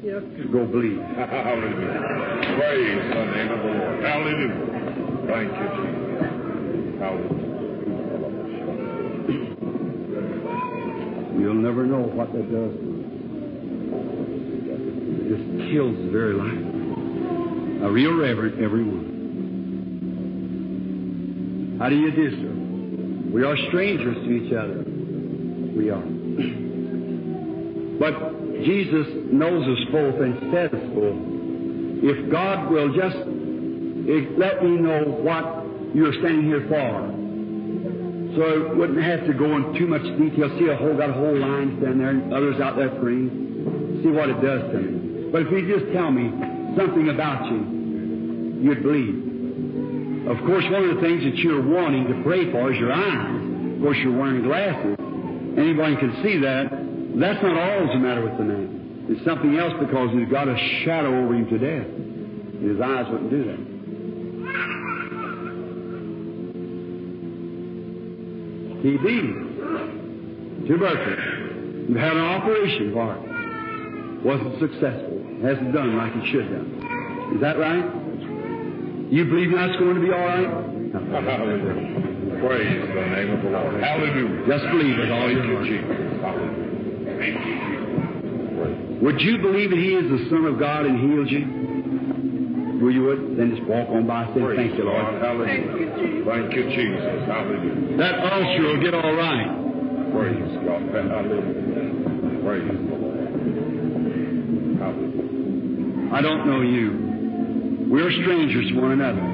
Go 0.52 0.66
believe. 0.66 1.02
Hallelujah. 1.02 2.40
Praise 2.58 3.04
the 3.14 3.26
name 3.26 3.52
of 3.52 3.60
the 3.60 3.66
Lord. 3.66 4.04
Hallelujah. 4.04 4.56
Thank 5.28 5.52
you, 5.60 5.68
Jesus. 5.76 6.04
Hallelujah. 7.00 7.54
You'll 11.38 11.56
never 11.56 11.86
know 11.86 12.00
what 12.00 12.32
that 12.32 12.50
does. 12.50 12.72
It 15.20 15.28
just 15.36 15.44
kills 15.74 15.98
the 15.98 16.10
very 16.10 16.34
life. 16.34 16.64
A 17.84 17.92
real 17.92 18.14
reverend, 18.16 18.64
everyone. 18.64 19.12
How 21.78 21.90
do 21.90 21.96
you 21.98 22.12
do, 22.12 22.32
sir? 22.32 22.54
We 23.34 23.44
are 23.44 23.58
strangers 23.68 24.16
to 24.16 24.32
each 24.32 24.54
other. 24.54 24.86
We 25.76 25.90
are. 25.90 26.04
But 28.00 28.33
Jesus 28.64 29.08
knows 29.32 29.68
us 29.68 29.86
both 29.92 30.16
and 30.22 30.52
says 30.52 30.72
both. 30.94 31.20
If 32.04 32.32
God 32.32 32.72
will 32.72 32.94
just 32.94 33.16
eh, 33.16 34.36
let 34.38 34.64
me 34.64 34.76
know 34.76 35.04
what 35.24 35.64
you're 35.96 36.14
standing 36.20 36.46
here 36.46 36.66
for, 36.68 37.14
so 38.36 38.42
I 38.42 38.74
wouldn't 38.74 39.02
have 39.04 39.26
to 39.28 39.34
go 39.34 39.56
into 39.56 39.78
too 39.78 39.88
much 39.88 40.02
detail. 40.02 40.50
See 40.58 40.68
a 40.68 40.76
whole 40.76 40.98
got 40.98 41.12
a 41.12 41.14
whole 41.14 41.38
line 41.38 41.78
stand 41.80 42.00
there 42.00 42.10
and 42.10 42.34
others 42.34 42.60
out 42.60 42.76
there 42.76 42.90
praying. 43.00 44.02
See 44.04 44.10
what 44.10 44.30
it 44.30 44.42
does 44.42 44.62
to 44.74 44.78
me. 44.80 45.32
But 45.32 45.44
if 45.44 45.52
you 45.52 45.80
just 45.80 45.94
tell 45.94 46.12
me 46.12 46.30
something 46.76 47.10
about 47.10 47.46
you, 47.52 48.64
you'd 48.68 48.84
believe. 48.84 50.28
Of 50.28 50.38
course, 50.46 50.66
one 50.72 50.90
of 50.90 50.96
the 50.96 51.02
things 51.02 51.24
that 51.24 51.38
you're 51.38 51.62
wanting 51.62 52.08
to 52.08 52.24
pray 52.24 52.52
for 52.52 52.72
is 52.72 52.80
your 52.80 52.92
eyes. 52.92 53.76
Of 53.76 53.82
course, 53.82 53.98
you're 54.02 54.18
wearing 54.18 54.44
glasses. 54.44 54.98
Anybody 55.58 55.96
can 55.98 56.24
see 56.24 56.38
that. 56.40 56.83
That's 57.16 57.42
not 57.44 57.58
all 57.58 57.80
that's 57.82 57.94
the 57.94 58.00
matter 58.00 58.24
with 58.24 58.38
the 58.38 58.44
man. 58.44 59.06
It's 59.10 59.24
something 59.26 59.58
else 59.58 59.74
because 59.80 60.10
he's 60.14 60.30
got 60.30 60.48
a 60.48 60.58
shadow 60.84 61.10
over 61.24 61.36
him 61.36 61.46
to 61.50 61.58
death. 61.60 61.86
And 61.86 62.72
his 62.72 62.80
eyes 62.82 63.06
wouldn't 63.12 63.30
do 63.30 63.44
that. 63.44 63.60
TB. 68.82 70.68
Tuberculosis. 70.68 71.90
You've 71.90 72.00
had 72.00 72.16
an 72.16 72.24
operation 72.24 72.94
for 72.94 73.14
it. 73.14 74.26
Wasn't 74.26 74.60
successful. 74.60 75.20
Hasn't 75.44 75.74
done 75.74 75.98
like 75.98 76.16
it 76.16 76.26
should 76.32 76.48
have 76.48 76.52
done. 76.52 77.32
Is 77.36 77.42
that 77.42 77.60
right? 77.60 77.84
You 79.12 79.26
believe 79.26 79.52
that's 79.52 79.76
going 79.78 79.96
to 79.96 80.02
be 80.02 80.12
all 80.12 80.26
right? 80.26 80.48
Hallelujah. 80.48 82.40
Praise 82.40 82.88
the 82.88 83.06
name 83.14 83.32
of 83.32 83.44
the 83.44 83.50
Lord. 83.50 83.84
Hallelujah. 83.84 84.48
Just 84.48 84.66
believe 84.72 84.98
with 84.98 85.12
all 85.12 85.30
you, 85.30 86.22
heart. 86.22 86.63
Would 89.02 89.22
you 89.22 89.38
believe 89.40 89.70
that 89.70 89.80
He 89.80 89.94
is 89.96 90.10
the 90.10 90.30
Son 90.30 90.46
of 90.46 90.60
God 90.60 90.86
and 90.86 91.00
healed 91.00 91.30
you? 91.32 91.64
Will 92.84 92.92
you 92.92 93.04
would? 93.04 93.38
Then 93.38 93.56
just 93.56 93.64
walk 93.68 93.90
on 93.90 94.06
by 94.08 94.24
and 94.24 94.34
say, 94.36 94.42
Praise 94.42 94.58
Thank 94.58 94.76
you, 94.78 94.84
God. 94.84 95.14
Lord. 95.14 95.24
Hallelujah. 95.24 96.26
Thank 96.26 96.54
you, 96.56 96.64
Jesus. 96.76 97.28
Hallelujah. 97.28 97.98
That 97.98 98.20
ulcer 98.20 98.64
will 98.64 98.82
get 98.82 98.94
all 98.94 99.16
right. 99.16 99.48
Praise 100.12 100.52
God. 100.68 100.84
Hallelujah. 100.92 102.44
Praise 102.44 102.68
the 102.68 102.96
Lord. 102.96 103.24
Hallelujah. 104.80 106.14
I 106.14 106.22
don't 106.22 106.46
know 106.46 106.62
you. 106.62 107.88
We're 107.90 108.12
strangers 108.12 108.70
to 108.70 108.80
one 108.80 108.92
another. 108.92 109.33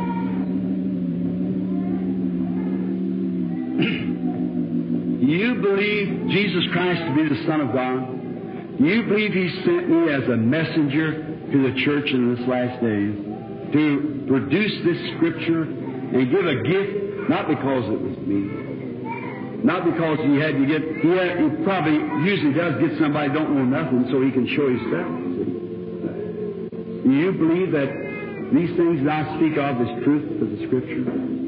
You 5.31 5.55
believe 5.55 6.29
Jesus 6.29 6.63
Christ 6.71 7.01
to 7.05 7.15
be 7.15 7.29
the 7.29 7.45
Son 7.45 7.61
of 7.61 7.73
God? 7.73 8.79
You 8.79 9.03
believe 9.03 9.33
He 9.33 9.49
sent 9.65 9.89
me 9.89 10.11
as 10.13 10.23
a 10.29 10.37
messenger 10.37 11.29
to 11.51 11.57
the 11.71 11.81
church 11.83 12.09
in 12.11 12.35
this 12.35 12.47
last 12.47 12.81
days 12.81 13.29
to 13.73 14.25
produce 14.27 14.73
this 14.85 14.97
scripture 15.17 15.63
and 15.63 16.31
give 16.31 16.45
a 16.45 16.63
gift, 16.63 17.29
not 17.29 17.47
because 17.47 17.85
it 17.85 18.01
was 18.01 18.17
me, 18.25 18.49
not 19.63 19.85
because 19.85 20.17
he 20.25 20.37
had 20.39 20.57
to 20.57 20.65
get, 20.65 20.81
he, 21.01 21.09
had, 21.09 21.37
he 21.37 21.63
probably 21.63 21.97
usually 22.25 22.53
does 22.53 22.79
get 22.81 22.97
somebody 22.99 23.33
don't 23.33 23.53
know 23.53 23.65
nothing 23.65 24.07
so 24.09 24.21
he 24.21 24.31
can 24.31 24.47
show 24.55 24.69
himself. 24.69 25.29
Do 27.03 27.11
you 27.11 27.31
believe 27.33 27.71
that 27.71 27.89
these 28.53 28.75
things 28.77 29.05
that 29.05 29.25
I 29.25 29.37
speak 29.37 29.57
of 29.57 29.81
is 29.81 30.03
truth 30.03 30.41
of 30.41 30.49
the 30.49 30.65
Scripture? 30.65 31.38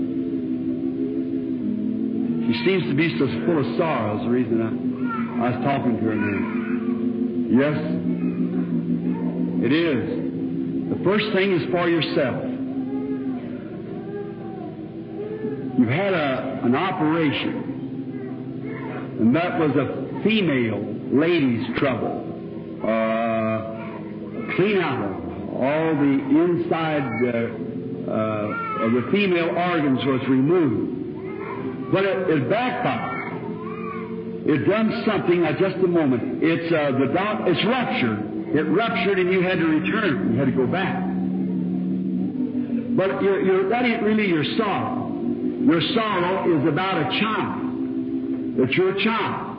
She 2.52 2.66
seems 2.66 2.84
to 2.84 2.94
be 2.94 3.18
so 3.18 3.28
full 3.46 3.60
of 3.60 3.78
sorrow 3.78 4.18
is 4.18 4.24
the 4.24 4.30
reason 4.30 4.62
I, 4.62 4.68
I 5.46 5.50
was 5.52 5.64
talking 5.64 5.96
to 5.96 6.04
her 6.04 6.16
now. 6.16 6.42
Yes, 7.64 7.78
it 9.64 9.72
is. 9.72 10.20
The 10.90 11.00
first 11.02 11.32
thing 11.32 11.54
is 11.54 11.72
for 11.72 11.88
yourself. 11.88 12.44
You've 15.80 15.88
had 15.88 16.14
a, 16.14 16.60
an 16.66 16.76
operation, 16.76 17.56
and 19.22 19.34
that 19.34 19.58
was 19.58 19.72
a 19.78 20.22
female 20.22 20.84
lady's 21.10 21.66
trouble. 21.80 22.20
Uh, 22.84 23.62
clean 24.58 24.78
out 24.80 25.24
all 25.56 25.96
the 25.96 26.20
inside 26.36 27.08
uh, 27.24 27.38
uh, 28.12 28.86
of 28.86 28.92
the 28.92 29.08
female 29.10 29.56
organs 29.56 30.04
was 30.06 30.22
removed. 30.28 31.01
But 31.92 32.06
it, 32.06 32.30
it 32.30 32.50
backfired. 32.50 33.22
It 34.44 34.68
done 34.68 35.04
something 35.06 35.46
at 35.46 35.60
just 35.60 35.76
a 35.76 35.88
moment. 35.88 36.42
It's 36.42 36.74
uh, 36.74 36.98
the 36.98 37.14
doc, 37.14 37.42
it's 37.46 37.64
ruptured. 37.66 38.56
It 38.56 38.64
ruptured 38.64 39.20
and 39.20 39.32
you 39.32 39.42
had 39.42 39.60
to 39.60 39.66
return. 39.66 40.34
You 40.34 40.40
had 40.40 40.46
to 40.46 40.52
go 40.52 40.68
back. 40.68 40.98
But 42.98 43.22
you're, 43.22 43.42
you're, 43.42 43.70
that 43.70 43.86
ain't 43.86 44.04
really 44.04 44.28
your 44.28 44.44
sorrow. 44.58 45.10
Your 45.14 45.82
sorrow 45.94 46.60
is 46.60 46.68
about 46.68 46.98
a 46.98 47.20
child. 47.20 47.62
You're 48.76 48.98
a 48.98 49.04
child. 49.04 49.58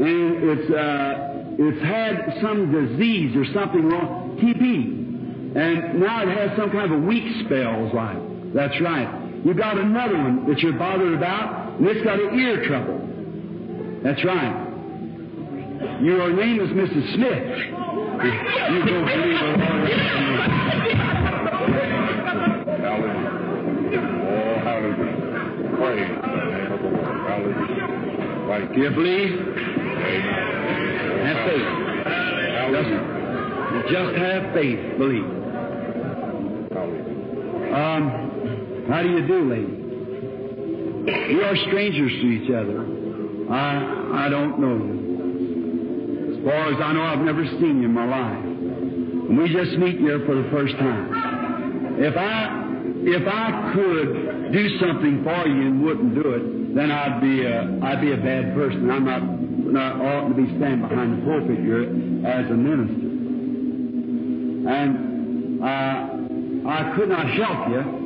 And 0.00 0.42
it's, 0.42 0.70
uh, 0.70 1.54
it's 1.58 1.82
had 1.84 2.40
some 2.42 2.72
disease 2.72 3.36
or 3.36 3.44
something 3.52 3.84
wrong. 3.88 4.38
TB. 4.42 5.56
And 5.56 6.00
now 6.00 6.22
it 6.22 6.28
has 6.36 6.56
some 6.56 6.70
kind 6.70 6.92
of 6.92 7.02
a 7.02 7.06
weak 7.06 7.44
spells 7.44 7.92
like. 7.94 8.54
That's 8.54 8.80
right. 8.80 9.21
You 9.44 9.54
got 9.54 9.76
another 9.78 10.16
one 10.18 10.46
that 10.48 10.58
you're 10.60 10.72
bothered 10.78 11.14
about, 11.14 11.78
and 11.78 11.86
it's 11.88 12.04
got 12.04 12.20
an 12.20 12.38
ear 12.38 12.64
trouble. 12.66 12.98
That's 14.04 14.24
right. 14.24 14.68
Your 16.02 16.32
name 16.32 16.60
is 16.60 16.68
Mrs. 16.70 17.14
Smith. 17.14 17.58
You 18.22 18.84
don't 18.86 19.04
believe 19.04 19.38
the 19.38 19.46
Lord. 19.46 19.90
Hallelujah. 23.02 24.00
Oh, 24.22 24.54
hallelujah. 24.62 25.16
Name 26.52 26.72
of 26.72 26.80
the 26.82 26.88
Lord. 26.88 27.16
Hallelujah. 27.28 28.46
Thank 28.48 28.74
Do 28.74 28.80
you. 28.80 28.90
believe? 28.90 29.32
Amen. 29.40 30.22
Have 31.26 31.40
faith. 31.48 31.68
Hallelujah. 32.54 33.02
Just, 33.82 33.92
just 33.92 34.12
have 34.18 34.42
faith. 34.54 34.80
Believe. 34.98 35.28
Um, 37.72 38.31
how 38.88 39.02
do 39.02 39.08
you 39.10 39.26
do, 39.26 39.50
lady? 39.50 39.82
We 41.34 41.42
are 41.42 41.56
strangers 41.68 42.12
to 42.12 42.26
each 42.26 42.50
other. 42.50 42.86
I 43.52 44.26
I 44.26 44.28
don't 44.28 44.58
know 44.60 44.76
you. 44.76 46.36
As 46.36 46.44
far 46.44 46.72
as 46.72 46.80
I 46.80 46.92
know, 46.92 47.02
I've 47.02 47.24
never 47.24 47.44
seen 47.44 47.82
you 47.82 47.88
in 47.88 47.94
my 47.94 48.06
life. 48.06 48.44
And 48.44 49.38
we 49.38 49.52
just 49.52 49.78
meet 49.78 49.98
here 49.98 50.20
for 50.26 50.34
the 50.34 50.48
first 50.50 50.76
time. 50.78 51.96
If 51.98 52.16
I 52.16 52.62
if 53.04 53.26
I 53.26 53.72
could 53.74 54.52
do 54.52 54.78
something 54.78 55.24
for 55.24 55.46
you 55.48 55.66
and 55.66 55.82
wouldn't 55.82 56.14
do 56.14 56.30
it, 56.34 56.74
then 56.74 56.90
I'd 56.90 57.20
be 57.20 57.44
a, 57.44 57.78
I'd 57.82 58.00
be 58.00 58.12
a 58.12 58.16
bad 58.16 58.54
person. 58.54 58.90
I'm 58.90 59.04
not 59.04 59.22
not 59.22 60.00
ought 60.00 60.28
to 60.28 60.34
be 60.34 60.46
standing 60.56 60.86
behind 60.86 61.18
the 61.18 61.26
pulpit 61.26 61.58
here 61.58 61.82
as 62.26 62.50
a 62.50 62.54
minister. 62.54 63.08
And 64.68 65.62
uh, 65.62 66.68
I 66.68 66.92
could 66.94 67.08
not 67.08 67.28
help 67.30 67.68
you. 67.70 68.01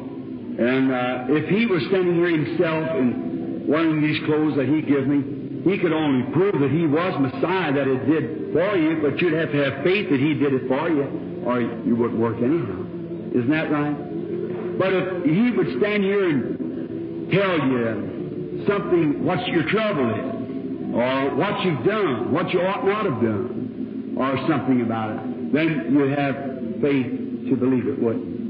And 0.59 0.93
uh, 0.93 1.27
if 1.29 1.49
he 1.49 1.67
was 1.67 1.83
standing 1.89 2.15
here 2.15 2.31
himself 2.31 2.89
and 2.91 3.69
wearing 3.69 4.01
these 4.01 4.25
clothes 4.25 4.57
that 4.57 4.69
he 4.69 4.81
gave 4.83 5.07
me, 5.07 5.37
He 5.67 5.79
could 5.79 5.93
only 5.93 6.31
prove 6.33 6.61
that 6.61 6.71
He 6.71 6.87
was 6.87 7.13
Messiah, 7.21 7.73
that 7.75 7.89
it 7.89 8.07
did 8.07 8.53
for 8.53 8.77
you, 8.77 9.03
but 9.03 9.21
you'd 9.21 9.35
have 9.35 9.51
to 9.51 9.65
have 9.65 9.83
faith 9.83 10.09
that 10.11 10.21
He 10.21 10.35
did 10.35 10.55
it 10.55 10.69
for 10.69 10.89
you, 10.89 11.43
or 11.45 11.61
you 11.61 11.97
wouldn't 11.97 12.21
work 12.21 12.37
anyhow. 12.39 12.87
Isn't 13.35 13.51
that 13.51 13.71
right? 13.71 14.79
But 14.79 14.93
if 14.95 15.25
He 15.25 15.51
would 15.51 15.77
stand 15.83 16.05
here 16.05 16.29
and 16.31 17.31
tell 17.33 17.59
you 17.59 18.65
something, 18.69 19.25
what 19.25 19.45
your 19.49 19.69
trouble 19.69 20.09
is, 20.15 20.95
or 20.95 21.35
what 21.35 21.65
you've 21.65 21.85
done, 21.85 22.33
what 22.33 22.49
you 22.55 22.61
ought 22.61 22.87
not 22.87 23.05
have 23.05 23.21
done, 23.21 24.15
or 24.17 24.39
something 24.49 24.83
about 24.83 25.19
it, 25.19 25.53
then 25.53 25.91
you 25.91 25.99
would 25.99 26.17
have 26.17 26.37
faith 26.81 27.51
to 27.51 27.57
believe 27.57 27.89
it, 27.89 28.01
wouldn't 28.01 28.25
you? 28.25 28.46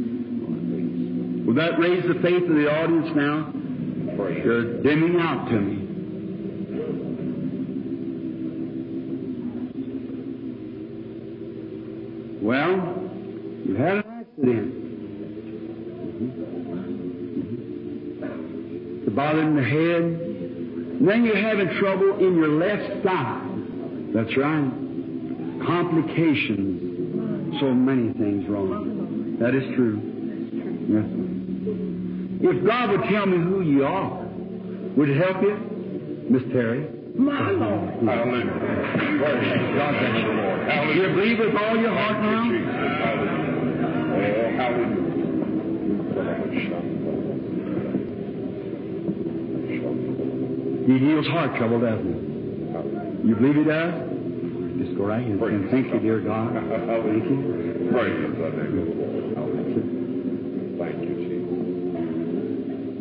Will 1.47 1.55
that 1.55 1.79
raise 1.79 2.03
the 2.03 2.15
faith 2.23 2.43
of 2.43 2.49
the 2.57 2.69
audience 2.69 3.15
now? 3.15 3.53
You're 4.45 4.83
dimming 4.83 5.21
out 5.21 5.49
to 5.49 5.61
me. 5.61 5.87
Well, 12.43 12.73
you 13.65 13.77
had 13.77 13.99
an 13.99 14.05
accident. 14.07 14.75
Mm-hmm. 16.17 16.27
Mm-hmm. 17.39 19.07
It's 19.07 19.15
bothering 19.15 19.55
the 19.55 19.63
head. 19.63 20.03
And 20.99 21.07
then 21.09 21.25
you're 21.25 21.37
having 21.37 21.69
trouble 21.79 22.19
in 22.19 22.37
your 22.37 22.49
left 22.49 23.05
side. 23.05 24.13
That's 24.13 24.37
right. 24.37 24.71
Complications. 25.65 27.61
So 27.61 27.73
many 27.73 28.13
things 28.15 28.49
wrong. 28.49 29.37
That 29.39 29.55
is 29.55 29.63
true. 29.77 30.01
Yes. 30.89 31.36
If 32.49 32.65
God 32.65 32.91
would 32.91 33.03
tell 33.11 33.27
me 33.27 33.39
who 33.39 33.61
you 33.63 33.85
are, 33.85 34.25
would 34.97 35.09
it 35.09 35.17
help 35.17 35.43
you? 35.43 35.57
Miss 36.31 36.43
Terry? 36.53 36.87
My 37.17 37.51
Lord. 37.51 37.91
Hallelujah. 38.07 38.47
God 39.75 39.93
bless 39.99 40.15
you, 40.23 40.31
Lord. 40.31 40.63
Do 40.87 40.95
you 40.95 41.09
believe 41.15 41.39
with 41.41 41.57
all 41.57 41.77
your 41.77 41.91
heart 41.91 42.23
now? 42.23 42.45
Oh, 44.15 44.51
hallelujah. 44.57 45.07
He 50.87 50.99
heals 50.99 51.27
heart 51.27 51.57
trouble, 51.57 51.81
doesn't 51.81 52.07
he? 52.07 53.29
You 53.29 53.35
believe 53.35 53.57
he 53.57 53.65
does? 53.65 53.93
Just 54.79 54.97
go 54.97 55.07
right 55.07 55.27
here 55.27 55.35
and 55.49 55.71
thank 55.71 55.93
you, 55.93 55.99
dear 55.99 56.21
God. 56.21 56.53
Thank 56.55 57.25
you. 57.25 57.89
Praise 57.91 58.23
the 58.23 58.51
name 58.55 58.77
the 58.77 58.83
Lord. 58.95 59.46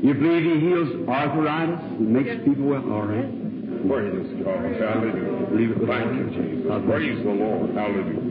You 0.02 0.14
believe 0.14 0.43
he 0.43 0.60
heals 0.60 1.08
arthritis 1.10 1.80
and 2.00 2.10
makes 2.14 2.36
people 2.46 2.66
well? 2.66 2.84
All 2.91 3.06
right. 3.08 3.30
Praise 3.88 4.43
God. 4.43 4.66
Hallelujah. 4.82 5.46
Believe 5.50 5.72
it 5.72 5.80
with 5.80 5.89
all 5.89 5.96
Thank 5.96 6.12
you, 6.14 6.20
your 6.20 6.32
heart. 6.32 6.50
Jesus. 6.50 6.68
God 6.68 6.86
Praise 6.86 7.24
the 7.24 7.32
Lord. 7.32 7.76
Hallelujah. 7.76 8.22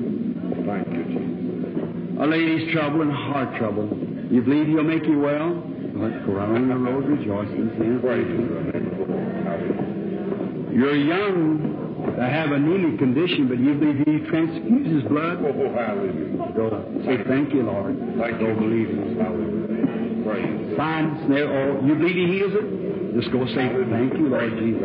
Thank 0.67 0.89
you, 0.93 1.05
Jesus. 1.05 2.21
A 2.21 2.27
lady's 2.27 2.73
trouble 2.73 3.03
and 3.03 3.13
heart 3.13 3.57
trouble. 3.59 3.89
You 4.31 4.43
believe 4.43 4.69
he'll 4.69 4.83
make 4.85 5.05
you 5.05 5.19
well? 5.19 5.63
Let's 5.95 6.27
go 6.27 6.33
right 6.35 6.49
on 6.49 6.69
the 6.69 6.77
road 6.77 7.07
rejoicing. 7.07 7.71
Praise 8.01 8.27
the 8.27 8.35
name 8.71 8.87
of 8.91 8.99
the 8.99 9.15
Lord. 9.15 10.75
You're 10.75 10.97
young 10.97 12.15
to 12.17 12.23
have 12.23 12.51
a 12.51 12.55
anemic 12.55 12.99
condition, 12.99 13.49
but 13.49 13.59
you 13.59 13.75
believe 13.75 13.99
he 14.07 14.19
transfuses 14.31 15.05
blood? 15.09 15.39
Oh, 15.39 15.73
hallelujah. 15.73 16.53
Go 16.55 16.71
say 17.07 17.23
thank 17.27 17.55
you, 17.55 17.63
Lord. 17.63 17.97
Thank 18.19 18.39
Go 18.39 18.49
you, 18.49 18.55
believe 18.55 18.89
Jesus. 18.89 19.13
it. 19.13 19.23
Hallelujah. 19.23 20.04
Praise 20.25 20.77
there. 21.29 21.49
Oh, 21.53 21.85
you 21.85 21.95
believe 21.95 22.17
he 22.17 22.27
heals 22.33 22.53
it? 22.55 23.21
Just 23.21 23.31
go 23.31 23.47
say 23.47 23.69
thank 23.91 24.15
you, 24.15 24.29
Lord 24.29 24.57
Jesus. 24.59 24.83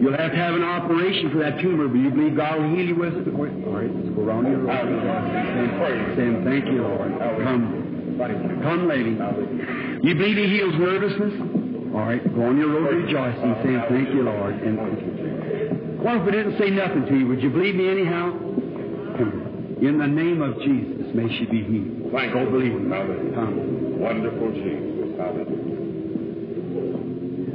You'll 0.00 0.16
have 0.16 0.32
to 0.32 0.38
have 0.38 0.54
an 0.54 0.64
operation 0.64 1.30
for 1.30 1.38
that 1.44 1.60
tumor, 1.60 1.88
but 1.88 1.98
you 1.98 2.10
believe 2.10 2.36
God 2.36 2.58
will 2.58 2.70
heal 2.70 2.86
you 2.86 2.96
with 2.96 3.14
it? 3.20 3.28
All 3.28 3.44
right, 3.44 3.92
let's 3.92 4.08
go 4.16 4.22
around 4.24 4.48
your 4.48 4.64
road. 4.64 6.16
Saying, 6.16 6.40
thank 6.44 6.64
you, 6.72 6.82
Lord. 6.82 7.12
Come, 7.44 8.16
come, 8.62 8.88
lady. 8.88 9.12
You 10.06 10.14
believe 10.14 10.36
he 10.38 10.48
heals 10.48 10.74
nervousness? 10.78 11.92
All 11.92 12.06
right, 12.06 12.22
go 12.34 12.46
on 12.46 12.56
your 12.56 12.70
road 12.70 12.94
rejoicing, 12.96 13.54
saying 13.62 13.82
thank 13.90 14.08
you, 14.14 14.22
Lord. 14.22 14.54
And 14.62 14.78
what 16.00 16.16
if 16.16 16.24
we 16.24 16.32
didn't 16.32 16.56
say 16.58 16.70
nothing 16.70 17.04
to 17.04 17.18
you? 17.18 17.26
Would 17.26 17.42
you 17.42 17.50
believe 17.50 17.74
me 17.74 17.90
anyhow? 17.90 18.32
In 19.80 19.96
the 19.98 20.06
name 20.06 20.42
of 20.42 20.60
Jesus, 20.60 21.14
may 21.14 21.26
she 21.38 21.46
be 21.46 21.64
healed. 21.64 22.12
Thank 22.12 22.34
Go 22.34 22.40
you. 22.42 22.50
believe 22.50 22.74
me. 22.74 22.90
Hallelujah. 22.90 23.34
Come. 23.34 23.98
Wonderful 23.98 24.52
Jesus. 24.52 25.16
Hallelujah. 25.16 25.80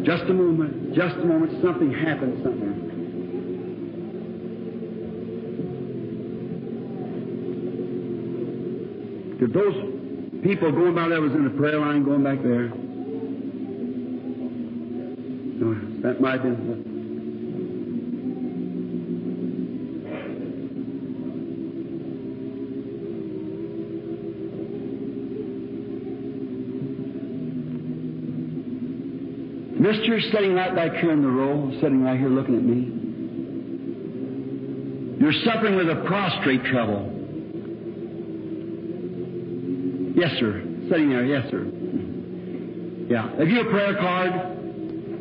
Just 0.04 0.24
a 0.24 0.34
moment. 0.34 0.96
Just 0.96 1.16
a 1.18 1.26
moment. 1.26 1.62
Something 1.62 1.92
happened 1.94 2.42
somewhere. 2.44 2.74
Did 9.40 9.54
those 9.54 9.76
people 10.42 10.72
going 10.72 10.96
by 10.96 11.10
there 11.10 11.22
was 11.22 11.34
in 11.34 11.44
the 11.44 11.52
prayer 11.52 11.80
line 11.80 12.04
going 12.04 12.24
back 12.24 12.42
there? 12.42 12.70
No, 15.62 15.76
that 16.02 16.20
might 16.22 16.42
have 16.42 16.58
been. 16.58 16.95
Mister, 29.86 30.20
sitting 30.32 30.56
right 30.56 30.74
back 30.76 30.94
here 30.94 31.12
in 31.12 31.22
the 31.22 31.28
row, 31.28 31.70
sitting 31.80 32.04
right 32.04 32.18
here 32.18 32.30
looking 32.30 32.56
at 32.56 32.64
me. 32.64 32.90
You're 35.20 35.34
suffering 35.46 35.76
with 35.76 35.88
a 35.90 36.04
prostrate 36.08 36.64
trouble. 36.66 37.12
Yes, 40.16 40.32
sir. 40.40 40.64
Sitting 40.90 41.10
there, 41.10 41.26
yes, 41.26 41.52
sir. 41.52 41.68
Yeah. 43.14 43.30
Have 43.38 43.48
you 43.48 43.62
a 43.62 43.70
prayer 43.70 43.96
card? 43.98 44.32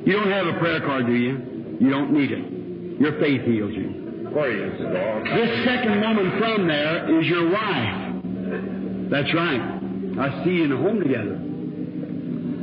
You 0.06 0.14
don't 0.14 0.30
have 0.30 0.46
a 0.46 0.58
prayer 0.58 0.80
card, 0.80 1.06
do 1.06 1.12
you? 1.12 1.76
You 1.80 1.90
don't 1.90 2.12
need 2.12 2.32
it. 2.32 2.98
Your 2.98 3.20
faith 3.20 3.42
heals 3.44 3.74
you. 3.74 4.30
Praise. 4.32 4.78
This 4.78 5.64
second 5.66 6.00
woman 6.00 6.38
from 6.38 6.66
there 6.66 7.20
is 7.20 7.26
your 7.26 7.50
wife. 7.50 9.10
That's 9.10 9.34
right. 9.34 9.60
I 10.18 10.42
see 10.42 10.52
you 10.52 10.64
in 10.64 10.72
a 10.72 10.76
home 10.78 11.00
together. 11.00 11.38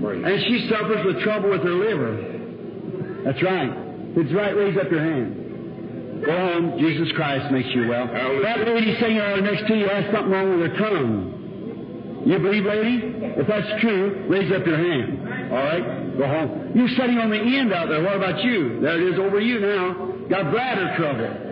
And 0.02 0.42
she 0.48 0.68
suffers 0.70 1.06
with 1.06 1.24
trouble 1.24 1.50
with 1.50 1.62
her 1.62 1.76
liver. 1.76 3.24
That's 3.26 3.42
right. 3.44 3.72
It's 4.18 4.34
right, 4.34 4.56
raise 4.56 4.78
up 4.78 4.90
your 4.90 5.04
hand. 5.04 6.26
Go 6.26 6.38
home. 6.38 6.80
Jesus 6.80 7.12
Christ 7.16 7.52
makes 7.52 7.70
you 7.74 7.88
well. 7.88 8.08
Hallelujah. 8.08 8.42
That 8.44 8.68
lady 8.68 8.96
sitting 9.00 9.18
there 9.18 9.34
oh, 9.34 9.40
next 9.40 9.68
to 9.68 9.76
you 9.76 9.88
has 9.88 10.06
something 10.14 10.32
wrong 10.32 10.60
with 10.60 10.72
her 10.72 10.78
tongue. 10.78 12.24
You 12.26 12.38
believe, 12.38 12.66
lady? 12.66 13.02
If 13.42 13.48
that's 13.48 13.82
true, 13.82 14.26
raise 14.30 14.52
up 14.52 14.66
your 14.66 14.78
hand. 14.78 15.52
All 15.52 15.58
right? 15.58 16.18
Go 16.18 16.28
home. 16.28 16.72
You're 16.76 16.90
sitting 16.90 17.18
on 17.18 17.30
the 17.30 17.40
end 17.40 17.74
out 17.74 17.90
there. 17.90 18.04
What 18.04 18.16
about 18.16 18.44
you? 18.44 18.80
There 18.82 19.02
it 19.02 19.14
is 19.14 19.20
over 19.20 19.40
you 19.40 19.60
now. 19.60 19.94
Got 20.30 20.52
bladder 20.52 20.96
trouble. 20.98 21.51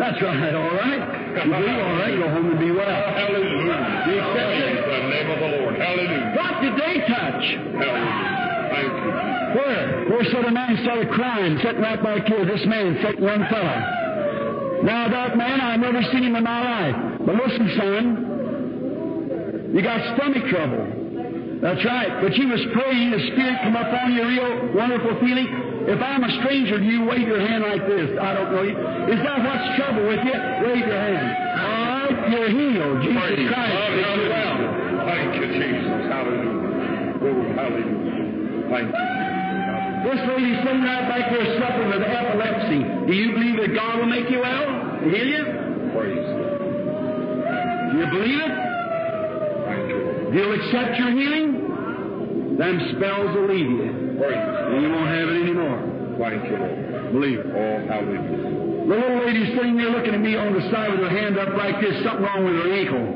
That's 0.00 0.16
right. 0.22 0.54
All 0.56 0.64
right. 0.80 0.96
You 1.28 1.52
believe? 1.52 1.76
All 1.76 1.92
right. 2.00 2.16
Go 2.16 2.24
home 2.32 2.56
and 2.56 2.58
be 2.58 2.72
well. 2.72 2.88
Hallelujah. 2.88 3.68
Accept 4.08 4.32
Praise 4.32 4.80
the 4.80 4.96
name 5.12 5.28
of 5.28 5.38
the 5.44 5.50
Lord. 5.60 5.76
Hallelujah. 5.76 6.40
What 6.40 6.56
did 6.64 6.72
they 6.80 7.04
touch? 7.04 7.44
Hallelujah. 7.76 8.40
Thank 8.72 8.96
you. 8.96 9.12
Where? 9.60 10.08
Where 10.08 10.24
said 10.32 10.44
a 10.46 10.50
man 10.50 10.78
started 10.82 11.10
crying, 11.10 11.58
sitting 11.62 11.82
right 11.82 12.02
back 12.02 12.24
here, 12.26 12.46
this 12.46 12.64
man, 12.64 12.96
sitting 13.04 13.20
one 13.20 13.44
fellow. 13.52 14.80
Now 14.88 15.08
that 15.12 15.36
man, 15.36 15.60
I've 15.60 15.80
never 15.80 16.00
seen 16.12 16.24
him 16.24 16.34
in 16.34 16.44
my 16.44 16.64
life. 16.64 16.96
But 17.26 17.34
listen, 17.36 17.68
son, 17.76 19.74
you 19.76 19.82
got 19.82 20.16
stomach 20.16 20.48
trouble. 20.48 21.60
That's 21.60 21.84
right. 21.84 22.22
But 22.22 22.34
you 22.38 22.48
was 22.48 22.64
praying, 22.72 23.10
the 23.10 23.20
Spirit 23.36 23.60
come 23.64 23.76
up 23.76 23.92
on 23.92 24.14
you, 24.14 24.24
real 24.24 24.72
wonderful 24.72 25.20
feeling. 25.20 25.69
If 25.88 26.00
I'm 26.00 26.22
a 26.24 26.30
stranger 26.40 26.78
to 26.78 26.84
you, 26.84 27.04
wave 27.04 27.26
your 27.26 27.40
hand 27.40 27.64
like 27.64 27.86
this. 27.86 28.18
I 28.20 28.34
don't 28.34 28.52
know 28.52 28.62
you. 28.62 28.76
Is 29.12 29.20
that 29.24 29.38
what's 29.40 29.76
trouble 29.80 30.04
with 30.06 30.20
you? 30.24 30.36
Wave 30.66 30.84
your 30.84 31.00
hand. 31.00 31.28
All 31.60 31.84
right, 32.04 32.30
you're 32.30 32.50
healed. 32.52 33.02
Jesus 33.02 33.16
Praise 33.16 33.48
Christ 33.48 33.72
God. 33.72 34.18
well. 34.28 34.56
Thank 35.08 35.34
you, 35.40 35.46
Jesus. 35.56 36.00
Hallelujah. 36.10 37.16
Oh, 37.20 37.40
hallelujah. 37.56 38.68
Thank 38.70 38.86
you, 38.92 39.06
This 40.04 40.20
lady 40.28 40.52
sitting 40.62 40.84
right 40.84 41.06
back 41.08 41.24
there 41.32 41.48
suffering 41.58 41.90
with 41.90 42.02
epilepsy. 42.04 42.80
Do 43.08 43.12
you 43.12 43.32
believe 43.32 43.56
that 43.60 43.74
God 43.74 43.98
will 43.98 44.06
make 44.06 44.28
you 44.30 44.40
well? 44.40 45.00
Heal 45.00 45.26
you? 45.26 45.44
Praise 45.96 46.28
Do 47.90 47.98
you 47.98 48.06
believe 48.14 48.40
it? 48.40 48.52
Thank 49.64 49.88
you, 49.88 50.30
He'll 50.32 50.54
accept 50.54 50.98
your 51.00 51.10
healing? 51.10 52.56
Them 52.58 52.94
spells 52.96 53.34
will 53.34 53.48
leave 53.48 53.70
you. 53.70 53.99
And 54.28 54.82
you 54.82 54.90
won't 54.90 55.08
have 55.08 55.28
it 55.28 55.42
anymore. 55.42 55.78
Thank 56.18 56.44
you, 56.44 56.56
Lord. 56.58 57.12
Believe 57.12 57.38
it. 57.40 57.46
Oh, 57.46 57.86
hallelujah. 57.88 58.60
The 58.86 58.96
little 58.96 59.24
lady 59.24 59.54
sitting 59.54 59.76
there 59.76 59.90
looking 59.90 60.14
at 60.14 60.20
me 60.20 60.36
on 60.36 60.52
the 60.52 60.60
side 60.70 60.90
with 60.90 61.00
her 61.00 61.08
hand 61.08 61.38
up 61.38 61.56
like 61.56 61.80
this, 61.80 62.02
something 62.04 62.24
wrong 62.24 62.44
with 62.44 62.54
her 62.54 62.72
ankle. 62.72 63.06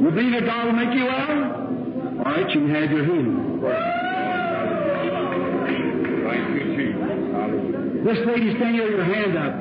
You 0.00 0.10
believe 0.10 0.32
that 0.32 0.46
God 0.46 0.66
will 0.66 0.72
make 0.72 0.94
you 0.96 1.04
well? 1.04 2.24
All 2.24 2.32
right, 2.32 2.48
you 2.48 2.60
can 2.60 2.70
have 2.70 2.90
your 2.90 3.04
healing. 3.04 3.60
Praise 3.60 3.74
God. 3.74 4.68
Hallelujah. 4.96 6.24
Thank 6.24 6.42
you, 6.56 6.64
Jesus. 6.76 8.04
This 8.04 8.20
lady 8.26 8.56
standing 8.56 8.80
here 8.80 8.88
with 8.88 8.96
your 8.96 9.04
hand 9.04 9.36
up. 9.36 9.54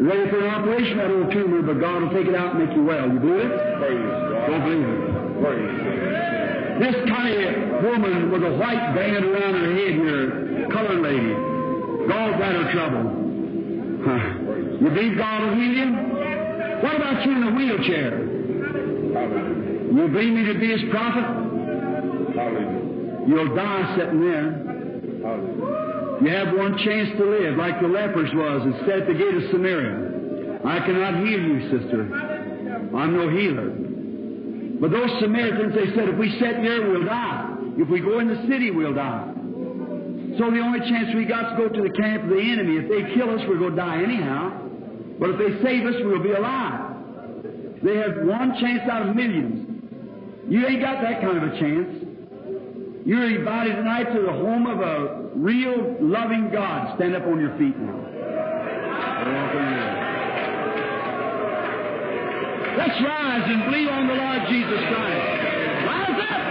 Ready 0.00 0.30
for 0.30 0.40
an 0.40 0.54
operation, 0.54 0.96
that 0.96 1.10
old 1.10 1.30
tumor, 1.30 1.60
but 1.62 1.78
God 1.78 2.02
will 2.02 2.10
take 2.10 2.26
it 2.26 2.34
out 2.34 2.54
and 2.56 2.64
make 2.64 2.74
you 2.74 2.84
well. 2.84 3.06
You 3.10 3.18
believe 3.18 3.50
it? 3.50 3.78
Praise 3.78 4.00
God. 4.00 4.46
Don't 4.48 4.64
believe 4.64 4.88
it. 4.88 4.98
Praise. 5.42 6.39
This 6.80 6.96
kind 7.10 7.44
of 7.44 7.84
woman 7.84 8.32
with 8.32 8.42
a 8.42 8.56
white 8.56 8.94
band 8.94 9.24
around 9.24 9.52
her 9.52 9.72
head 9.74 9.92
here, 10.00 10.66
colored 10.72 11.02
lady, 11.02 11.34
gallbladder 12.08 12.72
trouble. 12.72 13.04
Huh. 14.02 14.80
You 14.80 14.88
believe 14.88 15.18
God 15.18 15.42
will 15.42 15.54
heal 15.56 15.74
you? 15.76 15.92
What 16.80 16.96
about 16.96 17.26
you 17.26 17.32
in 17.32 17.42
a 17.42 17.50
wheelchair? 17.52 18.24
You 19.92 20.08
believe 20.08 20.32
me 20.32 20.44
to 20.46 20.58
be 20.58 20.70
his 20.70 20.90
prophet? 20.90 21.26
You'll 23.28 23.54
die 23.54 23.96
sitting 23.98 24.20
there. 24.22 24.46
You 26.22 26.30
have 26.30 26.56
one 26.56 26.78
chance 26.78 27.10
to 27.18 27.24
live, 27.26 27.56
like 27.58 27.78
the 27.82 27.88
lepers 27.88 28.30
was, 28.32 28.62
and 28.62 28.74
sat 28.86 29.00
at 29.00 29.06
the 29.06 29.14
gate 29.14 29.34
of 29.34 29.50
Samaria. 29.50 30.60
I 30.64 30.78
cannot 30.80 31.26
heal 31.26 31.40
you, 31.40 31.60
sister. 31.78 32.08
I'm 32.96 33.14
no 33.14 33.28
healer. 33.28 33.79
But 34.80 34.90
those 34.90 35.10
Samaritans, 35.20 35.74
they 35.74 35.94
said, 35.94 36.08
if 36.08 36.18
we 36.18 36.30
sit 36.40 36.56
here, 36.56 36.90
we'll 36.90 37.04
die. 37.04 37.54
If 37.76 37.88
we 37.88 38.00
go 38.00 38.18
in 38.18 38.28
the 38.28 38.42
city, 38.48 38.70
we'll 38.70 38.94
die. 38.94 39.32
So 40.38 40.50
the 40.50 40.60
only 40.60 40.80
chance 40.88 41.14
we 41.14 41.26
got 41.26 41.50
to 41.50 41.56
go 41.56 41.68
to 41.68 41.82
the 41.82 41.90
camp 41.90 42.24
of 42.24 42.30
the 42.30 42.40
enemy. 42.40 42.76
If 42.78 42.88
they 42.88 43.14
kill 43.14 43.28
us, 43.28 43.42
we're 43.46 43.58
going 43.58 43.76
to 43.76 43.76
die 43.76 44.02
anyhow. 44.02 44.56
But 45.18 45.30
if 45.30 45.38
they 45.38 45.62
save 45.62 45.86
us, 45.86 45.94
we'll 46.02 46.22
be 46.22 46.32
alive. 46.32 46.96
They 47.82 47.96
have 47.96 48.24
one 48.24 48.56
chance 48.58 48.88
out 48.90 49.08
of 49.08 49.14
millions. 49.14 49.66
You 50.48 50.66
ain't 50.66 50.80
got 50.80 51.02
that 51.02 51.20
kind 51.20 51.36
of 51.36 51.44
a 51.44 51.58
chance. 51.60 52.06
You're 53.04 53.38
invited 53.38 53.76
tonight 53.76 54.12
to 54.14 54.22
the 54.22 54.32
home 54.32 54.66
of 54.66 54.80
a 54.80 55.30
real 55.34 55.96
loving 56.00 56.50
God. 56.52 56.96
Stand 56.96 57.16
up 57.16 57.24
on 57.24 57.38
your 57.38 57.56
feet 57.58 57.76
now. 57.78 58.00
Let's 62.76 63.02
rise 63.02 63.42
and 63.46 63.64
believe 63.64 63.88
on 63.88 64.06
the 64.06 64.14
Lord 64.14 64.40
Jesus 64.48 64.80
Christ. 64.88 65.24
Rise 65.86 66.18
up. 66.22 66.42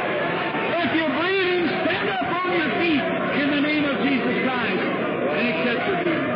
If 0.83 0.95
you're 0.95 1.15
bleeding, 1.15 1.65
stand 1.83 2.09
up 2.09 2.27
on 2.43 2.51
your 2.53 2.71
feet 2.79 3.03
in 3.41 3.47
the 3.51 3.61
name 3.61 3.85
of 3.85 3.95
Jesus 4.03 4.43
Christ 4.43 4.83
and 4.83 5.47
accept 5.47 6.07
healing. 6.07 6.28